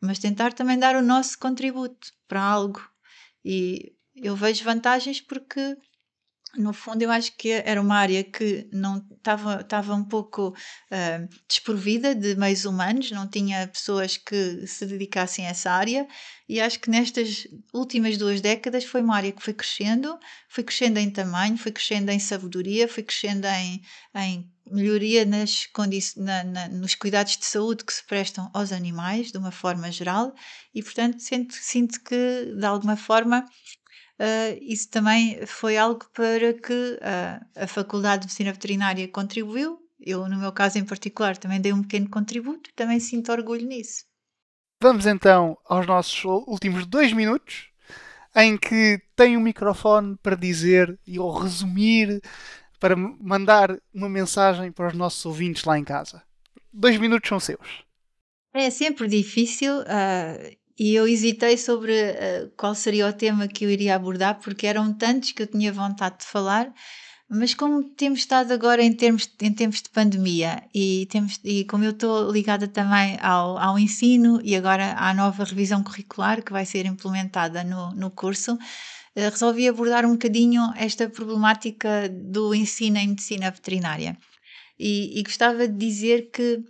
mas 0.00 0.18
tentar 0.18 0.54
também 0.54 0.78
dar 0.78 0.96
o 0.96 1.02
nosso 1.02 1.38
contributo 1.38 2.14
para 2.26 2.40
algo. 2.40 2.80
E 3.44 3.93
eu 4.16 4.36
vejo 4.36 4.64
vantagens 4.64 5.20
porque 5.20 5.76
no 6.56 6.72
fundo 6.72 7.02
eu 7.02 7.10
acho 7.10 7.36
que 7.36 7.50
era 7.50 7.80
uma 7.80 7.96
área 7.96 8.22
que 8.22 8.68
não 8.72 9.04
estava 9.16 9.60
estava 9.60 9.94
um 9.94 10.04
pouco 10.04 10.48
uh, 10.48 11.28
desprovida 11.48 12.14
de 12.14 12.36
meios 12.36 12.64
humanos, 12.64 13.10
não 13.10 13.28
tinha 13.28 13.66
pessoas 13.68 14.16
que 14.16 14.66
se 14.66 14.86
dedicassem 14.86 15.46
a 15.46 15.50
essa 15.50 15.70
área 15.70 16.06
e 16.48 16.60
acho 16.60 16.78
que 16.78 16.90
nestas 16.90 17.46
últimas 17.72 18.16
duas 18.16 18.40
décadas 18.40 18.84
foi 18.84 19.02
uma 19.02 19.16
área 19.16 19.32
que 19.32 19.42
foi 19.42 19.54
crescendo, 19.54 20.18
foi 20.48 20.62
crescendo 20.62 20.98
em 20.98 21.10
tamanho, 21.10 21.56
foi 21.56 21.72
crescendo 21.72 22.10
em 22.10 22.18
sabedoria, 22.18 22.86
foi 22.86 23.02
crescendo 23.02 23.46
em, 23.46 23.82
em 24.14 24.50
melhoria 24.70 25.24
nas 25.24 25.68
na, 26.16 26.44
na, 26.44 26.68
nos 26.68 26.94
cuidados 26.94 27.36
de 27.36 27.44
saúde 27.44 27.84
que 27.84 27.92
se 27.92 28.04
prestam 28.04 28.50
aos 28.54 28.72
animais 28.72 29.30
de 29.30 29.38
uma 29.38 29.50
forma 29.50 29.90
geral 29.90 30.34
e 30.74 30.82
portanto 30.82 31.20
sinto, 31.20 31.54
sinto 31.54 32.02
que 32.02 32.54
de 32.56 32.64
alguma 32.64 32.96
forma 32.96 33.44
uh, 34.20 34.58
isso 34.60 34.88
também 34.90 35.44
foi 35.46 35.76
algo 35.76 36.04
para 36.12 36.54
que 36.54 36.72
uh, 36.72 37.46
a 37.56 37.66
Faculdade 37.66 38.22
de 38.22 38.26
Medicina 38.26 38.52
Veterinária 38.52 39.08
contribuiu. 39.08 39.78
Eu, 40.00 40.28
no 40.28 40.38
meu 40.38 40.52
caso 40.52 40.78
em 40.78 40.84
particular, 40.84 41.36
também 41.36 41.60
dei 41.60 41.72
um 41.72 41.82
pequeno 41.82 42.10
contributo 42.10 42.70
e 42.70 42.74
também 42.74 43.00
sinto 43.00 43.32
orgulho 43.32 43.66
nisso. 43.66 44.04
Vamos 44.82 45.06
então 45.06 45.56
aos 45.64 45.86
nossos 45.86 46.24
últimos 46.24 46.84
dois 46.84 47.12
minutos, 47.12 47.70
em 48.36 48.58
que 48.58 49.00
tem 49.16 49.36
um 49.36 49.40
microfone 49.40 50.16
para 50.22 50.36
dizer 50.36 50.98
ou 51.18 51.32
resumir, 51.38 52.20
para 52.78 52.94
mandar 52.96 53.78
uma 53.94 54.08
mensagem 54.10 54.70
para 54.70 54.88
os 54.88 54.94
nossos 54.94 55.24
ouvintes 55.24 55.64
lá 55.64 55.78
em 55.78 55.84
casa. 55.84 56.22
Dois 56.70 56.98
minutos 56.98 57.28
são 57.28 57.40
seus. 57.40 57.84
É 58.52 58.68
sempre 58.68 59.08
difícil. 59.08 59.80
Uh, 59.80 60.63
e 60.78 60.94
eu 60.94 61.06
hesitei 61.06 61.56
sobre 61.56 61.92
uh, 61.92 62.50
qual 62.56 62.74
seria 62.74 63.08
o 63.08 63.12
tema 63.12 63.46
que 63.46 63.64
eu 63.64 63.70
iria 63.70 63.94
abordar, 63.94 64.40
porque 64.40 64.66
eram 64.66 64.92
tantos 64.92 65.32
que 65.32 65.42
eu 65.42 65.46
tinha 65.46 65.72
vontade 65.72 66.18
de 66.18 66.26
falar, 66.26 66.72
mas 67.28 67.54
como 67.54 67.82
temos 67.82 68.20
estado 68.20 68.52
agora 68.52 68.82
em, 68.82 68.92
termos, 68.92 69.28
em 69.40 69.52
tempos 69.52 69.82
de 69.82 69.88
pandemia 69.88 70.62
e, 70.74 71.06
temos, 71.10 71.40
e 71.42 71.64
como 71.64 71.82
eu 71.84 71.90
estou 71.90 72.30
ligada 72.30 72.68
também 72.68 73.18
ao, 73.20 73.56
ao 73.56 73.78
ensino 73.78 74.40
e 74.44 74.54
agora 74.54 74.94
à 74.98 75.14
nova 75.14 75.44
revisão 75.44 75.82
curricular 75.82 76.42
que 76.42 76.52
vai 76.52 76.66
ser 76.66 76.86
implementada 76.86 77.64
no, 77.64 77.92
no 77.92 78.10
curso, 78.10 78.54
uh, 78.54 78.58
resolvi 79.30 79.68
abordar 79.68 80.04
um 80.04 80.12
bocadinho 80.12 80.72
esta 80.76 81.08
problemática 81.08 82.08
do 82.08 82.54
ensino 82.54 82.98
em 82.98 83.08
medicina 83.08 83.50
veterinária. 83.50 84.18
E, 84.78 85.20
e 85.20 85.22
gostava 85.22 85.68
de 85.68 85.76
dizer 85.76 86.30
que 86.32 86.64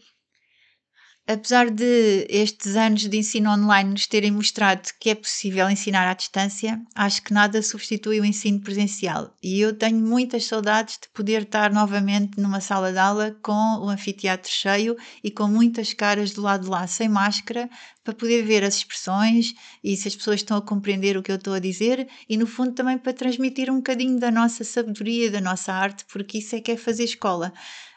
Apesar 1.26 1.70
de 1.70 2.26
estes 2.28 2.76
anos 2.76 3.08
de 3.08 3.16
ensino 3.16 3.50
online 3.50 3.92
nos 3.92 4.06
terem 4.06 4.30
mostrado 4.30 4.90
que 5.00 5.08
é 5.08 5.14
possível 5.14 5.70
ensinar 5.70 6.06
à 6.06 6.12
distância, 6.12 6.78
acho 6.94 7.22
que 7.22 7.32
nada 7.32 7.62
substitui 7.62 8.20
o 8.20 8.26
ensino 8.26 8.60
presencial 8.60 9.34
e 9.42 9.58
eu 9.58 9.74
tenho 9.74 9.96
muitas 9.96 10.44
saudades 10.44 10.98
de 11.00 11.08
poder 11.14 11.44
estar 11.44 11.72
novamente 11.72 12.38
numa 12.38 12.60
sala 12.60 12.92
de 12.92 12.98
aula 12.98 13.34
com 13.40 13.52
o 13.52 13.88
anfiteatro 13.88 14.52
cheio 14.52 14.98
e 15.22 15.30
com 15.30 15.48
muitas 15.48 15.94
caras 15.94 16.32
do 16.32 16.42
lado 16.42 16.64
de 16.64 16.68
lá 16.68 16.86
sem 16.86 17.08
máscara 17.08 17.70
para 18.04 18.12
poder 18.12 18.42
ver 18.42 18.62
as 18.62 18.76
expressões 18.76 19.54
e 19.82 19.96
se 19.96 20.06
as 20.06 20.14
pessoas 20.14 20.40
estão 20.40 20.58
a 20.58 20.62
compreender 20.62 21.16
o 21.16 21.22
que 21.22 21.32
eu 21.32 21.36
estou 21.36 21.54
a 21.54 21.58
dizer 21.58 22.06
e 22.28 22.36
no 22.36 22.46
fundo 22.46 22.72
também 22.72 22.98
para 22.98 23.14
transmitir 23.14 23.70
um 23.70 23.76
bocadinho 23.76 24.20
da 24.20 24.30
nossa 24.30 24.62
sabedoria, 24.62 25.30
da 25.30 25.40
nossa 25.40 25.72
arte, 25.72 26.04
porque 26.12 26.36
isso 26.36 26.54
é 26.54 26.60
que 26.60 26.72
é 26.72 26.76
fazer 26.76 27.04
escola. 27.04 27.50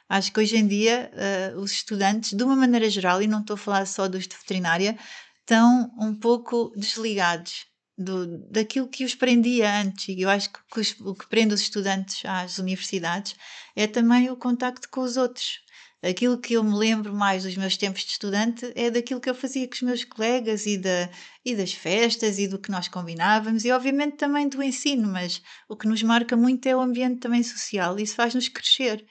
Acho 0.09 0.31
que 0.31 0.39
hoje 0.39 0.57
em 0.57 0.67
dia 0.67 1.11
uh, 1.55 1.59
os 1.59 1.71
estudantes, 1.71 2.33
de 2.33 2.43
uma 2.43 2.55
maneira 2.55 2.89
geral, 2.89 3.21
e 3.21 3.27
não 3.27 3.41
estou 3.41 3.55
a 3.55 3.57
falar 3.57 3.85
só 3.85 4.07
dos 4.07 4.27
de 4.27 4.35
veterinária, 4.35 4.97
estão 5.41 5.91
um 5.99 6.13
pouco 6.13 6.71
desligados 6.75 7.65
do, 7.97 8.27
daquilo 8.49 8.87
que 8.87 9.03
os 9.03 9.15
prendia 9.15 9.81
antes. 9.81 10.07
E 10.09 10.21
eu 10.21 10.29
acho 10.29 10.49
que 10.51 10.79
os, 10.79 10.95
o 10.99 11.15
que 11.15 11.27
prende 11.27 11.53
os 11.53 11.61
estudantes 11.61 12.23
às 12.25 12.57
universidades 12.57 13.35
é 13.75 13.87
também 13.87 14.29
o 14.29 14.37
contacto 14.37 14.87
com 14.89 15.01
os 15.01 15.17
outros. 15.17 15.59
Aquilo 16.03 16.37
que 16.37 16.53
eu 16.53 16.63
me 16.63 16.77
lembro 16.77 17.11
mais 17.11 17.43
dos 17.43 17.57
meus 17.57 17.75
tempos 17.75 18.03
de 18.03 18.11
estudante 18.11 18.71
é 18.75 18.91
daquilo 18.91 19.19
que 19.19 19.27
eu 19.27 19.33
fazia 19.33 19.67
com 19.67 19.73
os 19.73 19.81
meus 19.81 20.03
colegas 20.03 20.67
e, 20.67 20.77
da, 20.77 21.09
e 21.43 21.55
das 21.55 21.73
festas 21.73 22.37
e 22.37 22.47
do 22.47 22.59
que 22.59 22.69
nós 22.69 22.87
combinávamos 22.87 23.65
e, 23.65 23.71
obviamente, 23.71 24.15
também 24.15 24.47
do 24.47 24.61
ensino, 24.61 25.07
mas 25.07 25.41
o 25.67 25.75
que 25.75 25.87
nos 25.87 26.03
marca 26.03 26.37
muito 26.37 26.67
é 26.67 26.75
o 26.75 26.81
ambiente 26.81 27.19
também 27.19 27.41
social 27.41 27.97
e 27.97 28.03
isso 28.03 28.13
faz-nos 28.13 28.47
crescer. 28.47 29.03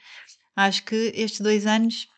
Acho 0.56 0.82
que 0.84 1.12
estes 1.14 1.40
dois 1.40 1.66
anos 1.66 2.08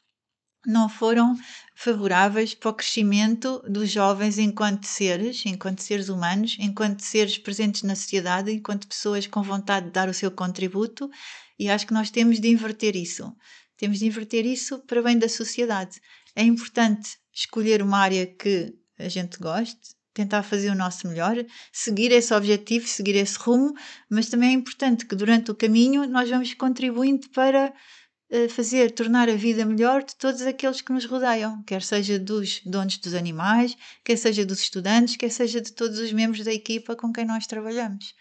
não 0.64 0.88
foram 0.88 1.36
favoráveis 1.74 2.54
para 2.54 2.70
o 2.70 2.74
crescimento 2.74 3.62
dos 3.68 3.90
jovens 3.90 4.38
enquanto 4.38 4.84
seres, 4.84 5.42
enquanto 5.44 5.80
seres 5.80 6.08
humanos, 6.08 6.56
enquanto 6.60 7.00
seres 7.00 7.36
presentes 7.36 7.82
na 7.82 7.96
sociedade, 7.96 8.52
enquanto 8.52 8.86
pessoas 8.86 9.26
com 9.26 9.42
vontade 9.42 9.86
de 9.86 9.92
dar 9.92 10.08
o 10.08 10.14
seu 10.14 10.30
contributo, 10.30 11.10
e 11.58 11.68
acho 11.68 11.86
que 11.86 11.92
nós 11.92 12.10
temos 12.10 12.38
de 12.38 12.48
inverter 12.48 12.96
isso. 12.96 13.34
Temos 13.76 13.98
de 13.98 14.06
inverter 14.06 14.46
isso 14.46 14.78
para 14.80 15.02
bem 15.02 15.18
da 15.18 15.28
sociedade. 15.28 16.00
É 16.34 16.42
importante 16.42 17.16
escolher 17.32 17.82
uma 17.82 17.98
área 17.98 18.26
que 18.26 18.72
a 18.98 19.08
gente 19.08 19.38
goste, 19.38 19.96
tentar 20.12 20.42
fazer 20.42 20.70
o 20.70 20.74
nosso 20.74 21.06
melhor, 21.06 21.36
seguir 21.72 22.10
esse 22.10 22.34
objetivo, 22.34 22.86
seguir 22.88 23.14
esse 23.14 23.38
rumo, 23.38 23.72
mas 24.10 24.28
também 24.28 24.50
é 24.50 24.52
importante 24.52 25.06
que 25.06 25.14
durante 25.14 25.50
o 25.50 25.54
caminho 25.54 26.06
nós 26.08 26.28
vamos 26.28 26.52
contribuindo 26.54 27.28
para 27.30 27.72
fazer, 28.50 28.90
tornar 28.90 29.28
a 29.28 29.34
vida 29.34 29.64
melhor 29.64 30.02
de 30.02 30.14
todos 30.14 30.42
aqueles 30.42 30.80
que 30.80 30.92
nos 30.92 31.04
rodeiam, 31.06 31.62
quer 31.62 31.82
seja 31.82 32.18
dos 32.18 32.60
donos 32.64 32.98
dos 32.98 33.14
animais, 33.14 33.76
quer 34.04 34.16
seja 34.16 34.44
dos 34.44 34.60
estudantes, 34.60 35.16
quer 35.16 35.30
seja 35.30 35.60
de 35.60 35.72
todos 35.72 35.98
os 35.98 36.12
membros 36.12 36.44
da 36.44 36.52
equipa 36.52 36.94
com 36.94 37.12
quem 37.12 37.24
nós 37.24 37.46
trabalhamos. 37.46 38.14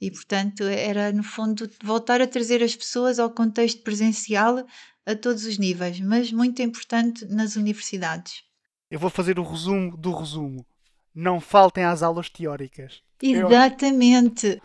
E, 0.00 0.10
portanto, 0.10 0.64
era 0.64 1.12
no 1.12 1.22
fundo 1.22 1.70
voltar 1.82 2.20
a 2.20 2.26
trazer 2.26 2.62
as 2.62 2.74
pessoas 2.74 3.18
ao 3.18 3.30
contexto 3.30 3.82
presencial 3.82 4.66
a 5.06 5.14
todos 5.14 5.44
os 5.44 5.56
níveis, 5.56 6.00
mas 6.00 6.32
muito 6.32 6.60
importante 6.60 7.24
nas 7.26 7.56
universidades. 7.56 8.42
Eu 8.90 8.98
vou 8.98 9.10
fazer 9.10 9.38
o 9.38 9.44
resumo 9.44 9.96
do 9.96 10.12
resumo. 10.12 10.66
Não 11.14 11.40
faltem 11.40 11.84
às 11.84 12.02
aulas 12.02 12.28
teóricas. 12.28 13.02
Exatamente. 13.22 14.46
Eu... 14.46 14.60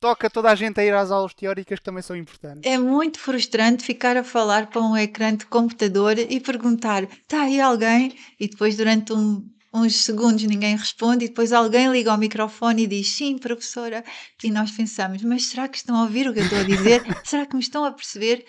Toca 0.00 0.30
toda 0.30 0.50
a 0.50 0.54
gente 0.54 0.80
a 0.80 0.84
ir 0.84 0.94
às 0.94 1.10
aulas 1.10 1.34
teóricas 1.34 1.78
que 1.78 1.84
também 1.84 2.02
são 2.02 2.16
importantes. 2.16 2.62
É 2.64 2.78
muito 2.78 3.18
frustrante 3.18 3.84
ficar 3.84 4.16
a 4.16 4.24
falar 4.24 4.68
para 4.68 4.80
um 4.80 4.96
ecrã 4.96 5.36
de 5.36 5.44
computador 5.44 6.18
e 6.18 6.40
perguntar: 6.40 7.02
está 7.04 7.42
aí 7.42 7.60
alguém? 7.60 8.16
E 8.40 8.48
depois, 8.48 8.78
durante 8.78 9.12
um, 9.12 9.46
uns 9.74 9.96
segundos, 9.96 10.42
ninguém 10.44 10.74
responde, 10.74 11.26
e 11.26 11.28
depois 11.28 11.52
alguém 11.52 11.92
liga 11.92 12.10
ao 12.10 12.16
microfone 12.16 12.84
e 12.84 12.86
diz: 12.86 13.10
Sim, 13.10 13.36
professora. 13.36 14.02
E 14.42 14.50
nós 14.50 14.70
pensamos: 14.70 15.22
Mas 15.22 15.48
será 15.48 15.68
que 15.68 15.76
estão 15.76 15.94
a 15.94 16.02
ouvir 16.04 16.26
o 16.26 16.32
que 16.32 16.40
eu 16.40 16.44
estou 16.44 16.60
a 16.60 16.64
dizer? 16.64 17.02
será 17.22 17.44
que 17.44 17.54
me 17.54 17.60
estão 17.60 17.84
a 17.84 17.92
perceber? 17.92 18.46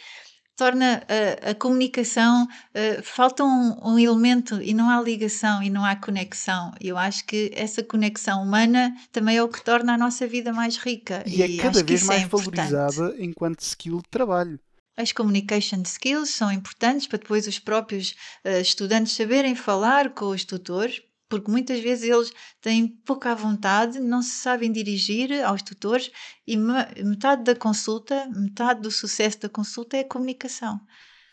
Torna 0.61 1.01
a, 1.09 1.49
a 1.49 1.55
comunicação, 1.55 2.43
uh, 2.43 3.01
falta 3.01 3.43
um, 3.43 3.93
um, 3.93 3.97
elemento 3.97 4.61
e 4.61 4.75
não 4.75 4.91
há 4.91 5.01
ligação 5.01 5.63
e 5.63 5.71
não 5.71 5.83
há 5.83 5.95
conexão. 5.95 6.71
Eu 6.79 6.99
acho 6.99 7.25
que 7.25 7.49
essa 7.55 7.81
conexão 7.81 8.43
humana 8.43 8.95
também 9.11 9.37
é 9.37 9.43
o 9.43 9.49
que 9.49 9.63
torna 9.63 9.95
a 9.95 9.97
nossa 9.97 10.27
vida 10.27 10.53
mais 10.53 10.77
rica. 10.77 11.23
E, 11.25 11.41
é 11.41 11.47
e 11.47 11.59
é 11.59 11.63
cada 11.63 11.83
vez 11.83 12.03
mais 12.03 12.21
é 12.21 12.27
valorizada 12.27 13.15
enquanto 13.17 13.61
skill 13.61 14.03
de 14.03 14.09
trabalho. 14.11 14.59
As 14.95 15.11
communication 15.11 15.81
skills 15.81 16.29
são 16.29 16.51
importantes 16.51 17.07
para 17.07 17.17
depois 17.17 17.47
os 17.47 17.57
próprios 17.57 18.11
uh, 18.45 18.61
estudantes 18.61 19.15
saberem 19.15 19.55
falar 19.55 20.11
com 20.11 20.27
os 20.27 20.45
tutores, 20.45 21.01
porque 21.31 21.49
muitas 21.49 21.79
vezes 21.79 22.09
eles 22.09 22.33
têm 22.59 22.85
pouca 22.85 23.33
vontade, 23.33 24.01
não 24.01 24.21
se 24.21 24.31
sabem 24.31 24.69
dirigir 24.69 25.41
aos 25.45 25.61
tutores 25.61 26.11
e 26.45 26.57
metade 26.57 27.45
da 27.45 27.55
consulta, 27.55 28.27
metade 28.35 28.81
do 28.81 28.91
sucesso 28.91 29.39
da 29.39 29.47
consulta 29.47 29.95
é 29.95 30.01
a 30.01 30.07
comunicação. 30.07 30.77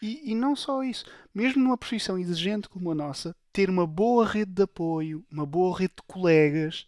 E, 0.01 0.31
e, 0.31 0.35
não 0.37 0.55
só 0.55 0.85
isso, 0.85 1.05
mesmo 1.35 1.65
numa 1.65 1.77
profissão 1.77 2.17
exigente 2.17 2.69
como 2.69 2.93
a 2.93 2.95
nossa, 2.95 3.35
ter 3.53 3.69
uma 3.69 3.85
boa 3.85 4.25
rede 4.25 4.53
de 4.53 4.63
apoio, 4.63 5.27
uma 5.29 5.45
boa 5.45 5.77
rede 5.77 5.95
de 5.97 6.03
colegas 6.07 6.87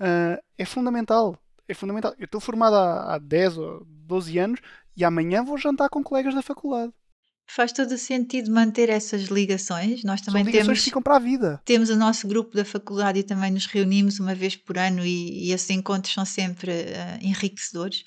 uh, 0.00 0.42
é 0.58 0.64
fundamental. 0.64 1.38
É 1.68 1.72
fundamental. 1.72 2.12
Eu 2.18 2.24
estou 2.24 2.40
formado 2.40 2.74
há, 2.74 3.14
há 3.14 3.18
10 3.18 3.58
ou 3.58 3.86
12 3.86 4.36
anos 4.38 4.60
e 4.96 5.04
amanhã 5.04 5.44
vou 5.44 5.56
jantar 5.56 5.88
com 5.88 6.02
colegas 6.02 6.34
da 6.34 6.42
faculdade. 6.42 6.92
Faz 7.46 7.72
todo 7.72 7.92
o 7.92 7.98
sentido 7.98 8.50
manter 8.50 8.88
essas 8.88 9.24
ligações. 9.24 10.02
Nós 10.02 10.20
também 10.20 10.42
São 10.42 10.50
ligações 10.50 10.66
temos, 10.66 10.78
que 10.78 10.84
ficam 10.84 11.02
para 11.02 11.16
a 11.16 11.20
vida. 11.20 11.60
Temos 11.64 11.90
o 11.90 11.96
nosso 11.96 12.26
grupo 12.26 12.56
da 12.56 12.64
faculdade 12.64 13.18
e 13.20 13.22
também 13.22 13.50
nos 13.50 13.66
reunimos 13.66 14.18
uma 14.18 14.34
vez 14.34 14.56
por 14.56 14.78
ano 14.78 15.04
e, 15.04 15.48
e 15.48 15.52
esses 15.52 15.68
encontros 15.70 16.12
são 16.14 16.24
sempre 16.24 16.70
uh, 16.72 17.24
enriquecedores 17.24 18.02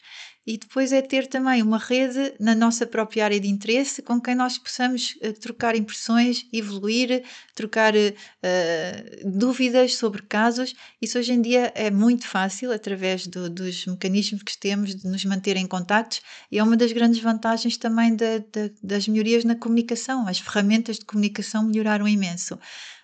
e 0.48 0.58
depois 0.58 0.94
é 0.94 1.02
ter 1.02 1.28
também 1.28 1.62
uma 1.62 1.78
rede 1.78 2.34
na 2.40 2.56
nossa 2.56 2.88
própria 2.88 3.26
área 3.26 3.38
de 3.38 3.50
interesse 3.50 4.02
com 4.02 4.22
quem 4.22 4.34
nós 4.34 4.58
possamos 4.58 5.18
uh, 5.22 5.34
trocar 5.34 5.76
impressões, 5.76 6.48
evoluir, 6.54 7.26
trocar 7.54 7.94
uh, 7.94 9.30
dúvidas 9.30 9.98
sobre 9.98 10.22
casos. 10.22 10.74
Isso 11.02 11.20
hoje 11.20 11.34
em 11.34 11.42
dia 11.42 11.74
é 11.76 11.92
muito 11.92 12.26
fácil 12.26 12.72
através 12.72 13.28
do, 13.28 13.50
dos 13.50 13.86
mecanismos 13.86 14.42
que 14.42 14.58
temos 14.58 14.96
de 14.96 15.06
nos 15.06 15.26
manter 15.26 15.58
em 15.58 15.68
contactos 15.68 16.22
e 16.50 16.58
é 16.58 16.64
uma 16.64 16.78
das 16.78 16.94
grandes 16.94 17.20
vantagens 17.20 17.76
também 17.76 18.16
da, 18.16 18.38
da, 18.38 18.70
das 18.82 19.06
melhorias 19.06 19.44
na 19.44 19.56
comunicação. 19.56 20.30
As 20.30 20.40
ferramentas 20.40 20.98
de 20.98 21.04
comunicação 21.04 21.66
melhoraram 21.66 22.08
imenso. 22.08 22.58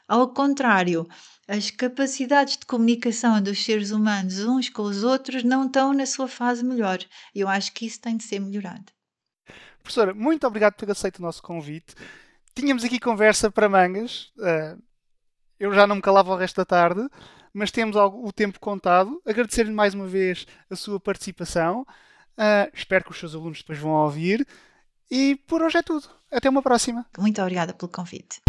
Ao 0.07 0.29
contrário, 0.33 1.07
as 1.47 1.69
capacidades 1.69 2.57
de 2.57 2.65
comunicação 2.65 3.41
dos 3.41 3.63
seres 3.63 3.91
humanos 3.91 4.39
uns 4.39 4.69
com 4.69 4.83
os 4.83 5.03
outros 5.03 5.43
não 5.43 5.65
estão 5.65 5.93
na 5.93 6.05
sua 6.05 6.27
fase 6.27 6.63
melhor. 6.63 6.99
Eu 7.35 7.47
acho 7.47 7.73
que 7.73 7.85
isso 7.85 7.99
tem 7.99 8.15
de 8.15 8.23
ser 8.23 8.39
melhorado. 8.39 8.85
Professora, 9.81 10.13
muito 10.13 10.47
obrigado 10.47 10.73
por 10.73 10.85
ter 10.85 10.91
aceito 10.91 11.19
o 11.19 11.21
nosso 11.21 11.43
convite. 11.43 11.93
Tínhamos 12.55 12.83
aqui 12.83 12.99
conversa 12.99 13.51
para 13.51 13.67
mangas. 13.67 14.31
Uh, 14.37 14.81
eu 15.59 15.73
já 15.73 15.85
não 15.85 15.97
me 15.97 16.01
calava 16.01 16.31
o 16.31 16.37
resto 16.37 16.55
da 16.57 16.65
tarde, 16.65 17.05
mas 17.53 17.71
temos 17.71 17.95
o 17.97 18.31
tempo 18.31 18.59
contado. 18.59 19.21
Agradecer-lhe 19.25 19.71
mais 19.71 19.93
uma 19.93 20.07
vez 20.07 20.47
a 20.69 20.75
sua 20.75 20.99
participação. 20.99 21.81
Uh, 22.37 22.71
espero 22.73 23.03
que 23.03 23.11
os 23.11 23.19
seus 23.19 23.35
alunos 23.35 23.59
depois 23.59 23.77
vão 23.77 23.91
ouvir. 23.91 24.47
E 25.11 25.35
por 25.47 25.61
hoje 25.61 25.77
é 25.77 25.81
tudo. 25.81 26.07
Até 26.31 26.49
uma 26.49 26.61
próxima. 26.61 27.05
Muito 27.17 27.41
obrigada 27.41 27.73
pelo 27.73 27.91
convite. 27.91 28.41